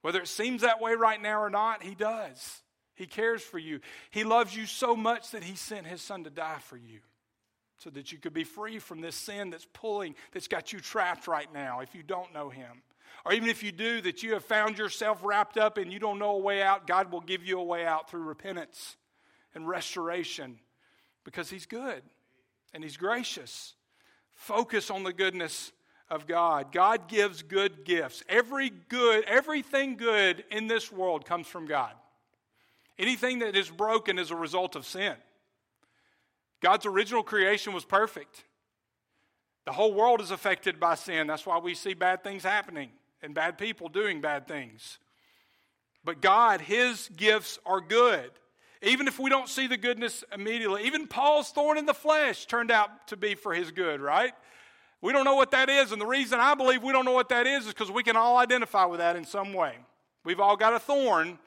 Whether 0.00 0.22
it 0.22 0.28
seems 0.28 0.62
that 0.62 0.80
way 0.80 0.94
right 0.94 1.20
now 1.20 1.42
or 1.42 1.50
not, 1.50 1.82
He 1.82 1.94
does. 1.94 2.62
He 3.00 3.06
cares 3.06 3.40
for 3.40 3.58
you. 3.58 3.80
He 4.10 4.24
loves 4.24 4.54
you 4.54 4.66
so 4.66 4.94
much 4.94 5.30
that 5.30 5.42
He 5.42 5.56
sent 5.56 5.86
His 5.86 6.02
Son 6.02 6.22
to 6.24 6.30
die 6.30 6.58
for 6.60 6.76
you 6.76 7.00
so 7.78 7.88
that 7.88 8.12
you 8.12 8.18
could 8.18 8.34
be 8.34 8.44
free 8.44 8.78
from 8.78 9.00
this 9.00 9.16
sin 9.16 9.48
that's 9.48 9.66
pulling, 9.72 10.14
that's 10.32 10.48
got 10.48 10.70
you 10.74 10.80
trapped 10.80 11.26
right 11.26 11.50
now 11.54 11.80
if 11.80 11.94
you 11.94 12.02
don't 12.02 12.34
know 12.34 12.50
Him. 12.50 12.82
Or 13.24 13.32
even 13.32 13.48
if 13.48 13.62
you 13.62 13.72
do, 13.72 14.02
that 14.02 14.22
you 14.22 14.34
have 14.34 14.44
found 14.44 14.76
yourself 14.76 15.24
wrapped 15.24 15.56
up 15.56 15.78
and 15.78 15.90
you 15.90 15.98
don't 15.98 16.18
know 16.18 16.32
a 16.32 16.38
way 16.40 16.60
out, 16.60 16.86
God 16.86 17.10
will 17.10 17.22
give 17.22 17.42
you 17.42 17.58
a 17.58 17.64
way 17.64 17.86
out 17.86 18.10
through 18.10 18.24
repentance 18.24 18.98
and 19.54 19.66
restoration 19.66 20.58
because 21.24 21.48
He's 21.48 21.64
good 21.64 22.02
and 22.74 22.84
He's 22.84 22.98
gracious. 22.98 23.76
Focus 24.34 24.90
on 24.90 25.04
the 25.04 25.14
goodness 25.14 25.72
of 26.10 26.26
God. 26.26 26.70
God 26.70 27.08
gives 27.08 27.40
good 27.40 27.86
gifts. 27.86 28.22
Every 28.28 28.68
good, 28.68 29.24
everything 29.24 29.96
good 29.96 30.44
in 30.50 30.66
this 30.66 30.92
world 30.92 31.24
comes 31.24 31.46
from 31.46 31.64
God. 31.64 31.94
Anything 33.00 33.38
that 33.38 33.56
is 33.56 33.70
broken 33.70 34.18
is 34.18 34.30
a 34.30 34.36
result 34.36 34.76
of 34.76 34.84
sin. 34.84 35.14
God's 36.60 36.84
original 36.84 37.22
creation 37.22 37.72
was 37.72 37.86
perfect. 37.86 38.44
The 39.64 39.72
whole 39.72 39.94
world 39.94 40.20
is 40.20 40.30
affected 40.30 40.78
by 40.78 40.96
sin. 40.96 41.26
That's 41.26 41.46
why 41.46 41.58
we 41.58 41.74
see 41.74 41.94
bad 41.94 42.22
things 42.22 42.42
happening 42.42 42.90
and 43.22 43.34
bad 43.34 43.56
people 43.56 43.88
doing 43.88 44.20
bad 44.20 44.46
things. 44.46 44.98
But 46.04 46.20
God, 46.20 46.60
His 46.60 47.08
gifts 47.16 47.58
are 47.64 47.80
good. 47.80 48.30
Even 48.82 49.08
if 49.08 49.18
we 49.18 49.30
don't 49.30 49.48
see 49.48 49.66
the 49.66 49.78
goodness 49.78 50.22
immediately, 50.34 50.84
even 50.84 51.06
Paul's 51.06 51.50
thorn 51.52 51.78
in 51.78 51.86
the 51.86 51.94
flesh 51.94 52.44
turned 52.44 52.70
out 52.70 53.08
to 53.08 53.16
be 53.16 53.34
for 53.34 53.54
his 53.54 53.70
good, 53.70 54.00
right? 54.00 54.32
We 55.00 55.12
don't 55.12 55.24
know 55.24 55.36
what 55.36 55.50
that 55.52 55.70
is. 55.70 55.92
And 55.92 56.00
the 56.00 56.06
reason 56.06 56.38
I 56.38 56.54
believe 56.54 56.82
we 56.82 56.92
don't 56.92 57.04
know 57.06 57.12
what 57.12 57.30
that 57.30 57.46
is 57.46 57.66
is 57.66 57.72
because 57.72 57.90
we 57.90 58.02
can 58.02 58.16
all 58.16 58.36
identify 58.38 58.84
with 58.84 59.00
that 59.00 59.16
in 59.16 59.24
some 59.24 59.52
way. 59.52 59.74
We've 60.24 60.40
all 60.40 60.56
got 60.56 60.74
a 60.74 60.78
thorn 60.78 61.38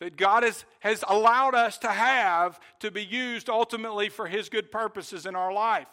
that 0.00 0.16
God 0.16 0.42
has, 0.42 0.64
has 0.80 1.02
allowed 1.08 1.54
us 1.54 1.78
to 1.78 1.88
have 1.88 2.60
to 2.80 2.90
be 2.90 3.04
used 3.04 3.48
ultimately 3.48 4.08
for 4.08 4.26
His 4.26 4.48
good 4.48 4.70
purposes 4.70 5.26
in 5.26 5.34
our 5.34 5.52
life. 5.52 5.88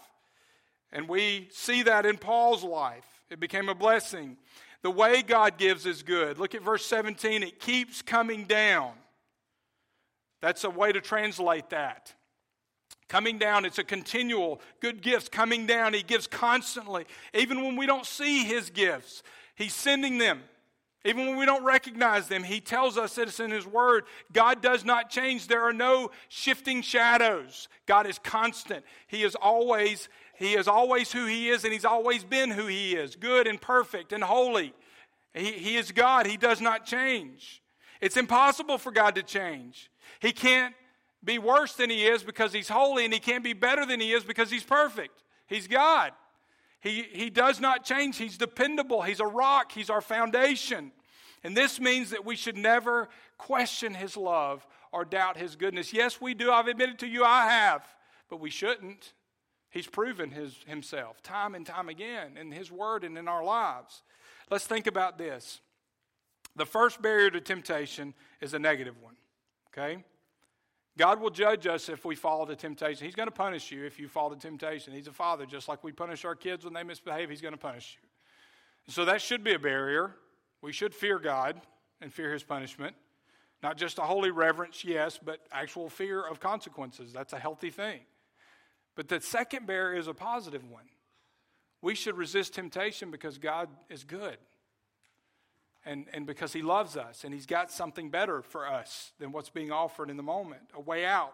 And 0.91 1.07
we 1.07 1.47
see 1.51 1.83
that 1.83 2.05
in 2.05 2.17
Paul's 2.17 2.63
life. 2.63 3.05
It 3.29 3.39
became 3.39 3.69
a 3.69 3.75
blessing. 3.75 4.37
The 4.83 4.91
way 4.91 5.21
God 5.21 5.57
gives 5.57 5.85
is 5.85 6.03
good. 6.03 6.37
Look 6.37 6.53
at 6.53 6.61
verse 6.61 6.85
17. 6.85 7.41
It 7.41 7.59
keeps 7.59 8.01
coming 8.01 8.43
down. 8.43 8.91
That's 10.41 10.65
a 10.65 10.69
way 10.69 10.91
to 10.91 10.99
translate 10.99 11.69
that. 11.69 12.13
Coming 13.07 13.37
down, 13.37 13.65
it's 13.65 13.77
a 13.77 13.83
continual 13.83 14.59
good 14.81 15.01
gifts 15.01 15.29
coming 15.29 15.65
down. 15.65 15.93
He 15.93 16.03
gives 16.03 16.27
constantly. 16.27 17.05
Even 17.33 17.63
when 17.63 17.75
we 17.75 17.85
don't 17.85 18.05
see 18.05 18.43
His 18.43 18.69
gifts, 18.69 19.23
He's 19.55 19.73
sending 19.73 20.17
them. 20.17 20.41
Even 21.05 21.27
when 21.27 21.37
we 21.37 21.45
don't 21.45 21.65
recognize 21.65 22.29
them, 22.29 22.43
he 22.43 22.61
tells 22.61 22.97
us 22.97 23.15
that 23.15 23.27
it's 23.27 23.41
in 23.41 23.51
his 23.51 23.67
word. 23.67 24.05
God 24.31 24.61
does 24.61 24.85
not 24.85 25.09
change. 25.09 25.47
There 25.47 25.63
are 25.63 25.73
no 25.73 26.11
shifting 26.29 26.81
shadows. 26.81 27.67
God 27.85 28.07
is 28.07 28.19
constant. 28.19 28.85
He 29.07 29.23
is 29.23 29.35
always 29.35 30.07
he 30.35 30.55
is 30.55 30.67
always 30.67 31.11
who 31.11 31.25
he 31.25 31.49
is 31.49 31.63
and 31.63 31.71
he's 31.71 31.85
always 31.85 32.23
been 32.23 32.49
who 32.49 32.65
he 32.67 32.95
is, 32.95 33.15
good 33.15 33.47
and 33.47 33.61
perfect 33.61 34.13
and 34.13 34.23
holy. 34.23 34.73
He, 35.33 35.51
he 35.51 35.77
is 35.77 35.91
God, 35.91 36.25
He 36.25 36.37
does 36.37 36.61
not 36.61 36.85
change. 36.85 37.61
It's 38.01 38.17
impossible 38.17 38.77
for 38.77 38.91
God 38.91 39.15
to 39.15 39.23
change. 39.23 39.89
He 40.19 40.31
can't 40.31 40.75
be 41.23 41.39
worse 41.39 41.73
than 41.73 41.89
He 41.89 42.05
is 42.05 42.23
because 42.23 42.53
He's 42.53 42.69
holy, 42.69 43.05
and 43.05 43.13
He 43.13 43.19
can't 43.19 43.43
be 43.43 43.53
better 43.53 43.85
than 43.85 43.99
He 43.99 44.11
is 44.11 44.23
because 44.23 44.51
He's 44.51 44.63
perfect. 44.63 45.23
He's 45.47 45.67
God. 45.67 46.11
He, 46.83 47.05
he 47.13 47.29
does 47.29 47.61
not 47.61 47.85
change. 47.85 48.17
He's 48.17 48.37
dependable. 48.37 49.01
He's 49.01 49.21
a 49.21 49.25
rock. 49.25 49.71
He's 49.71 49.89
our 49.89 50.01
foundation. 50.01 50.91
And 51.41 51.55
this 51.55 51.79
means 51.79 52.09
that 52.09 52.25
we 52.25 52.35
should 52.35 52.57
never 52.57 53.07
question 53.37 53.93
His 53.93 54.17
love 54.17 54.67
or 54.91 55.05
doubt 55.05 55.37
His 55.37 55.55
goodness. 55.55 55.93
Yes, 55.93 56.19
we 56.19 56.33
do. 56.33 56.51
I've 56.51 56.67
admitted 56.67 56.99
to 56.99 57.07
you 57.07 57.23
I 57.23 57.45
have, 57.45 57.85
but 58.29 58.41
we 58.41 58.49
shouldn't. 58.49 59.13
He's 59.69 59.87
proven 59.87 60.29
his, 60.31 60.57
Himself 60.67 61.23
time 61.23 61.55
and 61.55 61.65
time 61.65 61.87
again 61.87 62.35
in 62.37 62.51
His 62.51 62.69
Word 62.69 63.05
and 63.05 63.17
in 63.17 63.29
our 63.29 63.45
lives. 63.45 64.03
Let's 64.51 64.67
think 64.67 64.85
about 64.85 65.17
this. 65.17 65.61
The 66.57 66.65
first 66.65 67.01
barrier 67.01 67.31
to 67.31 67.39
temptation 67.39 68.13
is 68.41 68.53
a 68.53 68.59
negative 68.59 68.95
one, 69.01 69.15
okay? 69.69 70.03
God 70.97 71.19
will 71.19 71.31
judge 71.31 71.65
us 71.65 71.89
if 71.89 72.05
we 72.05 72.15
fall 72.15 72.45
to 72.45 72.55
temptation. 72.55 73.05
He's 73.05 73.15
going 73.15 73.27
to 73.27 73.31
punish 73.31 73.71
you 73.71 73.83
if 73.83 73.99
you 73.99 74.07
fall 74.07 74.29
to 74.29 74.35
temptation. 74.35 74.93
He's 74.93 75.07
a 75.07 75.11
father, 75.11 75.45
just 75.45 75.67
like 75.67 75.83
we 75.83 75.91
punish 75.91 76.23
our 76.23 76.35
kids 76.35 76.65
when 76.65 76.73
they 76.73 76.83
misbehave, 76.83 77.29
He's 77.29 77.41
going 77.41 77.53
to 77.53 77.59
punish 77.59 77.97
you. 78.01 78.93
So 78.93 79.05
that 79.05 79.21
should 79.21 79.43
be 79.43 79.53
a 79.53 79.59
barrier. 79.59 80.15
We 80.61 80.71
should 80.71 80.93
fear 80.93 81.17
God 81.17 81.59
and 81.99 82.13
fear 82.13 82.31
His 82.31 82.43
punishment. 82.43 82.95
Not 83.63 83.77
just 83.77 83.97
a 83.97 84.01
holy 84.01 84.29
reverence, 84.29 84.83
yes, 84.83 85.19
but 85.23 85.39
actual 85.51 85.89
fear 85.89 86.21
of 86.21 86.39
consequences. 86.39 87.11
That's 87.11 87.33
a 87.33 87.39
healthy 87.39 87.69
thing. 87.69 88.01
But 88.95 89.07
the 89.07 89.19
second 89.21 89.65
barrier 89.65 89.97
is 89.97 90.07
a 90.07 90.13
positive 90.13 90.69
one. 90.69 90.83
We 91.81 91.95
should 91.95 92.17
resist 92.17 92.53
temptation 92.53 93.09
because 93.09 93.37
God 93.37 93.69
is 93.89 94.03
good 94.03 94.37
and, 95.85 96.05
and 96.13 96.25
because 96.25 96.53
He 96.53 96.61
loves 96.61 96.97
us 96.97 97.23
and 97.23 97.33
He's 97.33 97.45
got 97.45 97.71
something 97.71 98.09
better 98.09 98.41
for 98.41 98.67
us 98.67 99.11
than 99.19 99.31
what's 99.31 99.49
being 99.49 99.71
offered 99.71 100.09
in 100.09 100.17
the 100.17 100.23
moment, 100.23 100.61
a 100.73 100.81
way 100.81 101.05
out. 101.05 101.33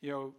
You 0.00 0.10
know, 0.10 0.34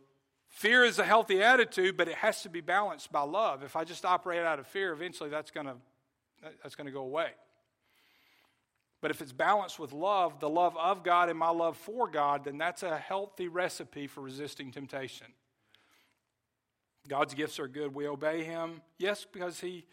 fear 0.49 0.83
is 0.83 0.99
a 0.99 1.03
healthy 1.03 1.41
attitude, 1.41 1.97
but 1.97 2.07
it 2.07 2.15
has 2.15 2.41
to 2.43 2.49
be 2.49 2.61
balanced 2.61 3.11
by 3.11 3.21
love. 3.21 3.63
If 3.63 3.75
I 3.75 3.83
just 3.83 4.05
operate 4.05 4.41
out 4.41 4.59
of 4.59 4.67
fear, 4.67 4.93
eventually 4.93 5.29
that's 5.29 5.51
going 5.51 5.67
to 5.67 5.75
that's 6.61 6.75
going 6.75 6.85
to 6.85 6.93
go 6.93 7.01
away. 7.01 7.29
But 9.01 9.11
if 9.11 9.21
it's 9.21 9.31
balanced 9.31 9.79
with 9.79 9.93
love, 9.93 10.39
the 10.39 10.49
love 10.49 10.75
of 10.77 11.03
God 11.03 11.29
and 11.29 11.37
my 11.37 11.49
love 11.49 11.77
for 11.77 12.07
God, 12.07 12.43
then 12.45 12.57
that's 12.57 12.83
a 12.83 12.97
healthy 12.97 13.47
recipe 13.47 14.07
for 14.07 14.21
resisting 14.21 14.71
temptation. 14.71 15.27
God's 17.07 17.33
gifts 17.33 17.59
are 17.59 17.67
good. 17.67 17.93
We 17.93 18.07
obey 18.07 18.43
Him, 18.43 18.81
yes, 18.97 19.25
because 19.31 19.59
He 19.59 19.85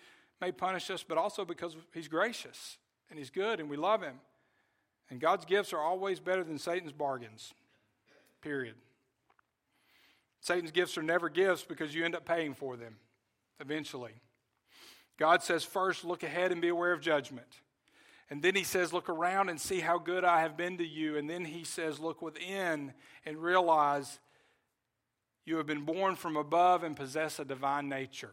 may 0.42 0.52
punish 0.52 0.90
us, 0.90 1.02
but 1.02 1.16
also 1.16 1.46
because 1.46 1.76
He's 1.94 2.08
gracious 2.08 2.76
and 3.08 3.18
He's 3.18 3.30
good 3.30 3.60
and 3.60 3.70
we 3.70 3.78
love 3.78 4.02
Him. 4.02 4.16
And 5.08 5.20
God's 5.20 5.46
gifts 5.46 5.72
are 5.72 5.80
always 5.80 6.20
better 6.20 6.44
than 6.44 6.58
Satan's 6.58 6.92
bargains, 6.92 7.54
period. 8.42 8.74
Satan's 10.40 10.72
gifts 10.72 10.98
are 10.98 11.02
never 11.02 11.28
gifts 11.28 11.64
because 11.64 11.94
you 11.94 12.04
end 12.04 12.14
up 12.14 12.26
paying 12.26 12.52
for 12.52 12.76
them 12.76 12.96
eventually. 13.60 14.12
God 15.18 15.42
says, 15.42 15.62
first, 15.62 16.04
look 16.04 16.22
ahead 16.22 16.50
and 16.50 16.60
be 16.60 16.68
aware 16.68 16.92
of 16.92 17.00
judgment. 17.00 17.46
And 18.28 18.42
then 18.42 18.54
he 18.54 18.64
says, 18.64 18.94
Look 18.94 19.10
around 19.10 19.50
and 19.50 19.60
see 19.60 19.80
how 19.80 19.98
good 19.98 20.24
I 20.24 20.40
have 20.40 20.56
been 20.56 20.78
to 20.78 20.86
you. 20.86 21.18
And 21.18 21.28
then 21.28 21.44
he 21.44 21.64
says, 21.64 22.00
Look 22.00 22.22
within 22.22 22.94
and 23.26 23.36
realize 23.36 24.18
you 25.44 25.58
have 25.58 25.66
been 25.66 25.84
born 25.84 26.16
from 26.16 26.38
above 26.38 26.82
and 26.82 26.96
possess 26.96 27.38
a 27.38 27.44
divine 27.44 27.90
nature. 27.90 28.32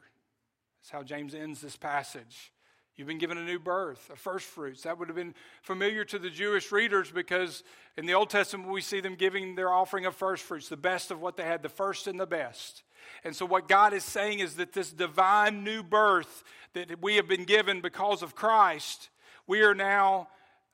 That's 0.80 0.92
how 0.92 1.04
James 1.04 1.36
ends 1.36 1.62
this 1.62 1.76
passage. 1.76 2.52
You've 3.00 3.08
been 3.08 3.18
given 3.18 3.38
a 3.38 3.46
new 3.46 3.60
birth, 3.60 4.10
a 4.12 4.18
first 4.18 4.46
fruits. 4.46 4.82
That 4.82 5.00
would 5.00 5.08
have 5.08 5.16
been 5.16 5.34
familiar 5.62 6.04
to 6.04 6.20
the 6.20 6.30
Jewish 6.30 6.70
readers 6.70 7.10
because 7.10 7.64
in 7.96 8.06
the 8.06 8.14
Old 8.14 8.30
Testament 8.30 8.70
we 8.70 8.82
see 8.82 9.00
them 9.00 9.16
giving 9.16 9.56
their 9.56 9.72
offering 9.72 10.06
of 10.06 10.16
first 10.16 10.44
fruits, 10.44 10.68
the 10.68 10.76
best 10.76 11.10
of 11.10 11.22
what 11.22 11.38
they 11.38 11.44
had, 11.44 11.64
the 11.64 11.70
first 11.70 12.08
and 12.08 12.20
the 12.20 12.28
best. 12.28 12.84
And 13.24 13.34
so, 13.34 13.46
what 13.46 13.70
God 13.70 13.94
is 13.94 14.04
saying 14.04 14.40
is 14.40 14.56
that 14.56 14.74
this 14.74 14.92
divine 14.92 15.64
new 15.64 15.82
birth 15.82 16.44
that 16.74 17.02
we 17.02 17.16
have 17.16 17.28
been 17.28 17.46
given 17.46 17.80
because 17.80 18.22
of 18.22 18.36
Christ, 18.36 19.10
we 19.48 19.62
are 19.62 19.74
now 19.74 20.28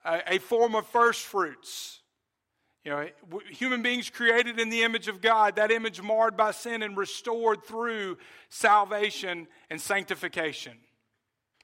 a, 0.03 0.35
a 0.35 0.37
form 0.39 0.73
of 0.73 0.87
first 0.87 1.21
fruits. 1.21 1.99
You 2.85 2.91
know, 2.91 3.07
human 3.49 3.81
beings 3.81 4.11
created 4.11 4.59
in 4.59 4.69
the 4.69 4.83
image 4.83 5.07
of 5.07 5.19
God, 5.19 5.55
that 5.55 5.71
image 5.71 6.03
marred 6.03 6.37
by 6.37 6.51
sin 6.51 6.83
and 6.83 6.95
restored 6.95 7.63
through 7.63 8.19
salvation 8.49 9.47
and 9.71 9.81
sanctification. 9.81 10.73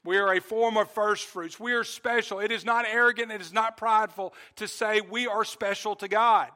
We 0.03 0.17
are 0.17 0.33
a 0.33 0.41
form 0.41 0.77
of 0.77 0.89
first 0.89 1.27
fruits. 1.27 1.59
We 1.59 1.73
are 1.73 1.83
special. 1.83 2.39
It 2.39 2.51
is 2.51 2.65
not 2.65 2.85
arrogant, 2.87 3.31
it 3.31 3.39
is 3.39 3.53
not 3.53 3.77
prideful 3.77 4.33
to 4.55 4.67
say 4.67 5.01
we 5.01 5.27
are 5.27 5.45
special 5.45 5.95
to 5.97 6.07
God. 6.07 6.49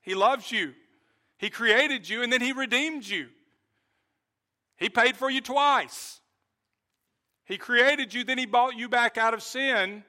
He 0.00 0.14
loves 0.14 0.50
you, 0.50 0.72
He 1.36 1.50
created 1.50 2.08
you, 2.08 2.22
and 2.22 2.32
then 2.32 2.40
He 2.40 2.52
redeemed 2.52 3.06
you. 3.06 3.28
He 4.78 4.88
paid 4.88 5.16
for 5.16 5.28
you 5.28 5.42
twice. 5.42 6.20
He 7.44 7.58
created 7.58 8.14
you, 8.14 8.24
then 8.24 8.38
He 8.38 8.46
bought 8.46 8.74
you 8.74 8.88
back 8.88 9.18
out 9.18 9.34
of 9.34 9.42
sin 9.42 10.02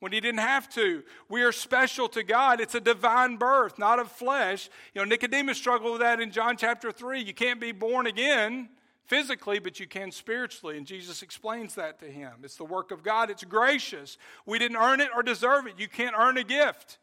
when 0.00 0.12
he 0.12 0.20
didn't 0.20 0.40
have 0.40 0.68
to. 0.70 1.02
We 1.28 1.42
are 1.42 1.52
special 1.52 2.08
to 2.10 2.22
God. 2.22 2.60
It's 2.60 2.74
a 2.74 2.80
divine 2.80 3.36
birth, 3.36 3.78
not 3.78 3.98
of 3.98 4.10
flesh. 4.10 4.70
You 4.94 5.00
know, 5.00 5.04
Nicodemus 5.04 5.58
struggled 5.58 5.92
with 5.92 6.00
that 6.00 6.20
in 6.20 6.30
John 6.30 6.56
chapter 6.56 6.92
3. 6.92 7.20
You 7.20 7.34
can't 7.34 7.60
be 7.60 7.72
born 7.72 8.06
again 8.06 8.68
physically, 9.04 9.58
but 9.58 9.80
you 9.80 9.86
can 9.86 10.12
spiritually. 10.12 10.76
And 10.76 10.86
Jesus 10.86 11.22
explains 11.22 11.74
that 11.74 11.98
to 12.00 12.06
him. 12.06 12.32
It's 12.42 12.56
the 12.56 12.64
work 12.64 12.90
of 12.90 13.02
God, 13.02 13.30
it's 13.30 13.44
gracious. 13.44 14.18
We 14.46 14.58
didn't 14.58 14.76
earn 14.76 15.00
it 15.00 15.08
or 15.14 15.22
deserve 15.22 15.66
it. 15.66 15.74
You 15.78 15.88
can't 15.88 16.14
earn 16.16 16.36
a 16.36 16.44
gift, 16.44 16.98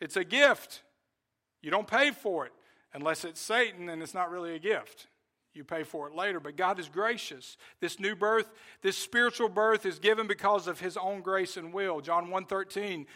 it's 0.00 0.16
a 0.16 0.24
gift. 0.24 0.82
You 1.62 1.72
don't 1.72 1.88
pay 1.88 2.12
for 2.12 2.46
it 2.46 2.52
unless 2.94 3.24
it's 3.24 3.40
Satan, 3.40 3.88
and 3.88 4.00
it's 4.00 4.14
not 4.14 4.30
really 4.30 4.54
a 4.54 4.58
gift 4.60 5.08
you 5.56 5.64
pay 5.64 5.82
for 5.82 6.06
it 6.08 6.14
later. 6.14 6.38
But 6.38 6.56
god 6.56 6.78
is 6.78 6.88
gracious. 6.88 7.56
This 7.80 7.98
new 7.98 8.14
birth 8.14 8.50
this 8.82 8.96
spiritual 8.96 9.48
birth 9.48 9.86
is 9.86 9.98
given 9.98 10.26
because 10.26 10.66
of 10.66 10.80
his 10.80 10.96
own 10.96 11.22
grace 11.22 11.56
and 11.56 11.72
will. 11.72 12.00
John 12.00 12.28
1.13 12.28 13.06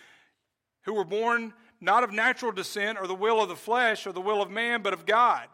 who 0.84 0.94
were 0.94 1.04
born 1.04 1.52
not 1.80 2.04
of 2.04 2.12
natural 2.12 2.52
descent 2.52 2.98
or 2.98 3.06
the 3.06 3.14
will 3.14 3.42
of 3.42 3.48
the 3.48 3.56
flesh 3.56 4.06
or 4.06 4.12
the 4.12 4.20
will 4.20 4.42
of 4.42 4.50
man 4.50 4.82
but 4.82 4.92
of 4.92 5.06
god. 5.06 5.46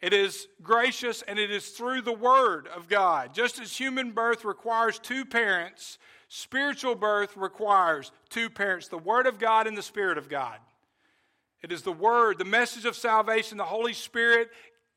It 0.00 0.12
is 0.12 0.48
gracious 0.62 1.22
and 1.22 1.38
it 1.38 1.50
is 1.50 1.70
through 1.70 2.02
the 2.02 2.12
word 2.12 2.68
of 2.68 2.88
god. 2.88 3.32
Just 3.32 3.60
as 3.60 3.76
human 3.76 4.12
birth 4.12 4.44
requires 4.44 4.98
two 4.98 5.24
parents 5.24 5.98
spiritual 6.28 6.94
birth 6.94 7.36
requires 7.36 8.10
two 8.28 8.50
parents 8.50 8.88
the 8.88 8.98
word 8.98 9.26
of 9.26 9.38
god 9.38 9.66
and 9.66 9.76
the 9.76 9.82
spirit 9.82 10.18
of 10.18 10.28
god. 10.28 10.58
It 11.64 11.72
is 11.72 11.80
the 11.80 11.92
word, 11.92 12.36
the 12.36 12.44
message 12.44 12.84
of 12.84 12.94
salvation, 12.94 13.56
the 13.56 13.64
Holy 13.64 13.94
Spirit 13.94 14.50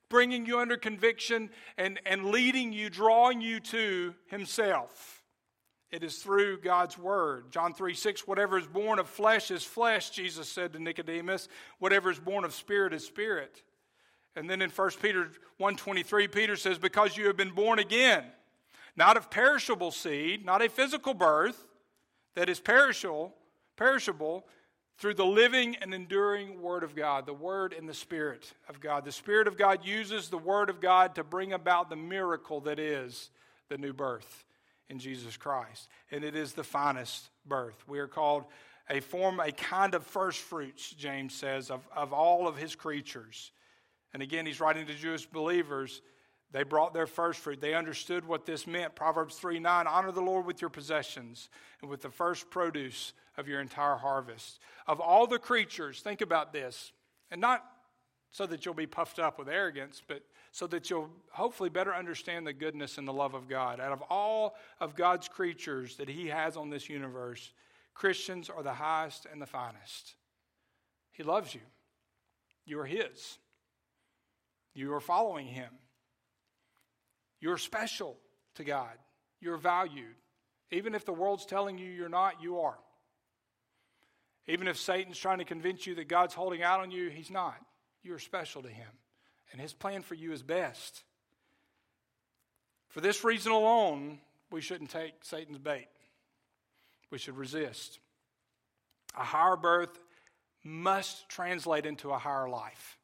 bringing 0.10 0.46
you 0.46 0.60
under 0.60 0.78
conviction 0.78 1.50
and, 1.78 2.00
and 2.06 2.26
leading 2.26 2.74
you, 2.74 2.90
drawing 2.90 3.42
you 3.42 3.60
to 3.60 4.14
Himself. 4.28 5.24
It 5.90 6.04
is 6.04 6.18
through 6.18 6.60
God's 6.60 6.98
Word. 6.98 7.52
John 7.52 7.74
3 7.74 7.94
6, 7.94 8.28
whatever 8.28 8.58
is 8.58 8.68
born 8.68 9.00
of 9.00 9.08
flesh 9.08 9.52
is 9.52 9.64
flesh, 9.64 10.10
Jesus 10.10 10.50
said 10.50 10.74
to 10.74 10.80
Nicodemus. 10.80 11.48
Whatever 11.80 12.12
is 12.12 12.20
born 12.20 12.44
of 12.44 12.54
spirit 12.54 12.94
is 12.94 13.06
spirit. 13.06 13.64
And 14.36 14.50
then 14.50 14.62
in 14.62 14.70
1 14.70 14.90
Peter 15.02 15.32
1.23, 15.60 16.32
Peter 16.32 16.56
says, 16.56 16.78
Because 16.78 17.18
you 17.18 17.26
have 17.28 17.38
been 17.38 17.56
born 17.56 17.80
again, 17.80 18.24
not 18.96 19.18
of 19.18 19.32
perishable 19.32 19.92
seed, 19.92 20.46
not 20.46 20.62
a 20.62 20.70
physical 20.70 21.14
birth 21.14 21.66
that 22.36 22.50
is 22.50 22.60
perishable, 22.60 23.34
perishable, 23.78 24.46
through 24.98 25.14
the 25.14 25.26
living 25.26 25.76
and 25.82 25.94
enduring 25.94 26.62
Word 26.62 26.84
of 26.84 26.96
God, 26.96 27.26
the 27.26 27.34
Word 27.34 27.74
and 27.74 27.88
the 27.88 27.94
Spirit 27.94 28.52
of 28.68 28.80
God. 28.80 29.06
The 29.06 29.12
Spirit 29.12 29.48
of 29.48 29.58
God 29.58 29.86
uses 29.86 30.30
the 30.30 30.38
Word 30.38 30.70
of 30.70 30.82
God 30.82 31.16
to 31.16 31.24
bring 31.24 31.54
about 31.54 31.90
the 31.90 31.96
miracle 31.96 32.62
that 32.62 32.80
is 32.80 33.30
the 33.70 33.78
new 33.78 33.94
birth 33.94 34.46
in 34.90 34.98
Jesus 35.00 35.38
Christ. 35.38 35.88
And 36.12 36.24
it 36.24 36.36
is 36.36 36.54
the 36.54 36.64
finest 36.64 37.30
birth. 37.46 37.88
We 37.88 38.00
are 38.00 38.08
called 38.08 38.46
a 38.90 39.00
form, 39.00 39.40
a 39.40 39.52
kind 39.52 39.94
of 39.94 40.06
first 40.06 40.40
fruits, 40.40 40.92
James 40.92 41.34
says, 41.34 41.70
of, 41.70 41.88
of 41.96 42.14
all 42.14 42.48
of 42.48 42.58
his 42.58 42.74
creatures. 42.74 43.52
And 44.14 44.24
again, 44.24 44.46
he's 44.46 44.60
writing 44.60 44.88
to 44.88 44.94
Jewish 44.94 45.26
believers. 45.26 46.02
They 46.52 46.64
brought 46.64 46.94
their 46.94 47.08
first 47.08 47.40
fruit. 47.40 47.60
They 47.60 47.74
understood 47.74 48.26
what 48.26 48.46
this 48.46 48.66
meant. 48.66 48.96
Proverbs 48.96 49.36
3 49.36 49.60
9 49.60 49.88
Honor 49.88 50.12
the 50.12 50.22
Lord 50.22 50.46
with 50.46 50.62
your 50.62 50.70
possessions 50.70 51.50
and 51.82 51.90
with 51.90 52.02
the 52.02 52.10
first 52.10 52.50
produce 52.50 53.14
of 53.38 53.48
your 53.48 53.60
entire 53.60 53.98
harvest. 53.98 54.60
Of 54.88 55.00
all 55.00 55.28
the 55.28 55.40
creatures, 55.40 56.00
think 56.02 56.22
about 56.22 56.54
this, 56.54 56.94
and 57.32 57.42
not 57.42 57.66
so 58.32 58.46
that 58.46 58.66
you'll 58.66 58.74
be 58.74 58.88
puffed 58.88 59.20
up 59.20 59.40
with 59.40 59.50
arrogance, 59.50 60.02
but 60.08 60.22
so 60.52 60.68
that 60.68 60.90
you'll 60.90 61.10
hopefully 61.32 61.70
better 61.70 61.94
understand 61.94 62.48
the 62.48 62.54
goodness 62.54 62.98
and 62.98 63.08
the 63.08 63.14
love 63.14 63.34
of 63.34 63.48
God. 63.48 63.80
Out 63.80 63.92
of 63.92 64.02
all 64.10 64.56
of 64.80 64.96
God's 64.96 65.28
creatures 65.28 65.98
that 65.98 66.10
He 66.10 66.28
has 66.28 66.58
on 66.58 66.70
this 66.70 66.90
universe, 66.90 67.52
Christians 67.94 68.50
are 68.50 68.64
the 68.64 68.74
highest 68.74 69.26
and 69.32 69.42
the 69.42 69.46
finest. 69.46 70.16
He 71.12 71.24
loves 71.24 71.54
you. 71.54 71.62
You 72.66 72.80
are 72.80 72.86
His. 72.86 73.38
You 74.74 74.94
are 74.94 75.00
following 75.00 75.48
Him. 75.48 75.70
You're 77.40 77.58
special 77.58 78.18
to 78.56 78.64
God. 78.64 78.94
You're 79.40 79.58
valued. 79.58 80.16
Even 80.72 80.96
if 80.96 81.06
the 81.06 81.14
world's 81.14 81.46
telling 81.46 81.78
you 81.78 81.90
you're 81.90 82.10
not, 82.10 82.42
you 82.42 82.60
are. 82.60 82.78
Even 84.48 84.68
if 84.68 84.78
Satan's 84.78 85.18
trying 85.18 85.40
to 85.40 85.46
convince 85.46 85.86
you 85.86 85.96
that 85.96 86.08
God's 86.08 86.34
holding 86.34 86.64
out 86.64 86.80
on 86.80 86.92
you, 86.92 87.10
he's 87.10 87.30
not. 87.30 87.58
You 88.04 88.14
are 88.14 88.20
special 88.20 88.62
to 88.62 88.70
him, 88.70 88.88
and 89.52 89.62
his 89.62 89.74
plan 89.74 90.02
for 90.02 90.16
you 90.16 90.32
is 90.32 90.42
best. 90.42 91.04
For 92.90 93.02
this 93.02 93.24
reason 93.24 93.52
alone, 93.52 94.20
we 94.50 94.62
shouldn't 94.62 94.90
take 94.90 95.14
Satan's 95.24 95.58
bait. 95.58 95.88
We 97.12 97.18
should 97.18 97.38
resist. 97.38 98.00
A 99.16 99.24
higher 99.24 99.58
birth 99.58 100.00
must 100.64 101.28
translate 101.30 101.86
into 101.86 102.12
a 102.12 102.18
higher 102.18 102.50
life, 102.50 102.98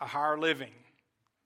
a 0.00 0.06
higher 0.06 0.38
living 0.38 0.72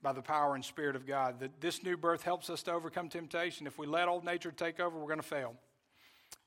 by 0.01 0.13
the 0.13 0.21
power 0.21 0.55
and 0.55 0.65
spirit 0.65 0.95
of 0.95 1.05
God. 1.05 1.39
That 1.39 1.61
this 1.61 1.83
new 1.83 1.97
birth 1.97 2.23
helps 2.23 2.49
us 2.49 2.63
to 2.63 2.71
overcome 2.71 3.09
temptation. 3.09 3.67
If 3.67 3.77
we 3.77 3.87
let 3.87 4.07
old 4.07 4.25
nature 4.25 4.51
take 4.51 4.79
over, 4.79 4.97
we're 4.97 5.07
going 5.07 5.17
to 5.17 5.23
fail. 5.23 5.55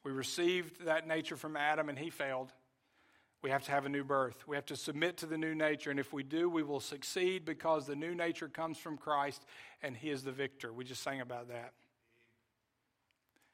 We 0.02 0.12
received 0.12 0.84
that 0.84 1.06
nature 1.06 1.36
from 1.36 1.56
Adam 1.56 1.88
and 1.88 1.98
he 1.98 2.10
failed. 2.10 2.52
We 3.42 3.50
have 3.50 3.64
to 3.64 3.70
have 3.72 3.84
a 3.84 3.90
new 3.90 4.04
birth. 4.04 4.48
We 4.48 4.56
have 4.56 4.66
to 4.66 4.76
submit 4.76 5.18
to 5.18 5.26
the 5.26 5.36
new 5.36 5.54
nature. 5.54 5.90
And 5.90 6.00
if 6.00 6.12
we 6.12 6.22
do, 6.22 6.48
we 6.48 6.62
will 6.62 6.80
succeed 6.80 7.44
because 7.44 7.86
the 7.86 7.96
new 7.96 8.14
nature 8.14 8.48
comes 8.48 8.78
from 8.78 8.96
Christ 8.96 9.44
and 9.82 9.96
he 9.96 10.10
is 10.10 10.22
the 10.24 10.32
victor. 10.32 10.72
We 10.72 10.84
just 10.84 11.02
sang 11.02 11.20
about 11.20 11.48
that. 11.48 11.72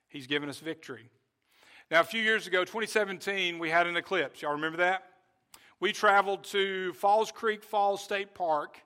He's 0.09 0.27
given 0.27 0.49
us 0.49 0.59
victory. 0.59 1.11
Now, 1.91 2.01
a 2.01 2.05
few 2.05 2.23
years 2.23 2.47
ago, 2.47 2.61
2017, 2.65 3.59
we 3.59 3.69
had 3.69 3.89
an 3.89 3.97
eclipse. 3.97 4.43
Y'all 4.43 4.53
remember 4.53 4.79
that? 4.79 5.05
We 5.81 5.93
traveled 5.93 6.45
to 6.45 6.93
Falls 6.93 7.33
Creek 7.33 7.65
Falls 7.65 8.03
State 8.03 8.35
Park 8.35 8.79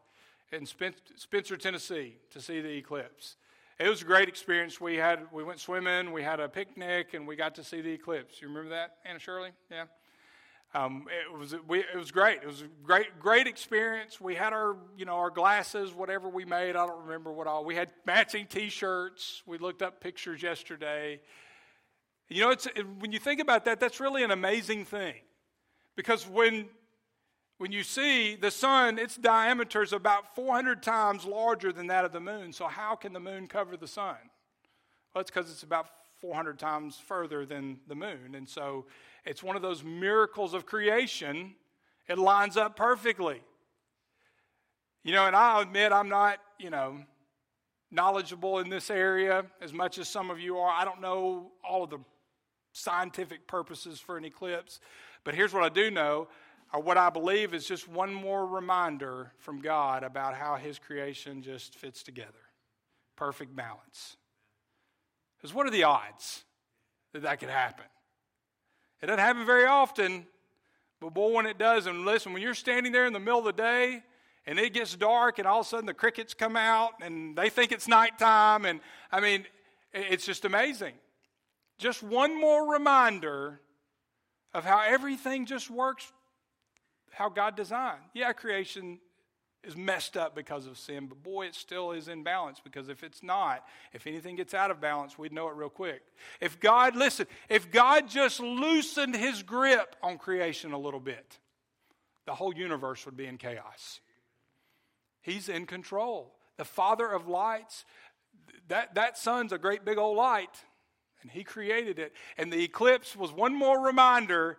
in 0.57 0.67
Spencer, 0.67 1.57
Tennessee 1.57 2.17
to 2.31 2.41
see 2.41 2.61
the 2.61 2.77
eclipse. 2.77 3.37
It 3.79 3.89
was 3.89 4.03
a 4.03 4.05
great 4.05 4.29
experience. 4.29 4.81
We 4.81 4.97
had 4.97 5.21
we 5.33 5.43
went 5.43 5.59
swimming, 5.59 6.13
we 6.13 6.23
had 6.23 6.41
a 6.41 6.49
picnic, 6.49 7.15
and 7.15 7.27
we 7.27 7.37
got 7.37 7.57
to 7.57 7.65
see 7.65 7.81
the 7.81 7.91
eclipse. 7.91 8.41
You 8.41 8.49
remember 8.49 8.71
that, 8.71 8.99
Anna 9.05 9.19
Shirley? 9.19 9.51
Yeah. 9.71 9.85
Um, 10.75 11.07
it 11.09 11.37
was 11.37 11.55
we, 11.69 11.81
it 11.81 11.97
was 11.97 12.11
great. 12.11 12.39
It 12.43 12.47
was 12.47 12.63
a 12.63 12.69
great 12.85 13.19
great 13.19 13.47
experience. 13.47 14.21
We 14.21 14.35
had 14.35 14.53
our 14.53 14.77
you 14.97 15.05
know 15.05 15.17
our 15.17 15.31
glasses, 15.31 15.93
whatever 15.93 16.29
we 16.29 16.45
made. 16.45 16.71
I 16.71 16.87
don't 16.87 17.03
remember 17.03 17.33
what 17.33 17.47
all. 17.47 17.65
We 17.65 17.75
had 17.75 17.91
matching 18.07 18.47
T-shirts. 18.47 19.43
We 19.47 19.59
looked 19.59 19.83
up 19.83 20.01
pictures 20.01 20.43
yesterday. 20.43 21.21
You 22.29 22.43
know, 22.43 22.51
it's 22.51 22.67
when 22.99 23.13
you 23.13 23.19
think 23.19 23.41
about 23.41 23.67
that, 23.67 23.81
that's 23.81 24.01
really 24.01 24.25
an 24.25 24.31
amazing 24.31 24.85
thing, 24.85 25.15
because 25.95 26.27
when 26.27 26.67
when 27.59 27.73
you 27.73 27.83
see 27.83 28.35
the 28.35 28.51
sun, 28.51 28.99
its 28.99 29.17
diameter 29.17 29.83
is 29.83 29.93
about 29.93 30.35
400 30.35 30.83
times 30.83 31.25
larger 31.25 31.73
than 31.73 31.87
that 31.87 32.05
of 32.05 32.13
the 32.13 32.21
moon. 32.21 32.53
So, 32.53 32.67
how 32.67 32.97
can 32.97 33.13
the 33.13 33.21
moon 33.21 33.47
cover 33.47 33.77
the 33.77 33.87
sun? 33.87 34.17
Well, 35.15 35.21
it's 35.21 35.31
because 35.31 35.51
it's 35.51 35.63
about 35.63 35.87
400 36.21 36.59
times 36.59 37.01
further 37.07 37.47
than 37.47 37.79
the 37.87 37.95
moon. 37.95 38.35
And 38.35 38.49
so, 38.49 38.87
it's 39.25 39.43
one 39.43 39.57
of 39.57 39.63
those 39.63 39.85
miracles 39.85 40.53
of 40.53 40.67
creation. 40.67 41.55
It 42.09 42.19
lines 42.19 42.57
up 42.57 42.77
perfectly. 42.77 43.41
You 45.05 45.13
know, 45.13 45.27
and 45.27 45.37
I'll 45.37 45.61
admit 45.61 45.93
I'm 45.93 46.09
not, 46.09 46.39
you 46.59 46.71
know, 46.71 46.99
knowledgeable 47.91 48.59
in 48.59 48.69
this 48.69 48.91
area 48.91 49.45
as 49.61 49.73
much 49.73 49.99
as 49.99 50.09
some 50.09 50.31
of 50.31 50.41
you 50.41 50.59
are. 50.59 50.71
I 50.71 50.85
don't 50.85 51.01
know 51.01 51.53
all 51.63 51.85
of 51.85 51.91
the 51.91 51.99
scientific 52.73 53.47
purposes 53.47 54.01
for 54.01 54.17
an 54.17 54.25
eclipse. 54.25 54.81
But 55.23 55.35
here's 55.35 55.55
what 55.55 55.63
I 55.63 55.69
do 55.69 55.91
know 55.91 56.29
or 56.75 56.83
what 56.83 56.99
I 56.99 57.09
believe 57.09 57.55
is 57.55 57.67
just 57.67 57.89
one 57.89 58.13
more 58.13 58.45
reminder 58.45 59.31
from 59.39 59.61
God 59.61 60.03
about 60.03 60.35
how 60.35 60.57
His 60.57 60.81
creation 60.81 61.41
just 61.41 61.77
fits 61.77 62.03
together. 62.03 62.33
Perfect 63.15 63.55
balance. 63.55 64.17
Because 65.37 65.55
what 65.55 65.69
are 65.69 65.71
the 65.71 65.85
odds 65.85 66.43
that 67.13 67.23
that 67.23 67.39
could 67.39 67.49
happen? 67.49 67.85
It 69.01 69.07
doesn't 69.07 69.21
happen 69.21 69.47
very 69.47 69.67
often, 69.67 70.27
but 71.01 71.15
boy, 71.15 71.31
when 71.31 71.47
it 71.47 71.59
does, 71.59 71.87
and 71.87 72.05
listen, 72.05 72.33
when 72.33 72.43
you're 72.43 72.55
standing 72.55 72.91
there 72.91 73.07
in 73.07 73.13
the 73.13 73.21
middle 73.21 73.39
of 73.39 73.45
the 73.45 73.53
day 73.53 74.03
and 74.45 74.59
it 74.59 74.73
gets 74.73 74.97
dark 74.97 75.39
and 75.39 75.47
all 75.47 75.61
of 75.61 75.67
a 75.67 75.69
sudden 75.69 75.87
the 75.87 75.95
crickets 75.95 76.35
come 76.35 76.57
out 76.57 76.95
and 77.01 77.37
they 77.37 77.51
think 77.51 77.71
it's 77.71 77.87
nighttime, 77.87 78.65
and 78.65 78.81
I 79.13 79.21
mean, 79.21 79.47
it's 79.93 80.27
just 80.27 80.45
amazing. 80.45 80.95
Just 81.79 82.03
one 82.03 82.41
more 82.41 82.73
reminder 82.73 83.61
of 84.53 84.65
how 84.65 84.81
everything 84.81 85.47
just 85.47 85.71
works 85.71 86.13
how 87.15 87.29
God 87.29 87.57
designed. 87.57 88.03
Yeah, 88.13 88.33
creation 88.33 88.99
is 89.63 89.77
messed 89.77 90.17
up 90.17 90.35
because 90.35 90.67
of 90.67 90.77
sin, 90.77 91.07
but 91.07 91.23
boy, 91.23 91.47
it 91.47 91.55
still 91.55 91.93
is 91.93 92.09
in 92.09 92.23
balance 92.23 92.61
because 92.63 92.89
if 92.89 93.03
it's 93.03 93.23
not, 93.23 93.65
if 93.93 94.07
anything 94.07 94.37
gets 94.37 94.53
out 94.53 94.71
of 94.71 94.81
balance, 94.81 95.19
we'd 95.19 95.33
know 95.33 95.49
it 95.49 95.55
real 95.55 95.71
quick. 95.71 96.03
If 96.41 96.61
God, 96.61 96.97
listen, 96.97 97.27
if 97.49 97.71
God 97.71 98.09
just 98.09 98.41
loosened 98.41 99.17
his 99.17 99.43
grip 99.43 99.97
on 100.03 100.19
creation 100.19 100.73
a 100.73 100.79
little 100.79 101.01
bit, 101.01 101.39
the 102.27 102.35
whole 102.35 102.55
universe 102.55 103.05
would 103.07 103.17
be 103.17 103.27
in 103.27 103.39
chaos. 103.39 104.01
He's 105.23 105.49
in 105.49 105.67
control. 105.67 106.35
The 106.57 106.65
Father 106.65 107.11
of 107.11 107.29
lights, 107.29 107.85
that, 108.69 108.95
that 108.95 109.19
sun's 109.19 109.53
a 109.53 109.59
great 109.59 109.85
big 109.85 109.99
old 109.99 110.17
light, 110.17 110.57
and 111.23 111.31
He 111.31 111.45
created 111.45 111.99
it. 111.99 112.13
And 112.37 112.53
the 112.53 112.63
eclipse 112.63 113.17
was 113.17 113.33
one 113.33 113.55
more 113.55 113.85
reminder 113.85 114.59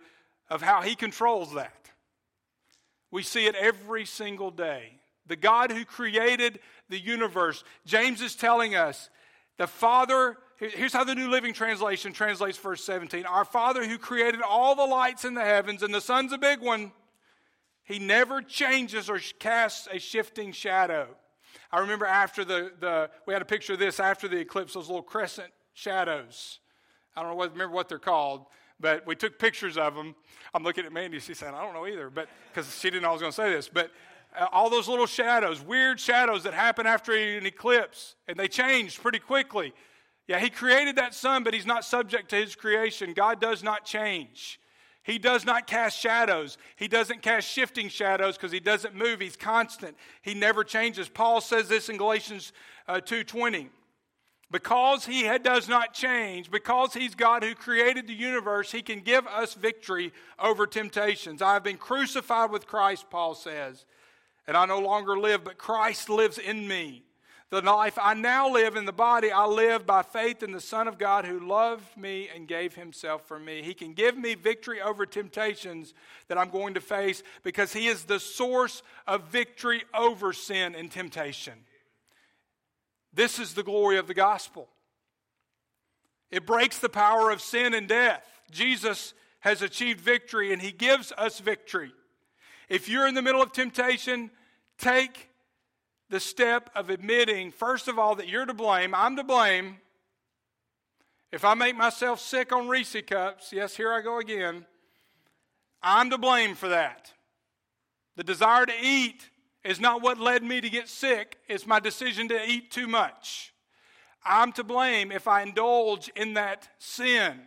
of 0.50 0.62
how 0.62 0.82
He 0.82 0.96
controls 0.96 1.54
that. 1.54 1.85
We 3.12 3.24
see 3.24 3.46
it 3.46 3.56
every 3.56 4.06
single 4.06 4.52
day. 4.52 5.00
The 5.28 5.36
God 5.36 5.72
who 5.72 5.86
created 5.86 6.60
the 6.90 7.00
universe. 7.00 7.64
James 7.86 8.22
is 8.22 8.36
telling 8.36 8.76
us 8.76 9.10
the 9.58 9.68
Father, 9.68 10.38
here's 10.58 10.94
how 10.94 11.04
the 11.04 11.16
New 11.16 11.30
Living 11.30 11.54
Translation 11.54 12.14
translates 12.14 12.58
verse 12.58 12.84
17. 12.84 13.26
Our 13.26 13.46
Father 13.46 13.86
who 13.88 13.98
created 13.98 14.42
all 14.42 14.76
the 14.76 14.86
lights 14.86 15.26
in 15.26 15.34
the 15.34 15.44
heavens, 15.44 15.82
and 15.82 15.94
the 15.94 16.02
sun's 16.02 16.34
a 16.34 16.38
big 16.38 16.60
one, 16.60 16.92
he 17.84 18.00
never 18.00 18.42
changes 18.42 19.10
or 19.10 19.20
casts 19.40 19.88
a 19.92 20.00
shifting 20.00 20.52
shadow. 20.52 21.08
I 21.72 21.80
remember 21.80 22.06
after 22.06 22.44
the, 22.44 22.72
the 22.80 23.10
we 23.26 23.34
had 23.34 23.42
a 23.42 23.46
picture 23.46 23.74
of 23.74 23.80
this 23.80 24.00
after 24.00 24.28
the 24.28 24.38
eclipse, 24.38 24.74
those 24.74 24.88
little 24.88 25.04
crescent 25.04 25.52
shadows. 25.74 26.60
I 27.16 27.22
don't 27.22 27.32
know 27.32 27.36
what, 27.36 27.52
remember 27.52 27.74
what 27.74 27.88
they're 27.88 28.00
called. 28.00 28.46
But 28.80 29.06
we 29.08 29.16
took 29.16 29.40
pictures 29.40 29.78
of 29.78 29.96
them. 29.96 30.16
I'm 30.54 30.64
looking 30.64 30.86
at 30.86 30.92
Mandy. 30.92 31.20
She's 31.20 31.40
saying, 31.40 31.54
I 31.54 31.64
don't 31.64 31.74
know 31.74 31.88
either, 31.88 32.10
but 32.10 32.28
because 32.54 32.78
she 32.80 32.90
didn't 32.90 33.04
know 33.04 33.10
I 33.10 33.14
was 33.14 33.22
going 33.22 33.32
to 33.32 33.36
say 33.36 33.52
this. 33.52 33.70
But 33.70 33.92
uh, 34.38 34.48
all 34.52 34.70
those 34.70 34.88
little 34.88 35.06
shadows, 35.06 35.62
weird 35.62 36.00
shadows 36.00 36.44
that 36.44 36.54
happen 36.54 36.86
after 36.86 37.14
an 37.14 37.46
eclipse, 37.46 38.16
and 38.28 38.38
they 38.38 38.48
change 38.48 39.02
pretty 39.02 39.20
quickly. 39.20 39.74
Yeah, 40.28 40.40
he 40.40 40.50
created 40.50 40.96
that 40.98 41.14
sun, 41.14 41.44
but 41.44 41.54
he's 41.54 41.66
not 41.66 41.86
subject 41.86 42.30
to 42.32 42.36
his 42.36 42.56
creation. 42.56 43.14
God 43.14 43.40
does 43.40 43.64
not 43.64 43.86
change. 43.86 44.60
He 45.04 45.20
does 45.20 45.46
not 45.46 45.68
cast 45.68 46.00
shadows. 46.00 46.58
He 46.78 46.88
doesn't 46.88 47.22
cast 47.22 47.48
shifting 47.48 47.90
shadows 47.90 48.38
because 48.38 48.52
he 48.52 48.60
doesn't 48.60 48.96
move. 48.96 49.20
He's 49.20 49.38
constant. 49.38 49.96
He 50.24 50.34
never 50.34 50.64
changes. 50.64 51.08
Paul 51.08 51.42
says 51.42 51.70
this 51.70 51.90
in 51.90 51.98
Galatians 51.98 52.54
uh, 52.88 52.96
2:20. 52.96 53.70
Because 54.52 55.06
he 55.06 55.24
does 55.40 55.68
not 55.68 55.94
change, 55.94 56.52
because 56.52 56.94
he's 56.94 57.16
God 57.16 57.44
who 57.44 57.56
created 57.56 58.08
the 58.08 58.14
universe, 58.14 58.72
he 58.72 58.84
can 58.84 59.02
give 59.02 59.26
us 59.26 59.56
victory 59.56 60.14
over 60.40 60.68
temptations. 60.68 61.42
I 61.42 61.54
have 61.54 61.64
been 61.64 61.78
crucified 61.78 62.52
with 62.52 62.68
Christ, 62.68 63.10
Paul 63.10 63.34
says, 63.34 63.86
and 64.48 64.56
I 64.56 64.66
no 64.66 64.80
longer 64.80 65.18
live, 65.18 65.44
but 65.44 65.58
Christ 65.58 66.10
lives 66.10 66.38
in 66.38 66.68
me. 66.68 67.04
The 67.52 67.62
life 67.62 67.98
I 68.02 68.16
now 68.16 68.52
live 68.52 68.76
in 68.76 68.86
the 68.86 68.92
body, 68.92 69.32
I 69.32 69.46
live 69.46 69.86
by 69.86 70.02
faith 70.02 70.44
in 70.44 70.52
the 70.52 70.60
Son 70.60 70.88
of 70.88 70.98
God 70.98 71.26
who 71.26 71.40
loved 71.40 71.96
me 71.96 72.28
and 72.34 72.48
gave 72.48 72.76
himself 72.76 73.28
for 73.28 73.40
me. 73.40 73.62
He 73.62 73.74
can 73.74 73.94
give 73.94 74.18
me 74.18 74.36
victory 74.36 74.82
over 74.82 75.06
temptations 75.06 75.94
that 76.28 76.38
I'm 76.38 76.50
going 76.50 76.74
to 76.74 76.82
face 76.82 77.24
because 77.44 77.72
he 77.72 77.88
is 77.88 78.04
the 78.04 78.20
source 78.20 78.84
of 79.08 79.30
victory 79.30 79.84
over 79.94 80.34
sin 80.34 80.76
and 80.76 80.92
temptation. 80.92 81.54
This 83.16 83.40
is 83.40 83.54
the 83.54 83.64
glory 83.64 83.98
of 83.98 84.08
the 84.08 84.14
gospel. 84.14 84.68
It 86.30 86.46
breaks 86.46 86.80
the 86.80 86.90
power 86.90 87.32
of 87.32 87.42
sin 87.42 87.74
and 87.74 87.88
death. 87.88 88.24
Jesus 88.52 89.14
has 89.40 89.62
achieved 89.62 90.02
victory 90.02 90.52
and 90.52 90.62
he 90.62 90.72
gives 90.72 91.14
us 91.18 91.40
victory. 91.40 91.94
If 92.68 92.90
you're 92.90 93.08
in 93.08 93.16
the 93.16 93.22
middle 93.22 93.42
of 93.42 93.54
temptation, 93.54 94.32
take 94.78 95.30
the 96.10 96.20
step 96.20 96.70
of 96.76 96.90
admitting, 96.90 97.52
first 97.52 97.88
of 97.88 97.98
all, 97.98 98.16
that 98.16 98.28
you're 98.28 98.46
to 98.46 98.54
blame. 98.54 98.94
I'm 98.94 99.16
to 99.16 99.24
blame. 99.24 99.78
If 101.32 101.46
I 101.46 101.54
make 101.54 101.76
myself 101.76 102.20
sick 102.20 102.52
on 102.52 102.68
Reese 102.68 102.96
cups, 103.08 103.52
yes, 103.52 103.76
here 103.76 103.94
I 103.94 104.02
go 104.02 104.20
again, 104.20 104.66
I'm 105.82 106.10
to 106.10 106.18
blame 106.18 106.56
for 106.56 106.70
that. 106.70 107.14
The 108.16 108.24
desire 108.24 108.66
to 108.66 108.74
eat 108.82 109.30
is 109.66 109.80
not 109.80 110.02
what 110.02 110.20
led 110.20 110.44
me 110.44 110.62
to 110.62 110.70
get 110.70 110.88
sick, 110.88 111.38
it's 111.50 111.66
my 111.66 111.80
decision 111.80 112.28
to 112.30 112.50
eat 112.50 112.72
too 112.72 112.88
much. 112.88 113.54
I'm 114.24 114.52
to 114.54 114.64
blame 114.64 115.12
if 115.12 115.28
I 115.28 115.42
indulge 115.42 116.10
in 116.16 116.36
that 116.36 116.70
sin. 116.80 117.42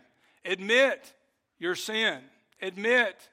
Admit 0.45 1.13
your 1.57 1.75
sin, 1.75 2.19
admit 2.61 3.29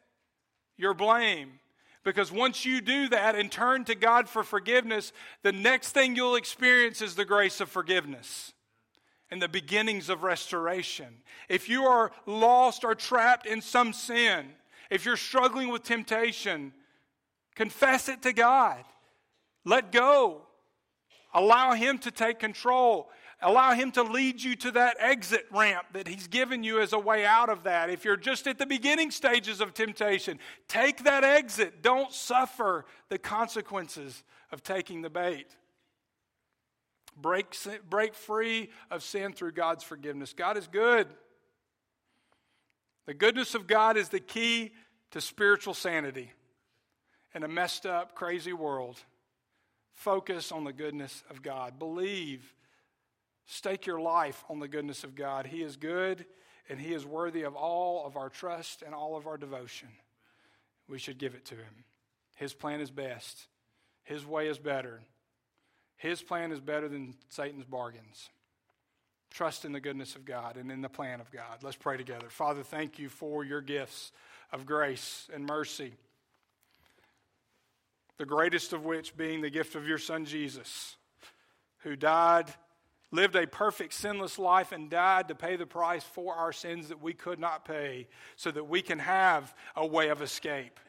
your 0.76 0.95
blame. 0.95 1.61
Because 2.05 2.30
once 2.30 2.64
you 2.64 2.80
do 2.80 3.09
that 3.09 3.34
and 3.34 3.51
turn 3.51 3.84
to 3.87 3.97
God 3.97 4.28
for 4.28 4.45
forgiveness, 4.45 5.12
the 5.43 5.53
next 5.53 5.91
thing 5.91 6.14
you'll 6.14 6.37
experience 6.37 7.03
is 7.03 7.16
the 7.16 7.24
grace 7.24 7.61
of 7.61 7.68
forgiveness. 7.68 8.53
and 9.30 9.43
the 9.43 9.49
beginnings 9.49 10.09
of 10.09 10.22
restoration. 10.22 11.22
If 11.49 11.68
you 11.68 11.84
are 11.84 12.12
lost 12.26 12.84
or 12.84 12.95
trapped 12.95 13.47
in 13.47 13.61
some 13.61 13.93
sin, 13.93 14.47
if 14.91 15.05
you're 15.05 15.16
struggling 15.16 15.68
with 15.68 15.82
temptation, 15.82 16.72
confess 17.57 18.09
it 18.09 18.22
to 18.22 18.32
God. 18.32 18.84
Let 19.64 19.90
go. 19.90 20.42
Allow 21.34 21.72
Him 21.72 21.98
to 21.98 22.11
take 22.11 22.38
control. 22.38 23.11
Allow 23.42 23.72
Him 23.72 23.90
to 23.92 24.02
lead 24.02 24.40
you 24.40 24.54
to 24.57 24.70
that 24.72 24.96
exit 25.00 25.46
ramp 25.50 25.86
that 25.92 26.07
He's 26.07 26.28
given 26.28 26.62
you 26.62 26.80
as 26.80 26.92
a 26.92 26.98
way 26.98 27.26
out 27.26 27.48
of 27.48 27.64
that. 27.64 27.90
If 27.90 28.04
you're 28.04 28.16
just 28.16 28.46
at 28.46 28.59
the 28.59 28.66
beginning 28.66 29.11
stages 29.11 29.61
of 29.61 29.74
temptation, 29.74 30.38
take 30.68 31.04
that 31.04 31.24
exit. 31.24 31.82
Don't 31.82 32.12
suffer 32.12 32.86
the 33.09 33.18
consequences 33.18 34.22
of 34.52 34.62
taking 34.62 35.02
the 35.02 35.11
bait. 35.11 35.48
Break, 37.18 37.57
break 37.88 38.14
free 38.14 38.70
of 38.90 39.02
sin 39.02 39.32
through 39.32 39.52
God's 39.52 39.82
forgiveness. 39.82 40.32
God 40.32 40.57
is 40.57 40.66
good. 40.66 41.09
The 43.07 43.14
goodness 43.14 43.54
of 43.54 43.66
God 43.66 43.96
is 43.96 44.11
the 44.11 44.20
key 44.20 44.72
to 45.12 45.20
spiritual 45.20 45.74
sanity 45.74 46.32
in 47.37 47.43
a 47.43 47.49
messed 47.49 47.84
up, 47.84 48.14
crazy 48.14 48.55
world. 48.55 48.99
Focus 49.93 50.51
on 50.51 50.64
the 50.64 50.72
goodness 50.72 51.22
of 51.30 51.43
God. 51.43 51.78
Believe. 51.78 52.55
Stake 53.45 53.87
your 53.87 54.01
life 54.01 54.43
on 54.49 54.59
the 54.59 54.66
goodness 54.66 55.05
of 55.05 55.14
God. 55.14 55.47
He 55.47 55.62
is 55.62 55.76
good 55.76 56.24
and 56.68 56.80
He 56.80 56.95
is 56.95 57.05
worthy 57.05 57.43
of 57.43 57.55
all 57.55 58.07
of 58.07 58.16
our 58.16 58.30
trust 58.30 58.82
and 58.82 58.95
all 58.95 59.16
of 59.16 59.26
our 59.26 59.37
devotion. 59.37 59.89
We 60.89 60.99
should 60.99 61.18
give 61.18 61.34
it 61.34 61.45
to 61.47 61.55
Him. 61.55 61.84
His 62.37 62.55
plan 62.55 62.80
is 62.80 62.91
best, 62.91 63.47
His 64.03 64.26
way 64.26 64.49
is 64.49 64.59
better. 64.59 65.03
His 65.99 66.20
plan 66.20 66.53
is 66.53 66.61
better 66.61 66.89
than 66.89 67.14
Satan's 67.30 67.64
bargains. 67.64 68.28
Trust 69.30 69.64
in 69.64 69.72
the 69.72 69.80
goodness 69.80 70.14
of 70.14 70.26
God 70.26 70.57
and 70.57 70.70
in 70.70 70.82
the 70.82 70.91
plan 70.91 71.20
of 71.20 71.30
God. 71.30 71.62
Let's 71.62 71.76
pray 71.76 71.97
together. 71.97 72.26
Father, 72.28 72.62
thank 72.62 72.99
you 72.99 73.09
for 73.09 73.45
your 73.45 73.62
gifts 73.62 74.12
of 74.53 74.66
grace 74.66 75.28
and 75.32 75.47
mercy. 75.47 75.95
The 78.18 78.26
greatest 78.26 78.72
of 78.72 78.84
which 78.84 79.16
being 79.16 79.40
the 79.40 79.50
gift 79.50 79.74
of 79.74 79.86
your 79.86 79.98
Son 79.98 80.24
Jesus, 80.24 80.96
who 81.78 81.96
died, 81.96 82.46
lived 83.10 83.36
a 83.36 83.46
perfect, 83.46 83.92
sinless 83.92 84.38
life, 84.38 84.72
and 84.72 84.88
died 84.88 85.28
to 85.28 85.34
pay 85.34 85.56
the 85.56 85.66
price 85.66 86.04
for 86.04 86.34
our 86.34 86.52
sins 86.52 86.88
that 86.88 87.02
we 87.02 87.12
could 87.12 87.38
not 87.38 87.64
pay, 87.64 88.08
so 88.36 88.50
that 88.50 88.64
we 88.64 88.82
can 88.82 88.98
have 88.98 89.54
a 89.76 89.86
way 89.86 90.08
of 90.08 90.22
escape 90.22 90.80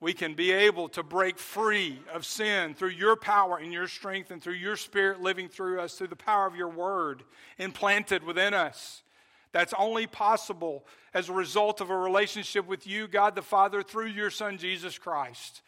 we 0.00 0.12
can 0.12 0.34
be 0.34 0.52
able 0.52 0.88
to 0.90 1.02
break 1.02 1.38
free 1.38 2.00
of 2.12 2.24
sin 2.24 2.74
through 2.74 2.90
your 2.90 3.16
power 3.16 3.58
and 3.58 3.72
your 3.72 3.88
strength 3.88 4.30
and 4.30 4.40
through 4.40 4.54
your 4.54 4.76
spirit 4.76 5.20
living 5.20 5.48
through 5.48 5.80
us, 5.80 5.94
through 5.94 6.06
the 6.06 6.16
power 6.16 6.46
of 6.46 6.54
your 6.54 6.68
word 6.68 7.24
implanted 7.58 8.22
within 8.22 8.54
us. 8.54 9.02
That's 9.50 9.74
only 9.76 10.06
possible 10.06 10.86
as 11.14 11.28
a 11.28 11.32
result 11.32 11.80
of 11.80 11.90
a 11.90 11.96
relationship 11.96 12.66
with 12.66 12.86
you, 12.86 13.08
God 13.08 13.34
the 13.34 13.42
Father, 13.42 13.82
through 13.82 14.06
your 14.06 14.30
Son, 14.30 14.56
Jesus 14.56 14.98
Christ. 14.98 15.62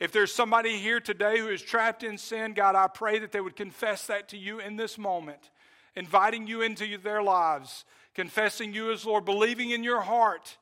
If 0.00 0.12
there's 0.12 0.32
somebody 0.32 0.78
here 0.78 1.00
today 1.00 1.38
who 1.38 1.48
is 1.48 1.62
trapped 1.62 2.02
in 2.02 2.18
sin, 2.18 2.52
God, 2.52 2.74
I 2.74 2.88
pray 2.88 3.18
that 3.20 3.32
they 3.32 3.40
would 3.40 3.56
confess 3.56 4.06
that 4.08 4.28
to 4.30 4.36
you 4.36 4.58
in 4.58 4.76
this 4.76 4.98
moment, 4.98 5.50
inviting 5.94 6.46
you 6.46 6.62
into 6.62 6.98
their 6.98 7.22
lives, 7.22 7.84
confessing 8.14 8.72
you 8.72 8.90
as 8.92 9.04
Lord, 9.04 9.24
believing 9.24 9.70
in 9.70 9.84
your 9.84 10.00
heart, 10.00 10.58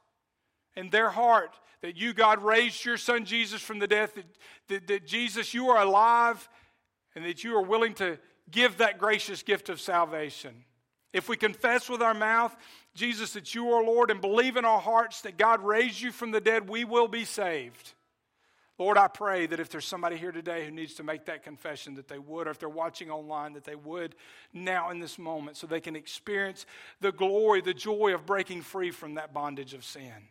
in 0.77 0.91
their 0.91 1.11
heart, 1.11 1.59
that 1.81 1.97
you, 1.97 2.13
God, 2.13 2.43
raised 2.43 2.85
your 2.85 2.97
son 2.97 3.25
Jesus 3.25 3.61
from 3.61 3.79
the 3.79 3.89
death, 3.89 4.15
that, 4.15 4.27
that, 4.69 4.87
that 4.87 5.07
Jesus, 5.07 5.53
you 5.53 5.69
are 5.71 5.83
alive, 5.83 6.49
and 7.15 7.25
that 7.25 7.43
you 7.43 7.57
are 7.57 7.63
willing 7.63 7.95
to 7.95 8.19
give 8.51 8.79
that 8.79 8.99
gracious 8.99 9.43
gift 9.43 9.69
of 9.69 9.81
salvation. 9.81 10.65
If 11.13 11.29
we 11.29 11.37
confess 11.37 11.89
with 11.89 12.01
our 12.01 12.15
mouth, 12.15 12.57
Jesus, 12.95 13.33
that 13.33 13.55
you 13.55 13.73
are 13.73 13.85
Lord, 13.85 14.11
and 14.11 14.21
believe 14.21 14.57
in 14.57 14.65
our 14.65 14.81
hearts 14.81 15.23
that 15.23 15.37
God 15.37 15.63
raised 15.63 16.01
you 16.01 16.13
from 16.13 16.31
the 16.31 16.41
dead, 16.41 16.69
we 16.69 16.85
will 16.85 17.09
be 17.09 17.25
saved. 17.25 17.95
Lord, 18.83 18.99
I 18.99 19.07
pray 19.07 19.47
that 19.47 19.61
if 19.61 19.69
there's 19.69 19.85
somebody 19.85 20.17
here 20.17 20.33
today 20.33 20.65
who 20.65 20.73
needs 20.73 20.95
to 20.95 21.05
make 21.05 21.27
that 21.27 21.45
confession, 21.45 21.95
that 21.95 22.09
they 22.09 22.19
would, 22.19 22.49
or 22.49 22.51
if 22.51 22.59
they're 22.59 22.69
watching 22.69 23.13
online, 23.13 23.53
that 23.53 23.63
they 23.63 23.77
would 23.77 24.17
now 24.53 24.91
in 24.91 24.99
this 24.99 25.21
moment 25.21 25.57
so 25.57 25.69
they 25.69 25.81
can 25.81 25.95
experience 25.95 26.67
the 27.01 27.13
glory, 27.13 27.61
the 27.61 27.73
joy 27.73 28.13
of 28.13 28.27
breaking 28.27 28.61
free 28.61 28.91
from 28.91 29.15
that 29.15 29.33
bondage 29.33 29.73
of 29.73 29.85
sin. 29.85 30.27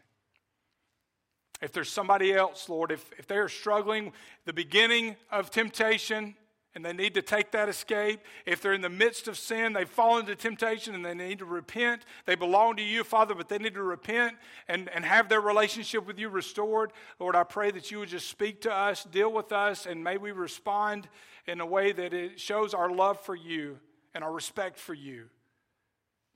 If 1.62 1.72
there's 1.72 1.90
somebody 1.90 2.34
else, 2.34 2.68
Lord, 2.68 2.92
if, 2.92 3.10
if 3.18 3.26
they 3.26 3.38
are 3.38 3.48
struggling 3.48 4.12
the 4.44 4.52
beginning 4.52 5.16
of 5.32 5.50
temptation 5.50 6.36
and 6.74 6.86
they 6.86 6.94
need 6.94 7.14
to 7.16 7.22
take 7.22 7.52
that 7.52 7.68
escape, 7.68 8.22
if 8.46 8.62
they're 8.62 8.74
in 8.74 8.82
the 8.82 8.90
midst 8.90 9.28
of 9.28 9.38
sin, 9.38 9.74
they've 9.74 9.90
fallen 9.90 10.22
into 10.22 10.36
temptation 10.36 10.96
and 10.96 11.04
they 11.04 11.14
need 11.14 11.40
to 11.40 11.46
repent, 11.46 12.06
they 12.26 12.36
belong 12.36 12.78
to 12.78 12.84
you, 12.84 13.04
Father, 13.04 13.36
but 13.36 13.50
they 13.50 13.58
need 13.58 13.74
to 13.74 13.84
repent 13.84 14.36
and, 14.68 14.90
and 14.90 15.04
have 15.04 15.28
their 15.28 15.42
relationship 15.42 16.08
with 16.08 16.18
you 16.18 16.30
restored. 16.30 16.94
Lord, 17.20 17.36
I 17.36 17.44
pray 17.44 17.72
that 17.72 17.92
you 17.92 18.00
would 18.00 18.10
just 18.10 18.30
speak 18.30 18.62
to 18.62 18.74
us, 18.74 19.04
deal 19.04 19.32
with 19.32 19.52
us, 19.52 19.86
and 19.86 20.04
may 20.04 20.18
we 20.18 20.32
respond 20.32 21.10
in 21.46 21.60
a 21.60 21.66
way 21.66 21.92
that 21.92 22.14
it 22.14 22.40
shows 22.40 22.74
our 22.74 22.90
love 22.90 23.20
for 23.20 23.36
you 23.36 23.78
and 24.14 24.24
our 24.24 24.32
respect 24.32 24.78
for 24.78 24.94
you. 24.94 25.26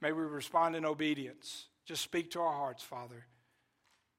May 0.01 0.11
we 0.11 0.23
respond 0.23 0.75
in 0.75 0.85
obedience. 0.85 1.67
Just 1.85 2.01
speak 2.01 2.31
to 2.31 2.41
our 2.41 2.53
hearts, 2.53 2.83
Father. 2.83 3.25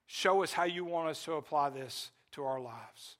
Show 0.06 0.42
us 0.42 0.52
how 0.52 0.64
you 0.64 0.84
want 0.84 1.08
us 1.08 1.24
to 1.24 1.34
apply 1.34 1.70
this 1.70 2.10
to 2.32 2.44
our 2.44 2.60
lives. 2.60 3.16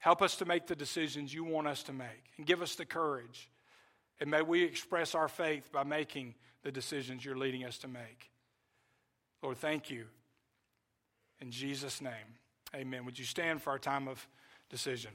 Help 0.00 0.22
us 0.22 0.36
to 0.36 0.44
make 0.44 0.66
the 0.66 0.74
decisions 0.74 1.32
you 1.32 1.44
want 1.44 1.68
us 1.68 1.82
to 1.84 1.92
make 1.92 2.32
and 2.36 2.46
give 2.46 2.62
us 2.62 2.74
the 2.74 2.86
courage. 2.86 3.50
And 4.18 4.30
may 4.30 4.42
we 4.42 4.62
express 4.64 5.14
our 5.14 5.28
faith 5.28 5.70
by 5.72 5.84
making 5.84 6.34
the 6.62 6.72
decisions 6.72 7.24
you're 7.24 7.36
leading 7.36 7.64
us 7.64 7.78
to 7.78 7.88
make. 7.88 8.30
Lord, 9.42 9.58
thank 9.58 9.90
you. 9.90 10.06
In 11.40 11.50
Jesus' 11.50 12.00
name, 12.02 12.12
amen. 12.74 13.04
Would 13.04 13.18
you 13.18 13.24
stand 13.24 13.62
for 13.62 13.70
our 13.70 13.78
time 13.78 14.08
of 14.08 14.26
decision? 14.68 15.12